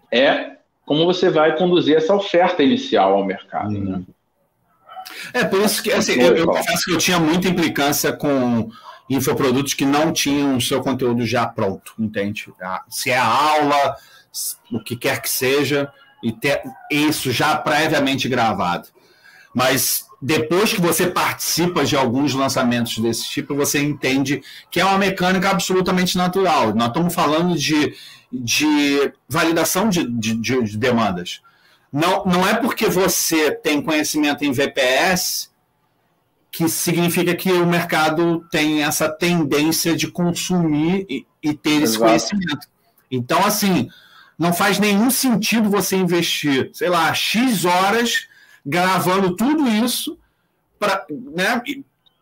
é 0.09 0.54
como 0.85 1.05
você 1.05 1.29
vai 1.29 1.57
conduzir 1.57 1.97
essa 1.97 2.13
oferta 2.13 2.61
inicial 2.61 3.13
ao 3.13 3.25
mercado. 3.25 3.71
Né? 3.71 3.79
Uhum. 3.79 3.97
Né? 3.97 4.03
É, 5.33 5.43
por 5.43 5.59
isso 5.61 5.81
que 5.81 5.91
assim, 5.91 6.13
eu, 6.21 6.35
eu 6.35 6.45
confesso 6.45 6.85
que 6.85 6.91
eu 6.91 6.97
tinha 6.97 7.19
muita 7.19 7.47
implicância 7.47 8.13
com 8.13 8.69
infoprodutos 9.09 9.73
que 9.73 9.85
não 9.85 10.11
tinham 10.11 10.57
o 10.57 10.61
seu 10.61 10.81
conteúdo 10.81 11.25
já 11.25 11.45
pronto, 11.45 11.93
entende? 11.97 12.51
Se 12.89 13.11
é 13.11 13.17
aula, 13.17 13.95
o 14.71 14.79
que 14.79 14.95
quer 14.95 15.21
que 15.21 15.29
seja, 15.29 15.91
e 16.23 16.31
ter 16.31 16.61
isso 16.89 17.31
já 17.31 17.55
previamente 17.55 18.27
gravado. 18.27 18.87
Mas 19.53 20.05
depois 20.21 20.73
que 20.73 20.81
você 20.81 21.07
participa 21.07 21.85
de 21.85 21.95
alguns 21.95 22.33
lançamentos 22.33 22.97
desse 22.97 23.29
tipo, 23.29 23.55
você 23.55 23.79
entende 23.79 24.41
que 24.71 24.79
é 24.79 24.85
uma 24.85 24.97
mecânica 24.97 25.49
absolutamente 25.49 26.17
natural. 26.17 26.73
Nós 26.73 26.87
estamos 26.87 27.13
falando 27.13 27.55
de, 27.55 27.93
de 28.31 29.13
validação 29.27 29.89
de, 29.89 30.05
de, 30.07 30.35
de 30.35 30.77
demandas. 30.77 31.41
Não, 31.91 32.25
não 32.25 32.47
é 32.47 32.55
porque 32.55 32.87
você 32.87 33.51
tem 33.51 33.81
conhecimento 33.81 34.43
em 34.43 34.51
VPS 34.51 35.53
que 36.51 36.69
significa 36.69 37.35
que 37.35 37.51
o 37.51 37.65
mercado 37.65 38.45
tem 38.49 38.83
essa 38.83 39.09
tendência 39.09 39.95
de 39.95 40.07
consumir 40.07 41.05
e, 41.09 41.27
e 41.43 41.53
ter 41.53 41.81
Exato. 41.81 41.83
esse 41.83 41.99
conhecimento. 41.99 42.67
Então, 43.11 43.45
assim, 43.45 43.89
não 44.37 44.53
faz 44.53 44.79
nenhum 44.79 45.09
sentido 45.09 45.69
você 45.69 45.95
investir, 45.95 46.69
sei 46.73 46.89
lá, 46.89 47.13
X 47.13 47.65
horas 47.65 48.27
gravando 48.65 49.35
tudo 49.35 49.67
isso 49.67 50.17
para, 50.79 51.05
né? 51.09 51.61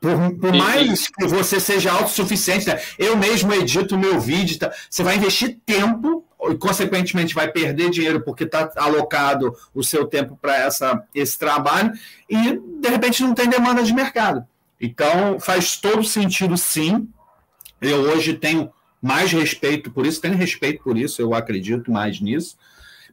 Por, 0.03 0.35
por 0.37 0.53
mais 0.53 1.07
que 1.07 1.25
você 1.25 1.61
seja 1.61 1.89
autossuficiente, 1.89 2.67
né? 2.67 2.77
eu 2.99 3.15
mesmo 3.15 3.53
edito 3.53 3.97
meu 3.97 4.19
vídeo, 4.19 4.59
tá? 4.59 4.69
você 4.89 5.01
vai 5.01 5.15
investir 5.15 5.59
tempo 5.65 6.25
e, 6.41 6.55
consequentemente, 6.55 7.33
vai 7.33 7.49
perder 7.49 7.89
dinheiro 7.89 8.19
porque 8.19 8.43
está 8.43 8.69
alocado 8.75 9.55
o 9.73 9.81
seu 9.81 10.05
tempo 10.05 10.37
para 10.41 10.67
esse 11.15 11.39
trabalho 11.39 11.93
e, 12.29 12.59
de 12.81 12.89
repente, 12.89 13.23
não 13.23 13.33
tem 13.33 13.47
demanda 13.47 13.81
de 13.81 13.93
mercado. 13.93 14.45
Então, 14.79 15.39
faz 15.39 15.77
todo 15.77 16.03
sentido, 16.03 16.57
sim. 16.57 17.07
Eu 17.79 18.01
hoje 18.01 18.33
tenho 18.33 18.69
mais 19.01 19.31
respeito 19.31 19.89
por 19.89 20.05
isso, 20.05 20.19
tenho 20.19 20.35
respeito 20.35 20.83
por 20.83 20.97
isso, 20.97 21.21
eu 21.21 21.33
acredito 21.33 21.89
mais 21.89 22.19
nisso. 22.19 22.57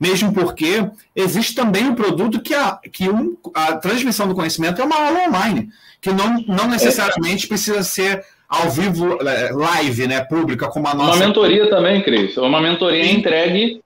Mesmo 0.01 0.33
porque 0.33 0.83
existe 1.15 1.55
também 1.55 1.85
um 1.85 1.95
produto 1.95 2.41
que, 2.41 2.55
a, 2.55 2.81
que 2.91 3.11
um, 3.11 3.37
a 3.53 3.77
transmissão 3.77 4.27
do 4.27 4.35
conhecimento 4.35 4.81
é 4.81 4.85
uma 4.85 4.97
aula 4.97 5.29
online, 5.29 5.69
que 6.01 6.11
não, 6.11 6.41
não 6.49 6.67
necessariamente 6.67 7.47
precisa 7.47 7.83
ser 7.83 8.25
ao 8.49 8.71
vivo, 8.71 9.19
é, 9.21 9.53
live, 9.53 10.09
né, 10.09 10.25
pública, 10.25 10.69
como 10.69 10.89
a 10.89 10.95
nossa. 10.95 11.19
Uma 11.19 11.27
mentoria 11.27 11.69
também, 11.69 12.03
Cris. 12.03 12.37
Uma 12.39 12.61
mentoria 12.61 13.05
Sim. 13.05 13.19
entregue 13.19 13.83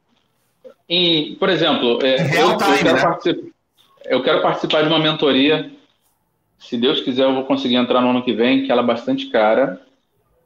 em, 0.89 1.35
por 1.35 1.49
exemplo, 1.49 1.99
é, 2.03 2.15
eu, 2.41 2.57
time, 2.57 2.79
eu, 2.79 2.97
quero 2.97 2.97
né? 2.97 3.51
eu 4.07 4.23
quero 4.23 4.41
participar 4.41 4.83
de 4.83 4.89
uma 4.89 5.01
mentoria. 5.01 5.71
Se 6.59 6.77
Deus 6.77 7.01
quiser, 7.01 7.25
eu 7.25 7.35
vou 7.35 7.45
conseguir 7.45 7.75
entrar 7.75 8.01
no 8.01 8.11
ano 8.11 8.23
que 8.23 8.33
vem, 8.33 8.65
que 8.65 8.71
ela 8.71 8.83
é 8.83 8.87
bastante 8.87 9.27
cara 9.27 9.81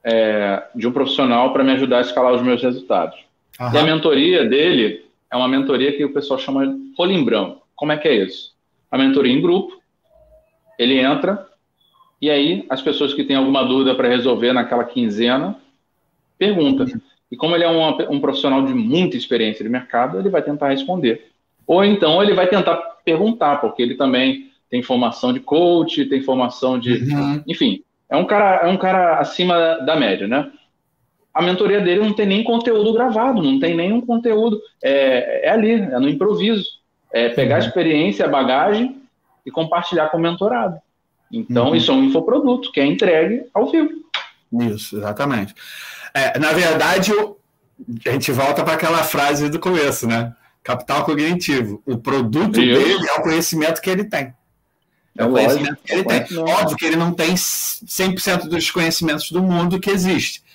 é, 0.03 0.63
de 0.75 0.89
um 0.89 0.93
profissional 0.93 1.53
para 1.53 1.63
me 1.63 1.73
ajudar 1.73 1.99
a 1.99 2.03
escalar 2.03 2.33
os 2.33 2.43
meus 2.43 2.63
resultados. 2.63 3.19
Uhum. 3.61 3.73
E 3.73 3.79
a 3.79 3.83
mentoria 3.83 4.45
dele 4.47 5.08
é 5.31 5.37
uma 5.37 5.49
mentoria 5.49 5.97
que 5.97 6.05
o 6.05 6.13
pessoal 6.13 6.39
chama 6.39 6.67
de 6.67 6.75
polimbrão. 6.97 7.61
Como 7.75 7.93
é 7.93 7.97
que 7.97 8.09
é 8.09 8.25
isso? 8.25 8.55
A 8.91 8.99
mentoria 8.99 9.33
em 9.33 9.41
grupo, 9.41 9.81
ele 10.79 10.99
entra 10.99 11.47
e 12.21 12.31
aí 12.31 12.67
as 12.69 12.83
pessoas 12.83 13.15
que 13.15 13.25
têm 13.25 13.37
alguma 13.37 13.65
dúvida 13.65 13.95
para 13.95 14.09
resolver 14.09 14.53
naquela 14.53 14.85
quinzena 14.85 15.57
pergunta. 16.39 16.87
E 17.31 17.37
como 17.37 17.55
ele 17.55 17.65
é 17.65 17.71
um, 17.71 18.15
um 18.15 18.21
profissional 18.21 18.65
de 18.65 18.73
muita 18.73 19.17
experiência 19.17 19.63
de 19.63 19.71
mercado, 19.71 20.19
ele 20.19 20.31
vai 20.31 20.43
tentar 20.43 20.71
responder. 20.71 21.31
Ou 21.67 21.85
então 21.85 22.23
ele 22.23 22.33
vai 22.33 22.49
tentar 22.49 22.77
perguntar, 23.05 23.57
porque 23.57 23.83
ele 23.83 23.95
também 23.95 24.51
tem 24.71 24.83
formação 24.83 25.33
de 25.33 25.41
coach, 25.41 26.07
tem 26.07 26.23
formação 26.23 26.79
de. 26.79 26.93
Uhum. 26.95 27.43
Enfim, 27.47 27.83
é 28.09 28.17
um 28.17 28.25
cara, 28.25 28.67
é 28.67 28.69
um 28.69 28.77
cara 28.77 29.19
acima 29.19 29.77
da 29.85 29.95
média, 29.95 30.27
né? 30.27 30.51
A 31.39 31.43
mentoria 31.43 31.81
dele 31.81 32.01
não 32.01 32.13
tem 32.13 32.27
nem 32.27 32.43
conteúdo 32.43 32.93
gravado, 32.93 33.41
não 33.41 33.61
tem 33.61 33.77
nenhum 33.77 34.01
conteúdo. 34.01 34.61
É, 34.83 35.47
é 35.47 35.51
ali, 35.51 35.71
é 35.71 35.97
no 36.01 36.09
improviso. 36.09 36.65
É 37.13 37.29
pegar 37.29 37.55
a 37.55 37.59
uhum. 37.61 37.67
experiência, 37.69 38.25
a 38.25 38.29
bagagem 38.29 39.01
e 39.47 39.51
compartilhar 39.53 40.09
com 40.09 40.17
o 40.17 40.21
mentorado. 40.21 40.81
Então, 41.33 41.69
uhum. 41.69 41.77
isso 41.77 41.93
é 41.93 41.95
um 41.95 42.03
infoproduto 42.03 42.73
que 42.73 42.81
é 42.81 42.85
entregue 42.85 43.45
ao 43.55 43.71
vivo. 43.71 43.91
Isso, 44.53 44.97
exatamente. 44.97 45.55
É, 46.13 46.37
na 46.41 46.53
verdade, 46.53 47.13
a 48.05 48.11
gente 48.11 48.33
volta 48.33 48.65
para 48.65 48.75
aquela 48.75 49.05
frase 49.05 49.49
do 49.49 49.61
começo, 49.61 50.09
né? 50.09 50.35
Capital 50.65 51.05
cognitivo. 51.05 51.81
O 51.87 51.99
produto 51.99 52.61
Isso. 52.61 52.83
dele 52.83 53.09
é 53.11 53.13
o 53.13 53.23
conhecimento 53.23 53.81
que 53.81 53.89
ele 53.89 54.03
tem. 54.03 54.35
É 55.17 55.25
o 55.25 55.31
conhecimento 55.31 55.77
que 55.85 55.93
ele 55.93 56.03
tem. 56.03 56.39
Óbvio 56.39 56.77
que 56.77 56.85
ele 56.85 56.97
não 56.97 57.13
tem 57.13 57.35
100% 57.35 58.49
dos 58.49 58.73
conhecimentos 58.73 59.31
do 59.31 59.41
mundo 59.41 59.79
que 59.79 59.89
existe. 59.89 60.48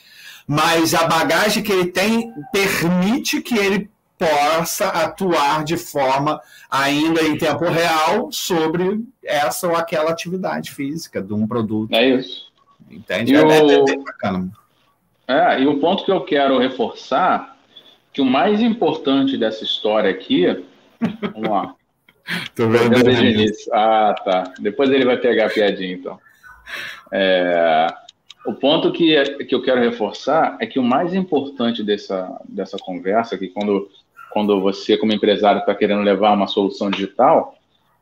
Mas 0.48 0.94
a 0.94 1.06
bagagem 1.06 1.64
que 1.64 1.72
ele 1.72 1.92
tem 1.92 2.34
permite 2.52 3.42
que 3.42 3.58
ele 3.58 3.90
possa 4.18 4.88
atuar 4.88 5.64
de 5.64 5.78
forma 5.78 6.40
ainda 6.70 7.22
em 7.24 7.38
tempo 7.38 7.66
real 7.66 8.32
sobre 8.32 9.04
essa 9.24 9.68
ou 9.68 9.76
aquela 9.76 10.12
atividade 10.12 10.72
física 10.72 11.22
de 11.22 11.34
um 11.34 11.48
produto. 11.48 11.94
É 11.94 12.08
isso. 12.08 12.52
Entende? 12.90 13.34
E 13.34 13.36
é, 13.36 13.44
o... 13.44 13.90
é, 13.90 13.98
bacana. 13.98 14.52
É, 15.28 15.62
e 15.62 15.68
o 15.68 15.80
ponto 15.80 16.06
que 16.06 16.12
eu 16.12 16.22
quero 16.22 16.60
reforçar, 16.60 17.58
que 18.12 18.22
o 18.22 18.26
mais 18.26 18.62
importante 18.62 19.38
dessa 19.38 19.64
história 19.64 20.10
aqui, 20.10 20.46
vamos 21.34 21.50
lá. 21.50 21.76
Tô 22.56 22.70
vendo 22.70 22.96
Ah, 23.74 24.16
tá. 24.24 24.44
Depois 24.60 24.90
ele 24.90 25.06
vai 25.06 25.18
pegar 25.18 25.48
a 25.48 25.50
piadinha, 25.50 25.94
então. 25.94 26.20
É, 27.12 27.88
o 28.46 28.54
ponto 28.54 28.92
que, 28.92 29.24
que 29.46 29.56
eu 29.56 29.62
quero 29.62 29.80
reforçar 29.80 30.58
é 30.60 30.66
que 30.66 30.80
o 30.80 30.84
mais 30.84 31.14
importante 31.14 31.84
dessa, 31.84 32.40
dessa 32.48 32.78
conversa, 32.78 33.38
que 33.38 33.48
quando, 33.48 33.90
quando 34.32 34.60
você, 34.60 34.98
como 34.98 35.14
empresário, 35.14 35.60
está 35.60 35.74
querendo 35.74 36.02
levar 36.02 36.34
uma 36.34 36.48
solução 36.48 36.92
digital, 36.92 37.56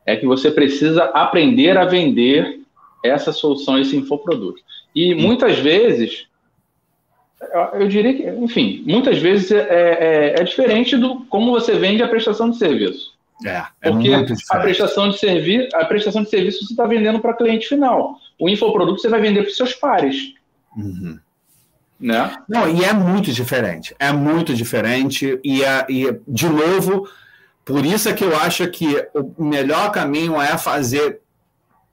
é 0.06 0.16
que 0.16 0.26
você 0.26 0.50
precisa 0.50 1.04
aprender 1.06 1.78
a 1.78 1.86
vender 1.86 2.60
essa 3.04 3.32
solução, 3.32 3.78
esse 3.78 3.96
infoproduto. 3.96 4.62
E 4.96 5.14
muitas 5.14 5.60
vezes, 5.60 6.28
eu 7.74 7.88
diria 7.88 8.14
que, 8.14 8.28
enfim, 8.28 8.84
muitas 8.86 9.20
vezes 9.20 9.52
é, 9.52 9.68
é, 9.70 10.40
é 10.40 10.44
diferente 10.44 10.98
do 10.98 11.22
como 11.26 11.52
você 11.52 11.74
vende 11.74 12.02
a 12.02 12.08
prestação 12.08 12.50
de 12.50 12.58
serviço. 12.58 13.14
É, 13.46 13.64
é 13.82 13.92
Porque 13.92 14.10
a 14.14 14.60
prestação 14.60 15.10
de 15.10 15.18
serviço, 15.18 15.76
a 15.76 15.86
prestação 15.86 16.24
de 16.24 16.30
serviço 16.30 16.66
você 16.66 16.74
está 16.74 16.86
vendendo 16.86 17.20
para 17.20 17.34
cliente 17.34 17.68
final. 17.68 18.20
O 18.42 18.50
infoproduto 18.50 19.00
você 19.00 19.08
vai 19.08 19.22
vender 19.22 19.44
para 19.44 19.52
os 19.52 19.56
seus 19.56 19.76
pares. 19.76 20.34
Uhum. 20.76 21.20
Né? 22.00 22.36
Não, 22.50 22.68
e 22.68 22.84
é 22.84 22.92
muito 22.92 23.32
diferente. 23.32 23.96
É 24.00 24.12
muito 24.12 24.56
diferente. 24.56 25.40
E, 25.44 25.64
é, 25.64 25.86
e, 25.88 26.20
de 26.28 26.50
novo, 26.50 27.08
por 27.64 27.86
isso 27.86 28.10
é 28.10 28.14
que 28.14 28.24
eu 28.24 28.36
acho 28.36 28.68
que 28.72 29.08
o 29.14 29.44
melhor 29.44 29.92
caminho 29.92 30.42
é 30.42 30.58
fazer 30.58 31.22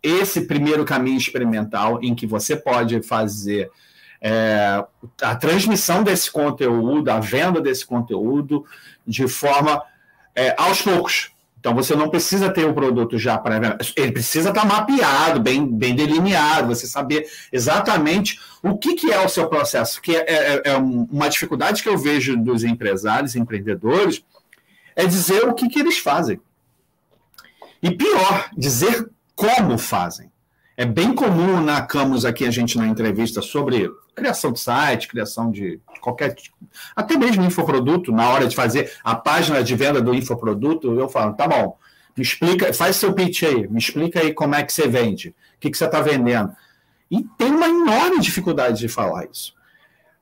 esse 0.03 0.47
primeiro 0.47 0.87
caminho 0.87 1.19
experimental, 1.19 2.03
em 2.03 2.15
que 2.15 2.27
você 2.27 2.57
pode 2.57 3.03
fazer 3.03 3.71
é, 4.19 4.83
a 5.21 5.37
transmissão 5.37 6.03
desse 6.03 6.31
conteúdo, 6.31 7.11
a 7.11 7.21
venda 7.21 7.61
desse 7.61 7.85
conteúdo, 7.85 8.65
de 9.07 9.29
forma 9.29 9.83
é, 10.35 10.55
aos 10.57 10.81
poucos. 10.81 11.31
Então 11.59 11.75
você 11.75 11.95
não 11.97 12.09
precisa 12.09 12.51
ter 12.51 12.65
o 12.65 12.73
produto 12.73 13.19
já 13.19 13.37
para 13.37 13.77
ele 13.97 14.13
precisa 14.13 14.51
estar 14.51 14.63
tá 14.63 14.67
mapeado, 14.67 15.41
bem, 15.41 15.67
bem 15.67 15.95
delineado, 15.95 16.69
você 16.69 16.87
saber 16.87 17.29
exatamente 17.53 18.41
o 18.63 18.79
que, 18.79 18.95
que 18.95 19.13
é 19.13 19.25
o 19.25 19.29
seu 19.29 19.49
processo. 19.49 20.01
Que 20.01 20.17
é, 20.17 20.25
é, 20.29 20.63
é 20.67 20.77
uma 20.77 21.29
dificuldade 21.29 21.83
que 21.83 21.89
eu 21.89 21.99
vejo 21.99 22.37
dos 22.37 22.63
empresários, 22.63 23.35
empreendedores, 23.35 24.23
é 24.95 25.05
dizer 25.05 25.45
o 25.45 25.55
que, 25.55 25.69
que 25.69 25.81
eles 25.81 25.99
fazem. 25.99 26.41
E 27.83 27.91
pior, 27.91 28.51
dizer 28.57 29.09
como 29.35 29.79
fazem. 29.79 30.31
É 30.77 30.85
bem 30.85 31.13
comum 31.13 31.61
na 31.61 31.83
Camus 31.83 32.25
aqui 32.25 32.45
a 32.45 32.51
gente 32.53 32.79
na 32.79 32.87
entrevista 32.87 33.43
sobre 33.43 33.91
criação 34.19 34.53
de 34.53 34.61
site, 34.61 35.09
criação 35.09 35.51
de 35.51 35.81
qualquer 36.01 36.37
até 36.95 37.17
mesmo 37.17 37.45
infoproduto, 37.45 38.13
na 38.13 38.29
hora 38.29 38.47
de 38.47 38.55
fazer 38.55 38.93
a 39.03 39.15
página 39.15 39.63
de 39.63 39.75
venda 39.75 40.01
do 40.01 40.15
infoproduto, 40.15 40.99
eu 40.99 41.09
falo, 41.09 41.35
tá 41.35 41.47
bom, 41.47 41.79
me 42.17 42.23
explica, 42.23 42.73
faz 42.73 42.97
seu 42.97 43.13
pitch 43.13 43.45
aí, 43.45 43.69
me 43.69 43.79
explica 43.79 44.21
aí 44.21 44.35
como 44.35 44.55
é 44.55 44.63
que 44.63 44.73
você 44.73 44.89
vende, 44.89 45.29
o 45.29 45.35
que, 45.61 45.71
que 45.71 45.79
você 45.79 45.85
está 45.85 46.01
vendendo. 46.01 46.53
E 47.11 47.23
tem 47.39 47.51
uma 47.51 47.69
enorme 47.69 48.21
dificuldade 48.21 48.81
de 48.81 48.89
falar 48.89 49.27
isso. 49.33 49.55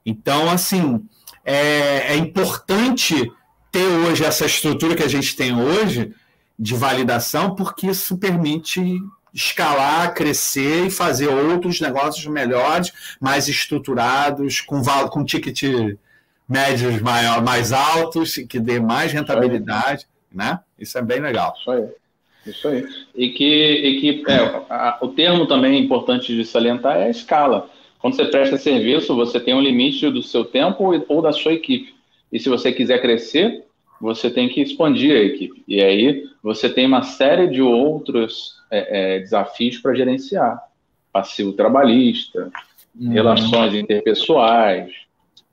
Então, 0.04 0.48
assim, 0.48 1.04
é, 1.44 2.12
é 2.12 2.16
importante 2.16 3.32
ter 3.72 3.84
hoje 3.84 4.24
essa 4.24 4.46
estrutura 4.46 4.94
que 4.94 5.02
a 5.02 5.08
gente 5.08 5.34
tem 5.34 5.58
hoje 5.58 6.14
de 6.58 6.74
validação, 6.74 7.54
porque 7.54 7.88
isso 7.88 8.16
permite 8.16 9.00
escalar, 9.36 10.14
crescer 10.14 10.86
e 10.86 10.90
fazer 10.90 11.28
outros 11.28 11.78
negócios 11.78 12.24
melhores, 12.24 12.90
mais 13.20 13.48
estruturados, 13.48 14.62
com, 14.62 14.80
com 15.10 15.24
ticket 15.24 15.62
médios 16.48 17.02
maior, 17.02 17.44
mais 17.44 17.70
altos, 17.70 18.36
que 18.48 18.58
dê 18.58 18.80
mais 18.80 19.12
rentabilidade, 19.12 20.06
né? 20.32 20.60
Isso 20.78 20.96
é 20.96 21.02
bem 21.02 21.20
legal. 21.20 21.54
Isso 21.60 21.70
aí. 21.70 21.84
Isso 22.46 22.68
aí. 22.68 22.86
E 23.14 23.28
que, 23.30 23.44
e 23.44 24.00
que 24.00 24.30
é, 24.30 24.38
a, 24.70 24.98
o 25.02 25.08
termo 25.08 25.46
também 25.46 25.84
importante 25.84 26.34
de 26.34 26.44
salientar 26.44 26.96
é 26.96 27.04
a 27.04 27.10
escala. 27.10 27.68
Quando 27.98 28.16
você 28.16 28.24
presta 28.24 28.56
serviço, 28.56 29.14
você 29.14 29.38
tem 29.38 29.54
um 29.54 29.60
limite 29.60 30.08
do 30.10 30.22
seu 30.22 30.46
tempo 30.46 31.04
ou 31.08 31.20
da 31.20 31.32
sua 31.32 31.52
equipe. 31.52 31.94
E 32.32 32.38
se 32.38 32.48
você 32.48 32.72
quiser 32.72 33.02
crescer, 33.02 33.64
você 34.00 34.30
tem 34.30 34.48
que 34.48 34.62
expandir 34.62 35.14
a 35.14 35.24
equipe. 35.24 35.62
E 35.68 35.82
aí 35.82 36.24
você 36.42 36.70
tem 36.70 36.86
uma 36.86 37.02
série 37.02 37.48
de 37.48 37.60
outros 37.60 38.55
é, 38.70 39.16
é, 39.16 39.18
desafios 39.20 39.78
para 39.78 39.94
gerenciar. 39.94 40.62
Passivo 41.12 41.52
trabalhista, 41.52 42.50
uhum. 42.98 43.10
relações 43.10 43.74
interpessoais. 43.74 44.92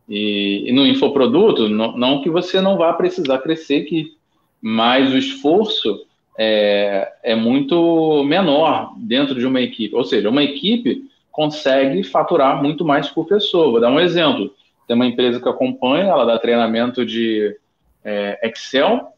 E, 0.07 0.66
e, 0.68 0.72
no 0.72 0.86
infoproduto, 0.86 1.70
não, 1.70 1.97
não 1.97 2.22
que 2.22 2.30
você 2.30 2.59
não 2.59 2.78
vá 2.78 2.91
precisar 2.93 3.39
crescer 3.39 3.84
aqui, 3.84 4.18
mas 4.61 5.11
o 5.11 5.18
esforço 5.18 6.05
é, 6.38 7.11
é 7.24 7.36
muito 7.36 8.24
menor 8.26 8.93
dentro 8.97 9.36
de 9.36 9.45
uma 9.45 9.61
equipe. 9.61 9.95
Ou 9.95 10.03
seja, 10.03 10.30
uma 10.30 10.43
equipe 10.43 11.03
consegue 11.32 12.03
faturar 12.03 12.61
muito 12.61 12.86
mais 12.86 13.09
por 13.09 13.26
pessoa. 13.26 13.72
Vou 13.72 13.82
dar 13.82 13.91
um 13.91 13.99
exemplo. 13.99 14.53
Tem 14.88 14.95
uma 14.95 15.07
empresa 15.07 15.39
que 15.39 15.49
acompanha, 15.49 16.05
ela 16.05 16.26
dá 16.26 16.38
treinamento 16.38 17.05
de 17.05 17.57
é, 18.03 18.39
Excel, 18.47 19.14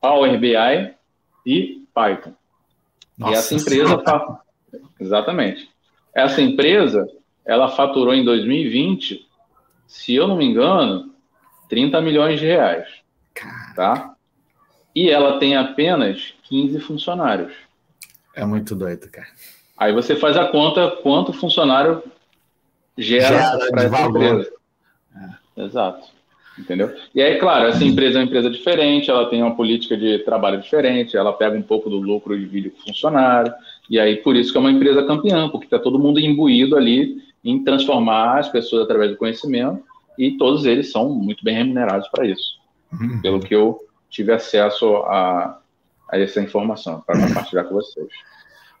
Power 0.00 0.38
BI 0.38 0.94
e 1.44 1.82
Python. 1.94 2.32
Nossa, 3.16 3.32
e 3.32 3.36
essa 3.36 3.54
empresa, 3.54 3.98
fa... 3.98 4.40
exatamente. 5.00 5.68
Essa 6.14 6.40
empresa, 6.40 7.06
ela 7.44 7.68
faturou 7.68 8.14
em 8.14 8.24
2020, 8.24 9.26
se 9.86 10.14
eu 10.14 10.26
não 10.26 10.36
me 10.36 10.44
engano, 10.44 11.14
30 11.68 12.00
milhões 12.00 12.40
de 12.40 12.46
reais, 12.46 12.88
tá? 13.74 14.14
E 14.94 15.10
ela 15.10 15.38
tem 15.38 15.56
apenas 15.56 16.34
15 16.44 16.80
funcionários. 16.80 17.52
É 18.34 18.44
muito 18.44 18.74
doido, 18.74 19.10
cara. 19.10 19.28
Aí 19.76 19.92
você 19.92 20.16
faz 20.16 20.36
a 20.36 20.46
conta 20.46 20.90
quanto 21.02 21.32
funcionário 21.32 22.02
gera, 22.96 23.28
gera 23.28 23.70
para 23.70 23.82
essa 23.82 23.88
valor. 23.90 24.22
empresa. 24.22 24.52
É. 25.14 25.62
Exato. 25.62 26.15
Entendeu? 26.58 26.94
E 27.14 27.20
aí, 27.20 27.38
claro, 27.38 27.68
essa 27.68 27.84
empresa 27.84 28.18
é 28.18 28.20
uma 28.20 28.26
empresa 28.26 28.48
diferente, 28.48 29.10
ela 29.10 29.28
tem 29.28 29.42
uma 29.42 29.54
política 29.54 29.94
de 29.96 30.20
trabalho 30.20 30.60
diferente, 30.60 31.16
ela 31.16 31.32
pega 31.32 31.56
um 31.56 31.62
pouco 31.62 31.90
do 31.90 31.98
lucro 31.98 32.38
de 32.38 32.46
vídeo 32.46 32.70
com 32.70 32.88
funcionário, 32.88 33.52
e 33.90 34.00
aí 34.00 34.16
por 34.16 34.34
isso 34.34 34.52
que 34.52 34.56
é 34.56 34.60
uma 34.60 34.70
empresa 34.70 35.04
campeã, 35.04 35.50
porque 35.50 35.66
está 35.66 35.78
todo 35.78 35.98
mundo 35.98 36.18
imbuído 36.18 36.74
ali 36.74 37.18
em 37.44 37.62
transformar 37.62 38.38
as 38.38 38.48
pessoas 38.48 38.84
através 38.84 39.10
do 39.10 39.18
conhecimento, 39.18 39.82
e 40.18 40.32
todos 40.38 40.64
eles 40.64 40.90
são 40.90 41.10
muito 41.10 41.44
bem 41.44 41.54
remunerados 41.54 42.08
para 42.08 42.26
isso, 42.26 42.58
uhum. 42.90 43.20
pelo 43.20 43.40
que 43.40 43.54
eu 43.54 43.78
tive 44.08 44.32
acesso 44.32 44.96
a, 45.04 45.58
a 46.10 46.18
essa 46.18 46.40
informação, 46.40 47.02
para 47.06 47.20
compartilhar 47.20 47.64
com 47.64 47.74
vocês. 47.74 48.08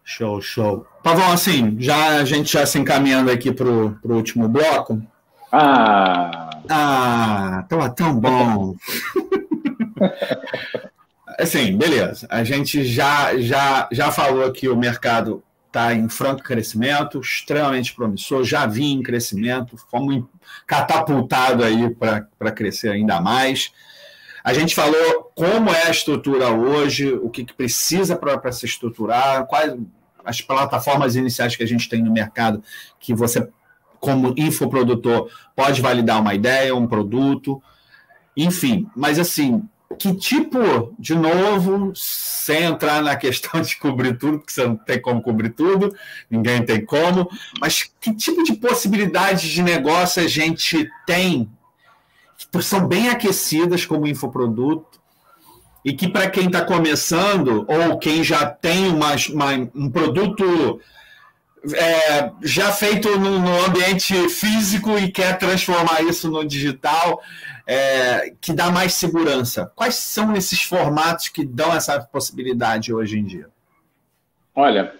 Show, 0.02 0.40
show. 0.40 0.86
Pavão, 1.02 1.30
assim, 1.30 1.76
já, 1.78 2.20
a 2.20 2.24
gente 2.24 2.52
já 2.52 2.64
se 2.64 2.78
encaminhando 2.78 3.30
aqui 3.30 3.52
para 3.52 3.68
o 3.68 3.98
último 4.04 4.48
bloco, 4.48 5.02
ah! 5.56 6.50
Ah, 6.68 7.64
tava 7.68 7.90
tão 7.90 8.18
bom. 8.18 8.74
assim, 11.38 11.76
beleza. 11.76 12.26
A 12.30 12.42
gente 12.44 12.84
já, 12.84 13.36
já, 13.38 13.88
já 13.92 14.10
falou 14.10 14.50
que 14.52 14.68
o 14.68 14.76
mercado 14.76 15.42
está 15.66 15.94
em 15.94 16.08
franco 16.08 16.42
crescimento, 16.42 17.20
extremamente 17.20 17.94
promissor, 17.94 18.44
já 18.44 18.66
vinha 18.66 18.98
em 18.98 19.02
crescimento, 19.02 19.76
fomos 19.90 20.24
catapultados 20.66 21.64
aí 21.64 21.94
para 21.94 22.50
crescer 22.50 22.90
ainda 22.90 23.20
mais. 23.20 23.72
A 24.42 24.54
gente 24.54 24.74
falou 24.74 25.30
como 25.34 25.70
é 25.70 25.86
a 25.86 25.90
estrutura 25.90 26.50
hoje, 26.50 27.12
o 27.12 27.28
que, 27.28 27.44
que 27.44 27.52
precisa 27.52 28.16
para 28.16 28.52
se 28.52 28.64
estruturar, 28.64 29.44
quais 29.46 29.76
as 30.24 30.40
plataformas 30.40 31.14
iniciais 31.14 31.54
que 31.54 31.62
a 31.62 31.66
gente 31.66 31.88
tem 31.88 32.02
no 32.02 32.12
mercado 32.12 32.62
que 32.98 33.14
você 33.14 33.48
como 34.00 34.34
infoprodutor, 34.36 35.28
pode 35.54 35.80
validar 35.80 36.20
uma 36.20 36.34
ideia, 36.34 36.74
um 36.74 36.86
produto, 36.86 37.62
enfim. 38.36 38.86
Mas, 38.94 39.18
assim, 39.18 39.62
que 39.98 40.14
tipo, 40.14 40.94
de 40.98 41.14
novo, 41.14 41.92
sem 41.94 42.64
entrar 42.64 43.02
na 43.02 43.16
questão 43.16 43.60
de 43.60 43.76
cobrir 43.76 44.18
tudo, 44.18 44.38
porque 44.38 44.52
você 44.52 44.66
não 44.66 44.76
tem 44.76 45.00
como 45.00 45.22
cobrir 45.22 45.50
tudo, 45.50 45.94
ninguém 46.30 46.64
tem 46.64 46.84
como, 46.84 47.28
mas 47.60 47.90
que 48.00 48.14
tipo 48.14 48.42
de 48.42 48.54
possibilidades 48.54 49.48
de 49.48 49.62
negócio 49.62 50.22
a 50.22 50.28
gente 50.28 50.88
tem, 51.06 51.48
que 52.36 52.62
são 52.62 52.86
bem 52.86 53.08
aquecidas 53.08 53.86
como 53.86 54.06
infoproduto, 54.06 55.00
e 55.84 55.92
que 55.92 56.08
para 56.08 56.28
quem 56.28 56.46
está 56.46 56.64
começando 56.64 57.64
ou 57.68 57.96
quem 57.96 58.24
já 58.24 58.44
tem 58.44 58.88
uma, 58.88 59.14
uma, 59.30 59.70
um 59.72 59.88
produto 59.88 60.80
é, 61.74 62.30
já 62.42 62.70
feito 62.70 63.18
no, 63.18 63.38
no, 63.38 63.64
ambiente 63.64 64.28
físico 64.28 64.98
e 64.98 65.10
quer 65.10 65.38
transformar 65.38 66.02
isso 66.02 66.30
no 66.30 66.44
digital, 66.44 67.20
é, 67.66 68.32
que 68.40 68.52
dá 68.52 68.70
mais 68.70 68.94
segurança. 68.94 69.70
Quais 69.74 69.94
são 69.96 70.34
esses 70.36 70.62
formatos 70.62 71.28
que 71.28 71.44
dão 71.44 71.74
essa 71.74 72.00
possibilidade 72.00 72.92
hoje 72.92 73.18
em 73.18 73.24
dia? 73.24 73.48
Olha, 74.54 74.94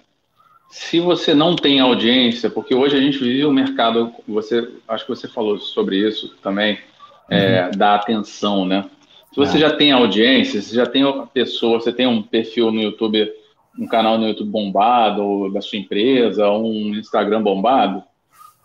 se 0.68 1.00
você 1.00 1.32
não 1.34 1.56
tem 1.56 1.80
audiência, 1.80 2.50
porque 2.50 2.74
hoje 2.74 2.96
a 2.96 3.00
gente 3.00 3.18
vive 3.18 3.46
um 3.46 3.52
mercado, 3.52 4.12
você 4.26 4.68
acho 4.88 5.04
que 5.04 5.10
você 5.10 5.28
falou 5.28 5.58
sobre 5.58 5.96
isso 5.96 6.34
também, 6.42 6.78
é, 7.30 7.64
uhum. 7.64 7.70
da 7.72 7.94
atenção, 7.94 8.64
né? 8.64 8.84
Se 9.32 9.36
você 9.36 9.56
é. 9.56 9.60
já 9.60 9.76
tem 9.76 9.92
audiência, 9.92 10.60
se 10.60 10.74
já 10.74 10.86
tem 10.86 11.04
uma 11.04 11.26
pessoa, 11.26 11.80
você 11.80 11.92
tem 11.92 12.06
um 12.06 12.22
perfil 12.22 12.72
no 12.72 12.80
YouTube, 12.80 13.30
um 13.79 13.87
canal 13.87 14.18
no 14.18 14.27
YouTube 14.27 14.51
bombado, 14.51 15.22
ou 15.22 15.53
da 15.53 15.61
sua 15.61 15.79
empresa, 15.79 16.47
ou 16.49 16.64
um 16.66 16.95
Instagram 16.95 17.43
bombado, 17.43 18.03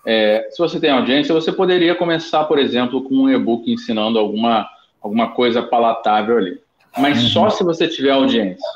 é, 0.06 0.48
se 0.50 0.58
você 0.58 0.80
tem 0.80 0.90
audiência, 0.90 1.34
você 1.34 1.52
poderia 1.52 1.96
começar, 1.96 2.46
por 2.46 2.58
exemplo, 2.58 3.04
com 3.04 3.16
um 3.16 3.30
e-book 3.30 3.72
ensinando 3.72 4.18
alguma, 4.18 4.68
alguma 5.02 5.32
coisa 5.32 5.62
palatável 5.62 6.38
ali. 6.38 6.60
Mas 6.98 7.22
uhum. 7.22 7.30
só 7.30 7.50
se 7.50 7.64
você 7.64 7.88
tiver 7.88 8.12
audiência. 8.12 8.68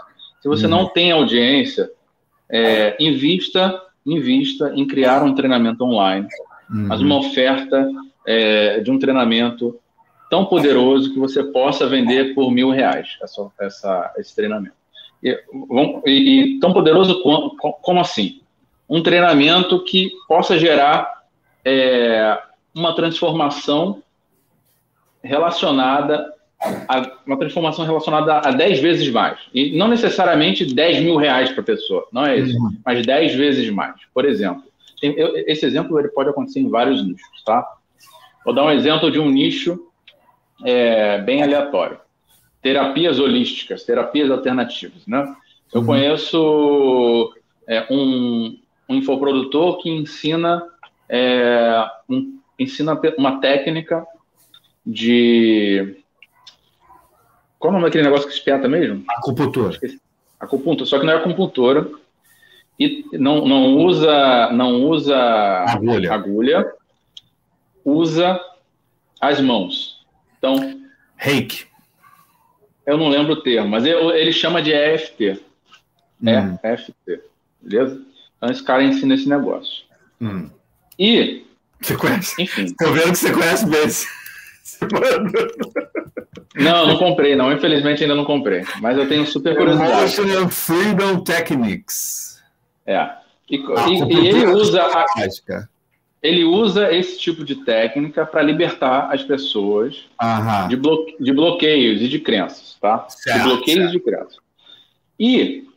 Se 0.42 0.48
você 0.48 0.66
uhum. 0.66 0.72
não 0.72 0.86
tem 0.88 1.12
audiência, 1.12 1.90
é, 2.50 2.96
invista, 3.00 3.82
invista 4.06 4.72
em 4.76 4.86
criar 4.86 5.24
um 5.24 5.34
treinamento 5.34 5.84
online, 5.84 6.28
uhum. 6.70 6.88
mas 6.88 7.02
uma 7.02 7.18
oferta 7.18 7.90
é, 8.26 8.80
de 8.80 8.92
um 8.92 9.00
treinamento 9.00 9.80
tão 10.30 10.46
poderoso 10.46 11.12
que 11.12 11.20
você 11.20 11.44
possa 11.44 11.88
vender 11.88 12.36
por 12.36 12.52
mil 12.52 12.70
reais 12.70 13.18
essa, 13.22 13.48
essa 13.60 14.14
esse 14.18 14.36
treinamento. 14.36 14.76
E, 16.05 16.59
tão 16.59 16.71
poderoso 16.71 17.21
como, 17.23 17.55
como, 17.55 17.99
assim? 17.99 18.41
Um 18.88 19.01
treinamento 19.01 19.84
que 19.84 20.11
possa 20.28 20.59
gerar 20.59 21.23
é, 21.63 22.38
uma 22.76 22.95
transformação 22.95 24.03
relacionada 25.23 26.32
a, 26.88 27.19
uma 27.26 27.38
transformação 27.38 27.86
relacionada 27.86 28.38
a 28.38 28.51
10 28.51 28.80
vezes 28.80 29.09
mais. 29.09 29.39
E 29.53 29.78
não 29.78 29.88
necessariamente 29.88 30.73
10 30.73 31.01
mil 31.01 31.17
reais 31.17 31.51
para 31.51 31.61
a 31.61 31.65
pessoa, 31.65 32.07
não 32.11 32.26
é 32.26 32.38
isso, 32.38 32.57
uhum. 32.57 32.76
mas 32.86 33.05
10 33.05 33.36
vezes 33.36 33.69
mais. 33.69 33.95
Por 34.13 34.26
exemplo, 34.26 34.63
tem, 34.99 35.13
eu, 35.13 35.36
esse 35.47 35.65
exemplo 35.65 35.99
ele 35.99 36.09
pode 36.09 36.30
acontecer 36.30 36.59
em 36.59 36.69
vários 36.69 37.05
nichos, 37.05 37.43
tá? 37.43 37.67
Vou 38.43 38.53
dar 38.53 38.63
um 38.63 38.71
exemplo 38.71 39.11
de 39.11 39.19
um 39.19 39.30
nicho 39.30 39.80
é, 40.63 41.19
bem 41.19 41.43
aleatório. 41.43 41.99
Terapias 42.66 43.20
holísticas, 43.20 43.84
terapias 43.84 44.32
alternativas, 44.32 45.05
né? 45.05 45.36
Eu 45.72 45.82
uhum. 45.82 45.86
conheço 45.86 47.32
é, 47.68 47.86
um, 47.91 48.57
um, 48.89 48.95
infoprodutor 48.95 49.78
que 49.84 49.89
ensina, 49.91 50.63
é, 51.07 51.86
um, 52.09 52.39
ensina 52.57 52.99
uma 53.20 53.39
técnica 53.39 54.03
de... 54.84 55.95
Qual 57.59 57.72
é 57.72 57.76
o 57.76 57.78
nome 57.78 57.86
daquele 57.86 58.05
negócio 58.05 58.28
que 58.28 58.34
espeta 58.34 58.68
mesmo? 58.68 59.03
Acupuntura. 59.09 59.80
Acupuntura, 60.39 60.89
só 60.89 60.97
que 60.97 61.05
não 61.05 61.13
é 61.13 61.18
acupuntura. 61.18 61.88
E 62.80 63.05
não, 63.13 63.47
não 63.47 63.76
usa, 63.78 64.49
não 64.51 64.86
usa 64.86 65.16
agulha. 65.68 66.11
agulha, 66.11 66.74
usa 67.86 68.41
as 69.22 69.39
mãos. 69.39 70.03
Então. 70.39 70.82
Reiki. 71.16 71.74
Eu 72.86 72.98
não 72.98 73.10
lembro 73.10 73.34
o 73.34 73.42
termo, 73.42 73.70
mas 73.70 73.86
ele, 73.86 74.32
chama 74.32 74.62
de 74.62 74.72
EFT. 74.72 75.42
Hum. 76.24 76.58
EFT. 76.64 77.22
Beleza? 77.62 78.02
Então 78.38 78.50
esse 78.50 78.64
cara 78.64 78.84
ensina 78.84 79.16
esse 79.16 79.28
negócio. 79.28 79.84
Hum. 80.22 80.50
E. 81.00 81.46
Você 81.82 81.96
conhece? 81.96 82.42
Enfim. 82.42 82.66
Estou 82.66 82.94
vendo 82.94 83.12
que 83.12 83.18
você 83.18 83.34
conhece 83.34 83.66
bem. 83.66 83.86
Não, 86.56 86.88
não 86.88 86.98
comprei, 86.98 87.36
não. 87.36 87.52
Infelizmente 87.52 88.04
ainda 88.04 88.16
não 88.16 88.26
comprei. 88.26 88.64
Mas 88.82 88.98
eu 88.98 89.08
tenho 89.08 89.26
super 89.26 89.56
curiosidade. 89.56 89.92
Emotional 89.92 90.50
Freedom 90.50 91.24
Techniques. 91.24 92.42
É. 92.86 93.10
E, 93.50 93.58
e, 93.58 94.14
e 94.14 94.28
ele 94.28 94.48
usa 94.48 94.82
a, 94.82 95.06
ele 96.26 96.43
usa 96.43 96.93
esse 96.93 97.19
tipo 97.19 97.43
de 97.43 97.55
técnica 97.63 98.26
para 98.26 98.41
libertar 98.41 99.13
as 99.13 99.23
pessoas 99.23 100.05
de, 100.67 100.76
bloque, 100.76 101.15
de, 101.19 101.32
bloqueios 101.32 102.01
e 102.01 102.07
de 102.07 102.19
crenças, 102.19 102.78
tá? 102.82 103.05
Certo, 103.09 103.38
de 103.38 103.43
bloqueios 103.43 103.80
certo. 103.80 103.89
e 103.89 103.91
de 103.91 103.99
crenças. 103.99 104.38
E 105.19 105.67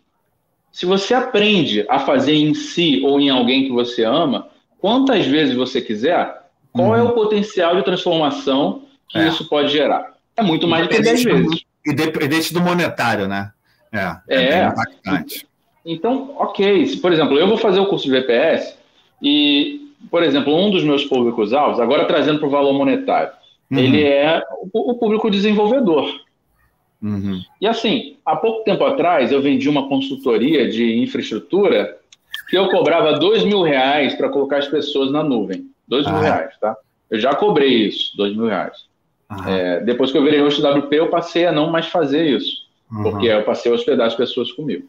se 0.72 0.86
você 0.86 1.14
aprende 1.14 1.84
a 1.88 1.98
fazer 1.98 2.34
em 2.34 2.54
si 2.54 3.02
ou 3.04 3.20
em 3.20 3.30
alguém 3.30 3.64
que 3.64 3.72
você 3.72 4.04
ama, 4.04 4.48
quantas 4.78 5.26
vezes 5.26 5.54
você 5.54 5.80
quiser, 5.80 6.42
qual 6.72 6.88
uhum. 6.88 6.96
é 6.96 7.02
o 7.02 7.12
potencial 7.12 7.76
de 7.76 7.84
transformação 7.84 8.82
que 9.08 9.18
é. 9.18 9.28
isso 9.28 9.48
pode 9.48 9.72
gerar? 9.72 10.14
É 10.36 10.42
muito 10.42 10.66
mais 10.68 10.86
do 10.86 10.88
que 10.88 11.00
10 11.00 11.24
vezes. 11.24 11.64
Independente 11.86 12.52
do 12.52 12.60
monetário, 12.60 13.26
né? 13.26 13.52
É, 13.90 14.16
é, 14.28 14.44
é 14.44 14.66
impactante. 14.66 15.46
Então, 15.84 16.34
ok. 16.38 16.86
Se, 16.86 16.98
por 16.98 17.12
exemplo, 17.12 17.38
eu 17.38 17.48
vou 17.48 17.56
fazer 17.56 17.80
o 17.80 17.86
curso 17.86 18.04
de 18.04 18.10
VPS 18.10 18.76
e 19.22 19.87
por 20.10 20.22
exemplo, 20.22 20.54
um 20.54 20.70
dos 20.70 20.84
meus 20.84 21.04
públicos-alvos, 21.04 21.80
agora 21.80 22.06
trazendo 22.06 22.38
para 22.38 22.48
o 22.48 22.50
valor 22.50 22.72
monetário, 22.72 23.32
uhum. 23.70 23.78
ele 23.78 24.02
é 24.02 24.42
o, 24.72 24.92
o 24.92 24.94
público 24.94 25.30
desenvolvedor. 25.30 26.08
Uhum. 27.02 27.40
E 27.60 27.66
assim, 27.66 28.16
há 28.24 28.34
pouco 28.34 28.64
tempo 28.64 28.84
atrás, 28.84 29.30
eu 29.30 29.40
vendi 29.40 29.68
uma 29.68 29.88
consultoria 29.88 30.68
de 30.68 31.00
infraestrutura 31.00 31.96
que 32.48 32.56
eu 32.56 32.68
cobrava 32.68 33.18
dois 33.18 33.44
mil 33.44 33.62
reais 33.62 34.14
para 34.14 34.28
colocar 34.28 34.58
as 34.58 34.68
pessoas 34.68 35.12
na 35.12 35.22
nuvem. 35.22 35.66
Dois 35.86 36.06
ah. 36.06 36.12
mil 36.12 36.20
reais, 36.20 36.56
tá? 36.58 36.76
Eu 37.10 37.20
já 37.20 37.34
cobrei 37.34 37.68
isso, 37.86 38.16
dois 38.16 38.34
mil 38.34 38.46
reais. 38.46 38.88
É, 39.46 39.80
depois 39.80 40.10
que 40.10 40.16
eu 40.16 40.24
virei 40.24 40.40
host 40.40 40.62
WP, 40.62 40.94
eu 40.94 41.10
passei 41.10 41.44
a 41.44 41.52
não 41.52 41.70
mais 41.70 41.86
fazer 41.86 42.26
isso, 42.26 42.62
uhum. 42.90 43.02
porque 43.02 43.26
eu 43.26 43.44
passei 43.44 43.70
a 43.70 43.74
hospedar 43.74 44.06
as 44.06 44.14
pessoas 44.14 44.50
comigo. 44.52 44.88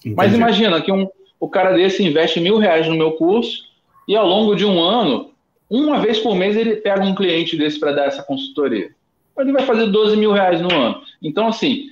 Entendi. 0.00 0.16
Mas 0.16 0.34
imagina 0.34 0.80
que 0.80 0.90
um, 0.90 1.08
o 1.38 1.48
cara 1.48 1.72
desse 1.72 2.02
investe 2.02 2.40
mil 2.40 2.58
reais 2.58 2.88
no 2.88 2.96
meu 2.96 3.12
curso 3.12 3.64
e 4.06 4.14
ao 4.14 4.26
longo 4.26 4.54
de 4.54 4.64
um 4.64 4.80
ano, 4.80 5.30
uma 5.68 5.98
vez 5.98 6.18
por 6.18 6.34
mês, 6.34 6.56
ele 6.56 6.76
pega 6.76 7.02
um 7.02 7.14
cliente 7.14 7.56
desse 7.56 7.78
para 7.78 7.92
dar 7.92 8.06
essa 8.06 8.22
consultoria. 8.22 8.90
Ele 9.38 9.52
vai 9.52 9.62
fazer 9.62 9.86
12 9.86 10.16
mil 10.16 10.32
reais 10.32 10.60
no 10.60 10.72
ano. 10.72 11.02
Então, 11.22 11.48
assim, 11.48 11.90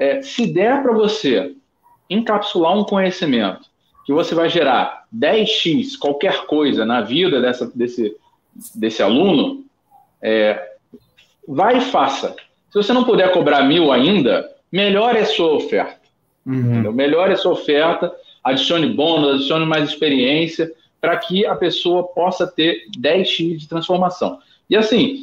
é, 0.00 0.22
se 0.22 0.46
der 0.46 0.82
para 0.82 0.92
você 0.92 1.54
encapsular 2.08 2.76
um 2.76 2.84
conhecimento 2.84 3.68
que 4.04 4.12
você 4.12 4.34
vai 4.34 4.48
gerar 4.48 5.04
10x 5.14 5.98
qualquer 5.98 6.46
coisa 6.46 6.86
na 6.86 7.00
vida 7.00 7.40
dessa, 7.40 7.70
desse, 7.74 8.16
desse 8.72 9.02
aluno, 9.02 9.64
é, 10.22 10.74
vai 11.46 11.78
e 11.78 11.80
faça. 11.80 12.36
Se 12.70 12.74
você 12.74 12.92
não 12.92 13.02
puder 13.02 13.32
cobrar 13.32 13.64
mil 13.64 13.90
ainda, 13.90 14.48
melhore 14.70 15.18
a 15.18 15.26
sua 15.26 15.54
oferta. 15.54 16.06
Uhum. 16.46 16.92
Melhore 16.92 17.32
a 17.32 17.36
sua 17.36 17.52
oferta, 17.52 18.14
adicione 18.44 18.86
bônus, 18.86 19.34
adicione 19.34 19.66
mais 19.66 19.88
experiência, 19.88 20.70
para 21.06 21.16
que 21.18 21.46
a 21.46 21.54
pessoa 21.54 22.02
possa 22.02 22.48
ter 22.48 22.86
10x 22.98 23.58
de 23.58 23.68
transformação. 23.68 24.40
E 24.68 24.76
assim, 24.76 25.22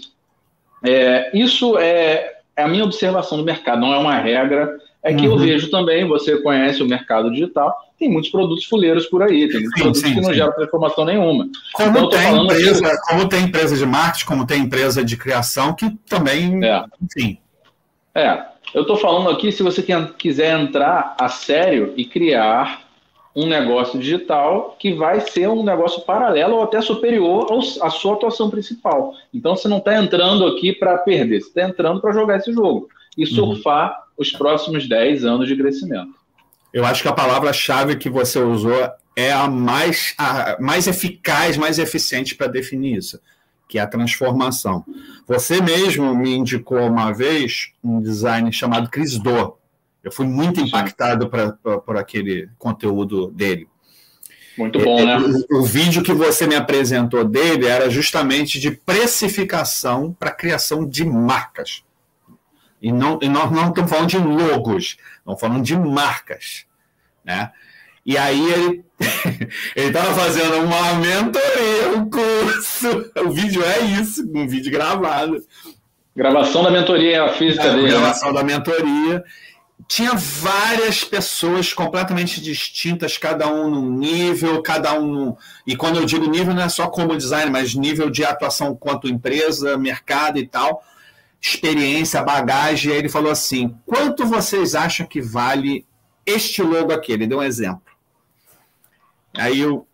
é, 0.82 1.30
isso 1.38 1.78
é, 1.78 2.36
é, 2.56 2.64
a 2.64 2.70
minha 2.70 2.86
observação 2.86 3.38
do 3.38 3.44
mercado, 3.44 3.82
não 3.82 3.94
é 3.94 3.98
uma 3.98 4.16
regra. 4.16 4.78
É 5.04 5.14
que 5.14 5.28
uhum. 5.28 5.34
eu 5.34 5.38
vejo 5.38 5.70
também, 5.70 6.08
você 6.08 6.38
conhece 6.42 6.82
o 6.82 6.88
mercado 6.88 7.30
digital, 7.30 7.76
tem 8.00 8.10
muitos 8.10 8.32
produtos 8.32 8.64
fuleiros 8.64 9.06
por 9.08 9.22
aí, 9.22 9.50
tem 9.50 9.60
muitos 9.60 9.74
sim, 9.74 9.82
produtos 9.82 10.02
sim, 10.02 10.14
que 10.14 10.22
não 10.22 10.30
sim. 10.30 10.36
geram 10.36 10.54
transformação 10.54 11.04
nenhuma. 11.04 11.50
Como, 11.74 11.90
então, 11.90 12.08
tem 12.08 12.44
empresa, 12.46 12.88
aqui... 12.88 13.08
como 13.10 13.28
tem 13.28 13.44
empresa 13.44 13.76
de 13.76 13.86
marketing, 13.86 14.26
como 14.26 14.48
tem 14.48 14.62
empresa 14.62 15.04
de 15.04 15.18
criação, 15.18 15.76
que 15.76 15.90
também, 16.08 16.64
é. 16.64 16.86
enfim. 17.02 17.38
É, 18.16 18.42
eu 18.74 18.84
estou 18.84 18.96
falando 18.96 19.30
aqui, 19.30 19.52
se 19.52 19.62
você 19.62 19.84
quiser 20.18 20.58
entrar 20.58 21.18
a 21.20 21.28
sério 21.28 21.94
e 21.98 22.06
criar 22.06 22.83
um 23.36 23.48
negócio 23.48 24.00
digital 24.00 24.76
que 24.78 24.94
vai 24.94 25.22
ser 25.22 25.50
um 25.50 25.64
negócio 25.64 26.02
paralelo 26.02 26.56
ou 26.56 26.64
até 26.64 26.82
superior 26.82 27.48
à 27.82 27.90
sua 27.90 28.14
atuação 28.14 28.50
principal. 28.50 29.14
Então 29.34 29.56
você 29.56 29.68
não 29.68 29.80
está 29.80 29.98
entrando 29.98 30.46
aqui 30.46 30.74
para 30.74 30.98
perder, 31.00 31.42
você 31.42 31.48
está 31.48 31.64
entrando 31.64 32.00
para 32.00 32.14
jogar 32.14 32.38
esse 32.38 32.54
jogo 32.54 32.90
e 33.18 33.24
uhum. 33.24 33.32
surfar 33.32 33.90
uhum. 33.90 33.96
os 34.18 34.32
próximos 34.32 34.88
10 34.88 35.26
anos 35.26 35.48
de 35.48 35.56
crescimento. 35.56 36.14
Eu 36.72 36.86
acho 36.86 37.02
que 37.02 37.08
a 37.08 37.14
palavra-chave 37.14 37.96
que 37.96 38.10
você 38.10 38.40
usou 38.40 38.90
é 39.16 39.32
a 39.32 39.48
mais, 39.48 40.16
a 40.18 40.58
mais 40.60 40.88
eficaz, 40.88 41.58
mais 41.58 41.78
eficiente 41.78 42.36
para 42.36 42.48
definir 42.48 42.98
isso, 42.98 43.20
que 43.68 43.78
é 43.78 43.82
a 43.82 43.88
transformação. 43.88 44.84
Você 45.28 45.62
mesmo 45.62 46.16
me 46.16 46.36
indicou 46.36 46.80
uma 46.80 47.12
vez 47.12 47.72
um 47.84 48.02
design 48.02 48.52
chamado 48.52 48.90
Chris 48.90 49.18
Do 49.18 49.56
eu 50.04 50.12
fui 50.12 50.28
muito 50.28 50.60
impactado 50.60 51.30
pra, 51.30 51.54
pra, 51.54 51.80
por 51.80 51.98
aquele 51.98 52.50
conteúdo 52.58 53.32
dele. 53.32 53.68
Muito 54.58 54.80
bom, 54.80 55.00
é, 55.00 55.06
né? 55.06 55.18
O, 55.50 55.60
o, 55.60 55.64
vídeo 55.64 56.04
que 56.04 56.14
você 56.14 56.46
me 56.46 56.56
apresentou 56.56 57.24
dele 57.24 57.66
era 57.66 57.90
justamente 57.90 58.60
de 58.60 58.70
precificação 58.70 60.14
para 60.14 60.30
criação 60.30 60.86
de 60.86 61.04
marcas. 61.06 61.84
E, 62.82 62.92
não, 62.92 63.18
e 63.22 63.30
nós 63.30 63.50
não 63.52 63.70
estamos 63.70 63.90
falando 63.90 64.10
de 64.10 64.18
logos, 64.18 64.98
estamos 65.18 65.40
falando 65.40 65.64
de 65.64 65.76
marcas. 65.76 66.66
Né? 67.26 67.50
E 68.06 68.18
aí 68.18 68.52
ele 68.52 68.86
ele 69.76 69.88
estava 69.88 70.14
fazendo 70.14 70.58
uma 70.58 70.94
mentoria, 70.96 71.98
um 71.98 72.10
curso. 72.10 73.12
O 73.26 73.32
vídeo 73.32 73.64
é 73.64 73.80
isso, 73.80 74.30
um 74.34 74.48
vídeo 74.48 74.72
gravado. 74.72 75.44
Gravação 76.16 76.64
da 76.64 76.70
mentoria 76.70 77.28
física 77.34 77.64
é, 77.64 77.72
dele. 77.72 77.84
Né? 77.84 77.90
Gravação 77.90 78.34
da 78.34 78.44
mentoria. 78.44 79.24
Tinha 79.88 80.14
várias 80.14 81.04
pessoas 81.04 81.74
completamente 81.74 82.42
distintas, 82.42 83.18
cada 83.18 83.52
um 83.52 83.70
num 83.70 83.90
nível, 83.90 84.62
cada 84.62 84.94
um. 85.00 85.06
Num... 85.06 85.38
E 85.66 85.76
quando 85.76 85.98
eu 85.98 86.06
digo 86.06 86.30
nível, 86.30 86.54
não 86.54 86.64
é 86.64 86.70
só 86.70 86.88
como 86.88 87.18
design, 87.18 87.52
mas 87.52 87.76
nível 87.76 88.10
de 88.10 88.24
atuação 88.24 88.76
quanto 88.76 89.08
empresa, 89.08 89.78
mercado 89.78 90.38
e 90.40 90.48
tal, 90.48 90.84
experiência, 91.42 92.24
bagagem. 92.24 92.92
E 92.92 92.94
aí 92.94 93.00
ele 93.00 93.10
falou 93.10 93.32
assim: 93.32 93.76
quanto 93.86 94.26
vocês 94.26 94.76
acham 94.76 95.06
que 95.06 95.22
vale 95.22 95.86
este 96.26 96.62
logo 96.62 96.94
aqui? 96.94 97.12
Ele 97.12 97.28
deu 97.28 97.40
um 97.40 97.44
exemplo. 97.44 97.94
Aí, 99.36 99.60
eu, 99.60 99.88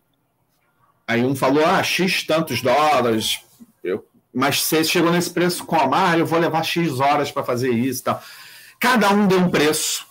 aí 1.08 1.24
um 1.24 1.34
falou, 1.34 1.64
ah, 1.64 1.82
X 1.82 2.24
tantos 2.24 2.60
dólares, 2.60 3.40
eu, 3.82 4.06
mas 4.32 4.62
você 4.62 4.84
chegou 4.84 5.10
nesse 5.10 5.30
preço 5.30 5.64
como? 5.64 5.94
Ah, 5.94 6.16
eu 6.16 6.26
vou 6.26 6.38
levar 6.38 6.62
X 6.62 7.00
horas 7.00 7.30
para 7.32 7.42
fazer 7.42 7.70
isso 7.70 8.00
e 8.00 8.04
tal. 8.04 8.22
Cada 8.80 9.10
um 9.10 9.26
deu 9.26 9.38
um 9.38 9.50
preço, 9.50 10.06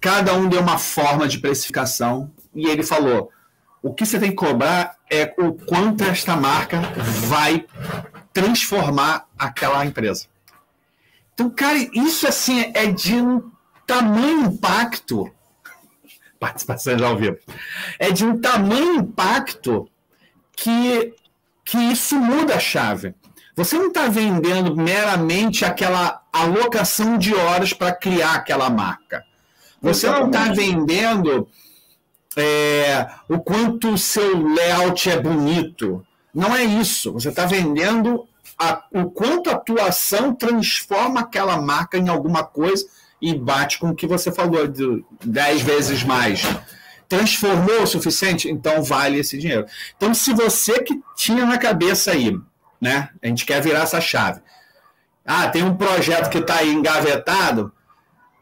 cada 0.00 0.32
um 0.34 0.48
deu 0.48 0.62
uma 0.62 0.78
forma 0.78 1.28
de 1.28 1.38
precificação, 1.38 2.32
e 2.54 2.66
ele 2.66 2.82
falou, 2.82 3.30
o 3.82 3.92
que 3.92 4.06
você 4.06 4.18
tem 4.18 4.30
que 4.30 4.36
cobrar 4.36 4.96
é 5.10 5.34
o 5.38 5.52
quanto 5.52 6.02
esta 6.02 6.34
marca 6.34 6.80
vai 7.28 7.66
transformar 8.32 9.26
aquela 9.38 9.84
empresa. 9.84 10.26
Então, 11.34 11.50
cara, 11.50 11.78
isso 11.92 12.26
assim 12.26 12.72
é 12.74 12.86
de 12.86 13.14
um 13.14 13.50
tamanho 13.86 14.46
impacto 14.46 15.30
participações 16.38 17.00
ao 17.02 17.16
vivo. 17.16 17.38
É 17.98 18.10
de 18.10 18.24
um 18.24 18.38
tamanho 18.38 18.96
impacto 18.96 19.88
que, 20.56 21.14
que 21.64 21.78
isso 21.78 22.16
muda 22.16 22.54
a 22.54 22.60
chave. 22.60 23.14
Você 23.56 23.78
não 23.78 23.88
está 23.88 24.06
vendendo 24.06 24.76
meramente 24.76 25.64
aquela 25.64 26.22
alocação 26.30 27.16
de 27.16 27.34
horas 27.34 27.72
para 27.72 27.90
criar 27.90 28.34
aquela 28.34 28.68
marca. 28.68 29.24
Você 29.80 30.06
não 30.08 30.26
está 30.26 30.52
vendendo 30.52 31.48
é, 32.36 33.08
o 33.28 33.38
quanto 33.38 33.94
o 33.94 33.98
seu 33.98 34.46
layout 34.46 35.08
é 35.08 35.18
bonito. 35.18 36.04
Não 36.34 36.54
é 36.54 36.64
isso. 36.64 37.14
Você 37.14 37.30
está 37.30 37.46
vendendo 37.46 38.28
a, 38.58 38.84
o 38.92 39.10
quanto 39.10 39.48
a 39.48 39.56
tua 39.56 39.86
ação 39.86 40.34
transforma 40.34 41.20
aquela 41.20 41.56
marca 41.60 41.96
em 41.96 42.08
alguma 42.08 42.44
coisa 42.44 42.86
e 43.22 43.34
bate 43.34 43.78
com 43.78 43.88
o 43.88 43.94
que 43.94 44.06
você 44.06 44.30
falou, 44.30 44.68
de 44.68 45.02
10 45.24 45.62
vezes 45.62 46.04
mais. 46.04 46.42
Transformou 47.08 47.82
o 47.82 47.86
suficiente? 47.86 48.50
Então 48.50 48.82
vale 48.82 49.18
esse 49.18 49.38
dinheiro. 49.38 49.64
Então, 49.96 50.12
se 50.12 50.34
você 50.34 50.82
que 50.82 51.00
tinha 51.16 51.46
na 51.46 51.56
cabeça 51.56 52.10
aí, 52.10 52.38
né? 52.86 53.08
A 53.20 53.26
gente 53.26 53.44
quer 53.44 53.60
virar 53.60 53.80
essa 53.80 54.00
chave. 54.00 54.40
Ah, 55.24 55.48
tem 55.48 55.64
um 55.64 55.74
projeto 55.74 56.30
que 56.30 56.38
está 56.38 56.58
aí 56.58 56.72
engavetado. 56.72 57.72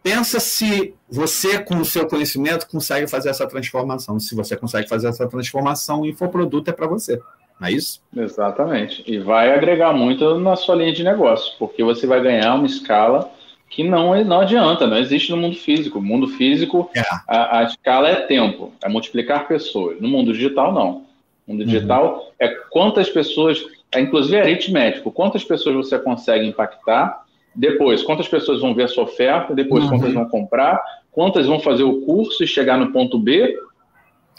Pensa 0.02 0.38
se 0.38 0.94
você, 1.10 1.58
com 1.58 1.76
o 1.78 1.84
seu 1.84 2.06
conhecimento, 2.06 2.68
consegue 2.68 3.06
fazer 3.06 3.30
essa 3.30 3.46
transformação. 3.46 4.20
Se 4.20 4.34
você 4.34 4.54
consegue 4.54 4.86
fazer 4.86 5.08
essa 5.08 5.26
transformação, 5.26 6.02
o 6.02 6.06
infoproduto 6.06 6.70
é 6.70 6.74
para 6.74 6.86
você. 6.86 7.18
Não 7.58 7.68
é 7.68 7.72
isso? 7.72 8.02
Exatamente. 8.14 9.02
E 9.06 9.18
vai 9.18 9.54
agregar 9.54 9.94
muito 9.94 10.38
na 10.38 10.56
sua 10.56 10.74
linha 10.74 10.92
de 10.92 11.02
negócio, 11.02 11.54
porque 11.58 11.82
você 11.82 12.06
vai 12.06 12.20
ganhar 12.20 12.54
uma 12.54 12.66
escala 12.66 13.30
que 13.70 13.82
não, 13.82 14.22
não 14.24 14.40
adianta, 14.40 14.86
não 14.86 14.98
existe 14.98 15.30
no 15.30 15.38
mundo 15.38 15.56
físico. 15.56 15.98
No 15.98 16.06
mundo 16.06 16.28
físico, 16.28 16.90
é. 16.94 17.00
a, 17.26 17.60
a, 17.60 17.64
escala 17.64 18.08
é 18.10 18.16
tempo, 18.26 18.72
é 18.82 18.88
multiplicar 18.90 19.48
pessoas. 19.48 19.98
No 20.00 20.08
mundo 20.08 20.34
digital, 20.34 20.72
não. 20.72 21.06
No 21.46 21.54
mundo 21.54 21.60
uhum. 21.60 21.66
digital 21.66 22.14
uhum. 22.14 22.30
é 22.38 22.48
quantas 22.70 23.08
pessoas, 23.08 23.64
inclusive 24.00 24.36
é 24.36 24.42
aritmético, 24.42 25.10
quantas 25.10 25.44
pessoas 25.44 25.74
você 25.76 25.98
consegue 25.98 26.46
impactar, 26.46 27.24
depois 27.54 28.02
quantas 28.02 28.28
pessoas 28.28 28.60
vão 28.60 28.74
ver 28.74 28.84
a 28.84 28.88
sua 28.88 29.04
oferta, 29.04 29.54
depois 29.54 29.84
uhum. 29.84 29.90
quantas 29.90 30.12
vão 30.12 30.28
comprar, 30.28 30.82
quantas 31.12 31.46
vão 31.46 31.60
fazer 31.60 31.84
o 31.84 32.00
curso 32.02 32.42
e 32.42 32.46
chegar 32.46 32.76
no 32.76 32.92
ponto 32.92 33.18
B, 33.18 33.56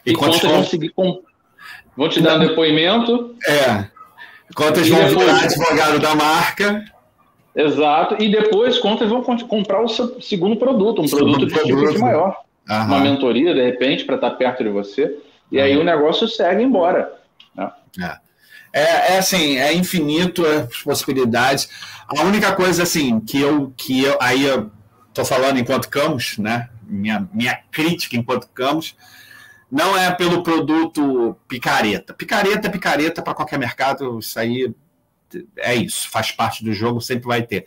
e, 0.05 0.11
e 0.11 0.13
quantas 0.13 0.41
vão 0.41 0.63
seguir 0.63 0.89
com. 0.89 1.21
Vão 1.97 2.09
te 2.09 2.21
dar 2.21 2.35
um 2.35 2.39
depoimento. 2.39 3.35
É. 3.47 3.87
Quantas 4.53 4.87
vão 4.87 5.07
virar 5.07 5.43
advogado 5.43 5.99
da 5.99 6.13
marca. 6.13 6.85
Exato. 7.55 8.21
E 8.21 8.29
depois, 8.29 8.77
quantas 8.77 9.09
vão 9.09 9.23
comprar 9.23 9.81
o 9.81 9.87
seu 9.87 10.21
segundo 10.21 10.57
produto, 10.57 11.01
um 11.01 11.07
segundo 11.07 11.47
produto 11.47 11.65
de 11.65 11.73
produto. 11.73 11.99
maior. 11.99 12.37
Aham. 12.69 12.85
Uma 12.87 12.99
mentoria, 12.99 13.53
de 13.53 13.63
repente, 13.63 14.03
para 14.03 14.15
estar 14.15 14.31
tá 14.31 14.35
perto 14.35 14.63
de 14.63 14.69
você. 14.69 15.17
E 15.51 15.59
aí 15.59 15.77
o 15.77 15.83
negócio 15.83 16.27
segue 16.27 16.61
embora. 16.61 17.13
Né? 17.55 17.71
É. 18.01 18.24
É, 18.75 19.13
é, 19.13 19.17
assim, 19.19 19.55
é 19.55 19.73
infinito 19.73 20.45
as 20.45 20.81
possibilidades. 20.81 21.69
A 22.09 22.23
única 22.23 22.53
coisa 22.53 22.83
assim 22.83 23.21
que 23.21 23.39
eu 23.39 23.73
que 23.77 24.03
eu 24.03 24.17
aí 24.21 24.43
eu 24.43 24.69
tô 25.13 25.23
falando 25.23 25.57
enquanto 25.57 25.87
Camus, 25.87 26.37
né? 26.37 26.69
Minha, 26.83 27.25
minha 27.33 27.57
crítica 27.71 28.17
enquanto 28.17 28.49
Camus 28.49 28.93
não 29.71 29.97
é 29.97 30.11
pelo 30.11 30.43
produto 30.43 31.37
picareta. 31.47 32.13
Picareta 32.13 32.67
é 32.67 32.69
picareta 32.69 33.21
para 33.21 33.33
qualquer 33.33 33.57
mercado, 33.57 34.19
isso 34.19 34.37
aí 34.37 34.75
é 35.57 35.73
isso, 35.73 36.09
faz 36.09 36.31
parte 36.31 36.61
do 36.61 36.73
jogo, 36.73 36.99
sempre 36.99 37.27
vai 37.27 37.43
ter. 37.43 37.65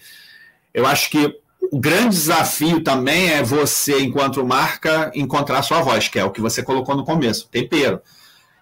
Eu 0.74 0.86
acho 0.86 1.08
que 1.08 1.40
o 1.72 1.80
grande 1.80 2.10
desafio 2.10 2.82
também 2.82 3.30
é 3.30 3.42
você, 3.42 3.98
enquanto 4.00 4.44
marca, 4.44 5.10
encontrar 5.14 5.62
sua 5.62 5.80
voz, 5.80 6.06
que 6.06 6.18
é 6.18 6.24
o 6.24 6.30
que 6.30 6.40
você 6.40 6.62
colocou 6.62 6.94
no 6.94 7.04
começo, 7.04 7.48
tempero. 7.48 8.00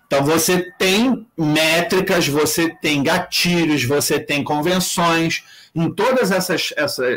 Então 0.06 0.24
você 0.24 0.72
tem 0.78 1.26
métricas, 1.36 2.28
você 2.28 2.68
tem 2.68 3.02
gatilhos, 3.02 3.84
você 3.84 4.20
tem 4.20 4.44
convenções 4.44 5.44
em 5.74 5.90
todos 5.92 6.30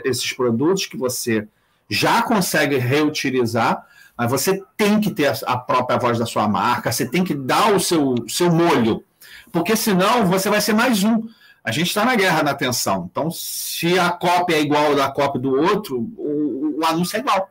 esses 0.03 0.33
produtos 0.33 0.85
que 0.85 0.97
você 0.97 1.47
já 1.89 2.21
consegue 2.21 2.77
reutilizar, 2.77 3.85
mas 4.17 4.29
você 4.29 4.63
tem 4.75 4.99
que 4.99 5.11
ter 5.11 5.31
a 5.45 5.57
própria 5.57 5.97
voz 5.97 6.19
da 6.19 6.25
sua 6.25 6.47
marca, 6.47 6.91
você 6.91 7.05
tem 7.05 7.23
que 7.23 7.33
dar 7.33 7.73
o 7.73 7.79
seu, 7.79 8.15
seu 8.27 8.51
molho, 8.51 9.03
porque 9.51 9.75
senão 9.75 10.25
você 10.25 10.49
vai 10.49 10.59
ser 10.59 10.73
mais 10.73 11.03
um. 11.03 11.27
A 11.63 11.71
gente 11.71 11.87
está 11.87 12.03
na 12.03 12.15
guerra 12.15 12.41
da 12.41 12.51
atenção. 12.51 13.07
Então, 13.11 13.29
se 13.29 13.99
a 13.99 14.09
cópia 14.09 14.55
é 14.55 14.61
igual 14.61 14.95
da 14.95 15.09
cópia 15.11 15.39
do 15.39 15.55
outro, 15.55 15.99
o, 16.17 16.79
o 16.79 16.85
anúncio 16.85 17.17
é 17.17 17.19
igual. 17.19 17.49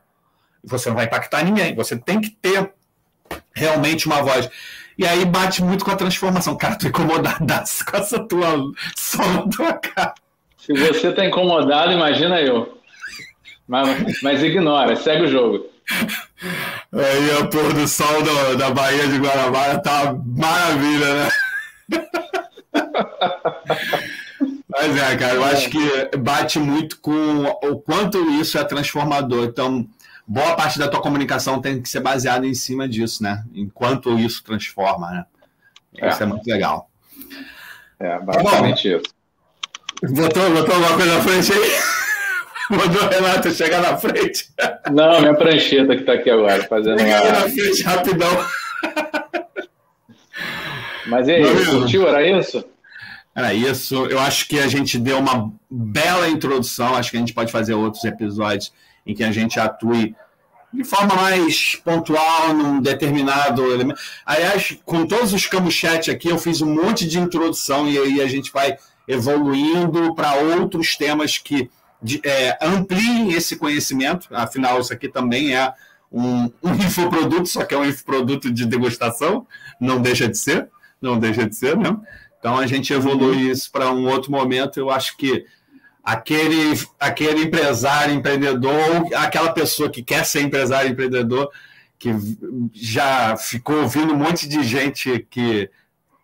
Você 0.64 0.88
não 0.88 0.96
vai 0.96 1.04
impactar 1.04 1.44
ninguém. 1.44 1.74
Você 1.74 1.96
tem 1.96 2.20
que 2.20 2.30
ter 2.30 2.72
realmente 3.52 4.06
uma 4.06 4.22
voz. 4.22 4.48
E 4.98 5.06
aí 5.06 5.24
bate 5.24 5.62
muito 5.62 5.84
com 5.84 5.92
a 5.92 5.96
transformação. 5.96 6.56
Cara, 6.56 6.74
tô 6.74 6.88
incomodado 6.88 7.46
com 7.88 7.96
essa 7.96 8.18
tua 8.18 8.56
tua 9.54 9.72
cara. 9.74 10.14
Se 10.56 10.72
você 10.72 11.12
tá 11.12 11.24
incomodado, 11.24 11.92
imagina 11.92 12.40
eu. 12.40 12.76
Mas, 13.66 14.20
mas 14.22 14.42
ignora, 14.42 14.96
segue 14.96 15.22
o 15.24 15.28
jogo. 15.28 15.64
Aí 16.92 17.38
a 17.40 17.46
pôr 17.46 17.72
do 17.72 17.86
sol 17.86 18.22
da, 18.22 18.54
da 18.54 18.70
Bahia 18.70 19.06
de 19.06 19.18
Guarabara 19.18 19.78
tá 19.78 20.14
maravilha, 20.26 21.14
né? 21.14 21.30
Mas 24.68 24.96
é, 24.96 25.16
cara, 25.16 25.34
eu 25.34 25.44
acho 25.44 25.70
que 25.70 26.16
bate 26.18 26.58
muito 26.58 26.98
com 27.00 27.44
o 27.62 27.80
quanto 27.80 28.18
isso 28.32 28.58
é 28.58 28.64
transformador. 28.64 29.44
Então, 29.44 29.86
boa 30.28 30.54
parte 30.54 30.78
da 30.78 30.86
tua 30.86 31.00
comunicação 31.00 31.58
tem 31.58 31.80
que 31.80 31.88
ser 31.88 32.00
baseada 32.00 32.46
em 32.46 32.52
cima 32.52 32.86
disso, 32.86 33.22
né? 33.22 33.42
Enquanto 33.54 34.18
isso 34.18 34.44
transforma, 34.44 35.10
né? 35.10 35.26
É. 35.96 36.10
Isso 36.10 36.22
é 36.22 36.26
muito 36.26 36.46
legal. 36.46 36.90
É, 37.98 38.18
basicamente 38.20 38.90
Bom, 38.90 38.96
isso. 38.98 40.14
Botou, 40.14 40.50
botou 40.50 40.74
alguma 40.74 40.94
coisa 40.94 41.16
na 41.16 41.22
frente 41.22 41.52
aí? 41.52 41.70
Mandou 42.76 43.02
o 43.02 43.08
Renato 43.08 43.50
chegar 43.50 43.80
na 43.80 43.96
frente. 43.96 44.50
Não, 44.92 45.20
minha 45.20 45.34
prancheta 45.34 45.96
que 45.96 46.04
tá 46.04 46.12
aqui 46.12 46.28
agora, 46.28 46.62
fazendo 46.64 47.00
uma... 47.00 47.32
na 47.32 47.48
frente, 47.48 47.82
rapidão. 47.82 48.46
Mas 51.06 51.26
e 51.26 51.32
aí, 51.32 51.66
curtiu? 51.66 52.06
Era 52.06 52.22
isso? 52.22 52.62
Era 53.34 53.54
isso. 53.54 54.04
Eu 54.06 54.18
acho 54.20 54.46
que 54.46 54.60
a 54.60 54.68
gente 54.68 54.98
deu 54.98 55.18
uma 55.18 55.50
bela 55.70 56.28
introdução. 56.28 56.94
Acho 56.94 57.10
que 57.10 57.16
a 57.16 57.20
gente 57.20 57.32
pode 57.32 57.50
fazer 57.50 57.72
outros 57.72 58.04
episódios 58.04 58.70
em 59.08 59.14
que 59.14 59.24
a 59.24 59.32
gente 59.32 59.58
atue 59.58 60.14
de 60.72 60.84
forma 60.84 61.14
mais 61.14 61.76
pontual 61.82 62.52
num 62.52 62.80
determinado 62.80 63.72
elemento. 63.72 63.98
Aliás, 64.24 64.76
com 64.84 65.06
todos 65.06 65.32
os 65.32 65.46
campos 65.46 65.72
chat 65.72 66.10
aqui, 66.10 66.28
eu 66.28 66.38
fiz 66.38 66.60
um 66.60 66.74
monte 66.74 67.08
de 67.08 67.18
introdução 67.18 67.88
e 67.88 67.98
aí 67.98 68.20
a 68.20 68.26
gente 68.26 68.52
vai 68.52 68.76
evoluindo 69.08 70.14
para 70.14 70.34
outros 70.34 70.94
temas 70.94 71.38
que 71.38 71.70
de, 72.02 72.20
é, 72.22 72.58
ampliem 72.60 73.32
esse 73.32 73.56
conhecimento. 73.56 74.28
Afinal, 74.30 74.78
isso 74.78 74.92
aqui 74.92 75.08
também 75.08 75.56
é 75.56 75.72
um, 76.12 76.50
um 76.62 76.74
infoproduto, 76.76 77.46
só 77.46 77.64
que 77.64 77.74
é 77.74 77.78
um 77.78 77.86
infoproduto 77.86 78.50
de 78.50 78.66
degustação, 78.66 79.46
não 79.80 80.02
deixa 80.02 80.28
de 80.28 80.36
ser, 80.36 80.68
não 81.00 81.18
deixa 81.18 81.48
de 81.48 81.56
ser, 81.56 81.78
né? 81.78 81.96
Então 82.38 82.56
a 82.58 82.66
gente 82.66 82.92
evolui 82.92 83.50
isso 83.50 83.72
para 83.72 83.90
um 83.90 84.06
outro 84.06 84.30
momento. 84.30 84.78
Eu 84.78 84.90
acho 84.90 85.16
que 85.16 85.44
aquele, 86.08 86.72
aquele 86.98 87.42
empresário, 87.42 88.14
empreendedor, 88.14 89.12
aquela 89.14 89.52
pessoa 89.52 89.90
que 89.90 90.02
quer 90.02 90.24
ser 90.24 90.40
empresário, 90.40 90.90
empreendedor, 90.90 91.50
que 91.98 92.08
já 92.72 93.36
ficou 93.36 93.82
ouvindo 93.82 94.14
um 94.14 94.16
monte 94.16 94.48
de 94.48 94.62
gente 94.62 95.26
que 95.28 95.68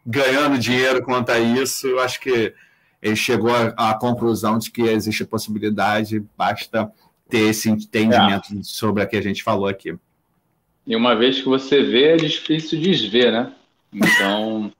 ganhando 0.06 0.58
dinheiro 0.58 1.02
quanto 1.02 1.32
a 1.32 1.38
isso, 1.38 1.86
eu 1.86 2.00
acho 2.00 2.18
que 2.18 2.54
ele 3.02 3.14
chegou 3.14 3.50
à, 3.54 3.90
à 3.90 3.94
conclusão 3.94 4.58
de 4.58 4.70
que 4.70 4.80
existe 4.80 5.22
possibilidade, 5.26 6.24
basta 6.34 6.90
ter 7.28 7.50
esse 7.50 7.68
entendimento 7.68 8.54
é. 8.58 8.62
sobre 8.62 9.02
a 9.02 9.06
que 9.06 9.16
a 9.16 9.22
gente 9.22 9.42
falou 9.42 9.68
aqui. 9.68 9.94
E 10.86 10.96
uma 10.96 11.14
vez 11.14 11.42
que 11.42 11.44
você 11.44 11.82
vê, 11.82 12.14
é 12.14 12.16
difícil 12.16 12.80
desver, 12.80 13.30
né? 13.30 13.52
Então, 13.92 14.72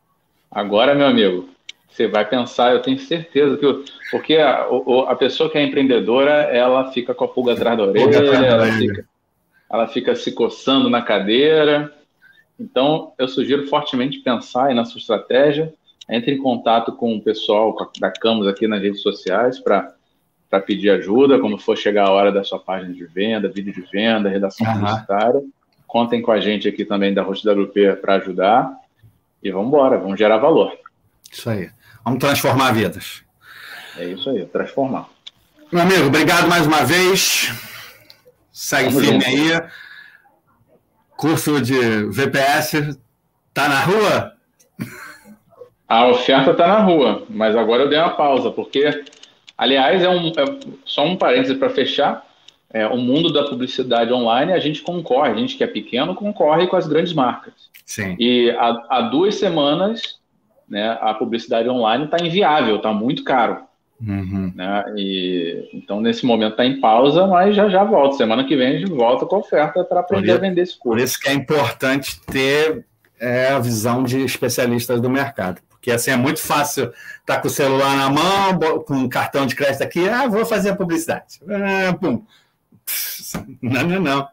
agora, 0.52 0.94
meu 0.94 1.06
amigo, 1.06 1.48
você 1.90 2.06
vai 2.06 2.24
pensar, 2.28 2.72
eu 2.72 2.80
tenho 2.80 2.98
certeza 2.98 3.56
que. 3.56 3.84
Porque 4.10 4.36
a, 4.36 4.66
a 5.08 5.16
pessoa 5.16 5.50
que 5.50 5.58
é 5.58 5.64
empreendedora, 5.64 6.30
ela 6.30 6.90
fica 6.92 7.14
com 7.14 7.24
a 7.24 7.28
pulga 7.28 7.52
atrás 7.52 7.76
da 7.76 7.84
orelha, 7.84 8.16
ela 8.16 8.66
fica, 8.72 9.04
ela 9.70 9.86
fica 9.88 10.14
se 10.14 10.32
coçando 10.32 10.88
na 10.88 11.02
cadeira. 11.02 11.92
Então, 12.58 13.12
eu 13.18 13.26
sugiro 13.26 13.66
fortemente 13.66 14.18
pensar 14.20 14.66
aí 14.66 14.74
na 14.74 14.84
sua 14.84 14.98
estratégia. 14.98 15.72
Entre 16.08 16.34
em 16.34 16.38
contato 16.38 16.92
com 16.92 17.16
o 17.16 17.22
pessoal 17.22 17.76
da 18.00 18.10
Camus 18.10 18.46
aqui 18.46 18.66
nas 18.66 18.82
redes 18.82 19.00
sociais 19.00 19.60
para 19.60 19.94
pedir 20.66 20.90
ajuda 20.90 21.38
quando 21.38 21.56
for 21.56 21.76
chegar 21.76 22.08
a 22.08 22.10
hora 22.10 22.32
da 22.32 22.42
sua 22.42 22.58
página 22.58 22.92
de 22.92 23.06
venda, 23.06 23.48
vídeo 23.48 23.72
de 23.72 23.82
venda, 23.82 24.28
redação 24.28 24.66
uhum. 24.66 24.80
publicitária. 24.80 25.40
Contem 25.86 26.20
com 26.20 26.32
a 26.32 26.40
gente 26.40 26.68
aqui 26.68 26.84
também 26.84 27.14
da 27.14 27.22
Rocha 27.22 27.50
WP 27.52 27.96
para 28.00 28.14
ajudar. 28.14 28.72
E 29.42 29.50
vamos 29.50 29.68
embora, 29.68 29.98
vamos 29.98 30.18
gerar 30.18 30.38
valor. 30.38 30.72
Isso 31.30 31.48
aí. 31.48 31.70
Vamos 32.04 32.20
transformar 32.20 32.72
vidas. 32.72 33.22
É 33.98 34.04
isso 34.04 34.30
aí, 34.30 34.44
transformar. 34.46 35.08
Meu 35.70 35.82
amigo, 35.82 36.06
obrigado 36.06 36.48
mais 36.48 36.66
uma 36.66 36.84
vez. 36.84 37.52
Segue 38.52 38.90
Vamos 38.90 39.04
firme 39.06 39.24
junto. 39.24 39.54
aí. 39.54 39.70
Curso 41.16 41.60
de 41.60 42.04
VPS 42.06 42.98
tá 43.52 43.68
na 43.68 43.80
rua? 43.80 44.32
A 45.88 46.06
oferta 46.06 46.54
tá 46.54 46.68
na 46.68 46.78
rua, 46.78 47.24
mas 47.28 47.56
agora 47.56 47.82
eu 47.82 47.88
dei 47.88 47.98
uma 47.98 48.10
pausa, 48.10 48.50
porque, 48.50 49.04
aliás, 49.58 50.02
é, 50.02 50.08
um, 50.08 50.28
é 50.28 50.44
só 50.84 51.04
um 51.04 51.16
parêntese 51.16 51.56
para 51.56 51.68
fechar. 51.68 52.24
É, 52.72 52.86
o 52.86 52.96
mundo 52.96 53.32
da 53.32 53.42
publicidade 53.42 54.12
online, 54.12 54.52
a 54.52 54.60
gente 54.60 54.80
concorre, 54.82 55.32
a 55.32 55.34
gente 55.34 55.56
que 55.56 55.64
é 55.64 55.66
pequeno 55.66 56.14
concorre 56.14 56.68
com 56.68 56.76
as 56.76 56.86
grandes 56.86 57.12
marcas. 57.12 57.54
Sim. 57.84 58.14
E 58.20 58.52
há, 58.52 58.86
há 58.88 59.00
duas 59.02 59.34
semanas 59.34 60.19
né, 60.70 60.96
a 61.00 61.12
publicidade 61.12 61.68
online 61.68 62.04
está 62.04 62.24
inviável, 62.24 62.76
está 62.76 62.92
muito 62.92 63.24
caro. 63.24 63.58
Uhum. 64.00 64.52
Né? 64.54 64.84
E, 64.96 65.68
então, 65.74 66.00
nesse 66.00 66.24
momento 66.24 66.52
está 66.52 66.64
em 66.64 66.80
pausa, 66.80 67.26
mas 67.26 67.54
já 67.54 67.68
já 67.68 67.84
volta. 67.84 68.16
Semana 68.16 68.44
que 68.44 68.56
vem 68.56 68.76
a 68.76 68.78
gente 68.78 68.90
volta 68.90 69.26
com 69.26 69.36
a 69.36 69.40
oferta 69.40 69.84
para 69.84 70.00
aprender 70.00 70.32
a 70.32 70.38
vender 70.38 70.62
esse 70.62 70.78
curso. 70.78 70.96
Por 70.96 70.98
isso 70.98 71.20
que 71.20 71.28
é 71.28 71.34
importante 71.34 72.18
ter 72.22 72.86
é, 73.18 73.48
a 73.48 73.58
visão 73.58 74.02
de 74.02 74.24
especialistas 74.24 75.00
do 75.00 75.10
mercado. 75.10 75.60
Porque 75.68 75.90
assim 75.90 76.10
é 76.10 76.16
muito 76.16 76.40
fácil 76.40 76.84
estar 76.84 77.36
tá 77.36 77.40
com 77.40 77.48
o 77.48 77.50
celular 77.50 77.96
na 77.96 78.10
mão, 78.10 78.80
com 78.86 78.94
um 78.94 79.08
cartão 79.08 79.46
de 79.46 79.54
crédito 79.54 79.82
aqui, 79.82 80.08
ah, 80.08 80.26
vou 80.26 80.46
fazer 80.46 80.70
a 80.70 80.76
publicidade. 80.76 81.40
Ah, 81.48 81.92
pum. 81.94 82.22
Não, 83.62 83.82
não, 83.82 84.00
não. 84.00 84.28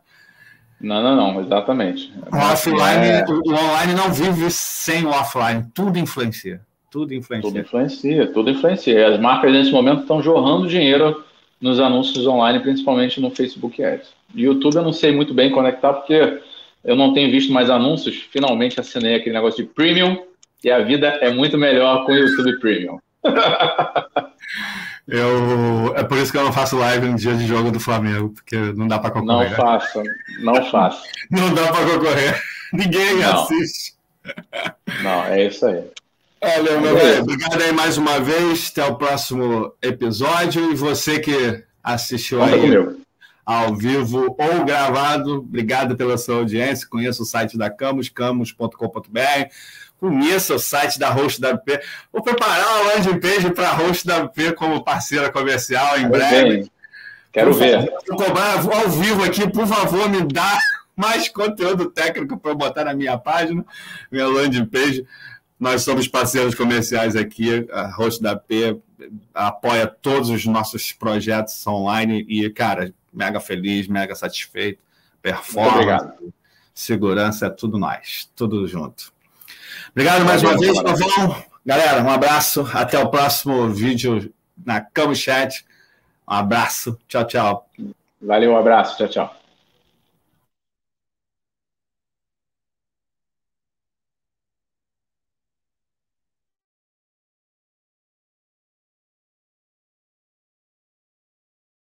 Não, 0.79 1.01
não, 1.01 1.15
não, 1.15 1.41
exatamente. 1.41 2.13
O 2.31 2.37
offline, 2.37 3.07
é... 3.07 3.25
o 3.27 3.51
online 3.51 3.93
não 3.95 4.11
vive 4.11 4.49
sem 4.51 5.05
o 5.05 5.09
offline, 5.09 5.65
tudo 5.73 5.97
influencia. 5.97 6.61
Tudo 6.91 7.13
influencia. 7.13 7.49
Tudo 7.49 7.59
influencia, 7.59 8.27
tudo 8.27 8.49
influencia. 8.49 9.07
As 9.07 9.19
marcas 9.19 9.51
nesse 9.51 9.71
momento 9.71 10.01
estão 10.01 10.21
jorrando 10.21 10.67
dinheiro 10.67 11.23
nos 11.59 11.79
anúncios 11.79 12.25
online, 12.27 12.59
principalmente 12.59 13.19
no 13.19 13.31
Facebook 13.31 13.83
Ads. 13.83 14.09
YouTube 14.33 14.75
eu 14.75 14.83
não 14.83 14.93
sei 14.93 15.11
muito 15.11 15.33
bem 15.33 15.51
conectar, 15.51 15.93
porque 15.93 16.41
eu 16.83 16.95
não 16.95 17.13
tenho 17.13 17.31
visto 17.31 17.51
mais 17.51 17.69
anúncios. 17.69 18.27
Finalmente 18.31 18.79
assinei 18.79 19.15
aquele 19.15 19.35
negócio 19.35 19.63
de 19.63 19.69
premium, 19.69 20.17
e 20.63 20.71
a 20.71 20.79
vida 20.79 21.07
é 21.21 21.31
muito 21.31 21.57
melhor 21.57 22.05
com 22.05 22.11
o 22.11 22.15
YouTube 22.15 22.59
Premium. 22.59 22.99
Eu, 25.07 25.93
é 25.95 26.03
por 26.03 26.17
isso 26.17 26.31
que 26.31 26.37
eu 26.37 26.43
não 26.43 26.51
faço 26.51 26.77
live 26.77 27.07
no 27.07 27.15
dia 27.17 27.33
de 27.33 27.47
jogo 27.47 27.71
do 27.71 27.79
Flamengo, 27.79 28.29
porque 28.29 28.57
não 28.73 28.87
dá 28.89 28.99
para 28.99 29.11
concorrer. 29.11 29.51
Não 29.51 29.55
faço, 29.55 30.03
não 30.41 30.69
faço. 30.69 31.03
não 31.31 31.53
dá 31.53 31.71
para 31.71 31.85
concorrer. 31.85 32.43
Ninguém 32.73 33.15
não. 33.15 33.43
assiste. 33.43 33.95
Não, 35.01 35.23
é 35.23 35.45
isso 35.45 35.65
aí. 35.65 35.81
Olha, 36.41 36.79
meu 36.81 36.95
velho, 36.95 37.21
obrigado 37.23 37.61
aí 37.61 37.71
mais 37.71 37.97
uma 37.97 38.19
vez. 38.19 38.69
Até 38.71 38.85
o 38.85 38.95
próximo 38.95 39.73
episódio. 39.81 40.71
E 40.71 40.75
você 40.75 41.19
que 41.19 41.63
assistiu 41.81 42.39
Conta 42.39 42.55
aí 42.55 42.61
comigo. 42.61 43.01
ao 43.45 43.75
vivo 43.75 44.35
ou 44.37 44.65
gravado, 44.65 45.37
obrigado 45.37 45.95
pela 45.95 46.17
sua 46.17 46.35
audiência. 46.35 46.87
Conheça 46.87 47.23
o 47.23 47.25
site 47.25 47.57
da 47.57 47.69
Camus, 47.69 48.09
camus.com.br 48.09 49.49
conheça 49.99 50.55
o 50.55 50.59
site 50.59 50.99
da 50.99 51.09
Host 51.09 51.41
WP. 51.41 51.79
Vou 52.11 52.23
preparar 52.23 52.65
uma 52.65 52.93
landing 52.93 53.19
page 53.19 53.51
para 53.51 53.69
a 53.69 53.73
Host 53.73 54.07
WP 54.09 54.53
como 54.53 54.83
parceira 54.83 55.31
comercial 55.31 55.97
em 55.99 56.07
breve. 56.07 56.71
Quero 57.31 57.51
por 57.51 57.59
ver. 57.59 57.91
Vou 58.07 58.17
cobrar 58.17 58.57
ao 58.57 58.89
vivo 58.89 59.23
aqui, 59.23 59.49
por 59.49 59.67
favor, 59.67 60.09
me 60.09 60.21
dá 60.21 60.57
mais 60.95 61.29
conteúdo 61.29 61.91
técnico 61.91 62.37
para 62.37 62.51
eu 62.51 62.55
botar 62.55 62.85
na 62.85 62.93
minha 62.93 63.17
página, 63.17 63.63
minha 64.11 64.27
landing 64.27 64.65
page. 64.65 65.05
Nós 65.59 65.81
somos 65.83 66.07
parceiros 66.07 66.55
comerciais 66.55 67.15
aqui, 67.15 67.67
a 67.71 67.87
Host 67.87 68.23
WP 68.23 68.81
apoia 69.33 69.87
todos 69.87 70.29
os 70.29 70.45
nossos 70.45 70.91
projetos 70.91 71.65
online 71.67 72.25
e, 72.27 72.49
cara, 72.49 72.93
mega 73.13 73.39
feliz, 73.39 73.87
mega 73.87 74.15
satisfeito. 74.15 74.79
Performance, 75.21 76.33
segurança, 76.73 77.47
é 77.47 77.49
tudo 77.49 77.77
nós, 77.77 78.29
tudo 78.35 78.67
junto. 78.67 79.11
Obrigado 79.97 80.25
mais 80.25 80.43
uma 80.43 80.55
vez, 80.55 80.79
Pavão. 80.79 81.43
Galera, 81.65 82.03
um 82.03 82.11
abraço. 82.11 82.69
Até 82.71 82.99
o 82.99 83.09
próximo 83.09 83.67
vídeo 83.69 84.31
na 84.63 84.79
Camo 84.79 85.15
Chat. 85.15 85.65
Um 86.29 86.33
abraço. 86.33 86.99
Tchau, 87.07 87.25
tchau. 87.25 87.69
Valeu, 88.21 88.51
um 88.51 88.57
abraço. 88.57 88.95
Tchau, 88.95 89.07
tchau. 89.07 89.36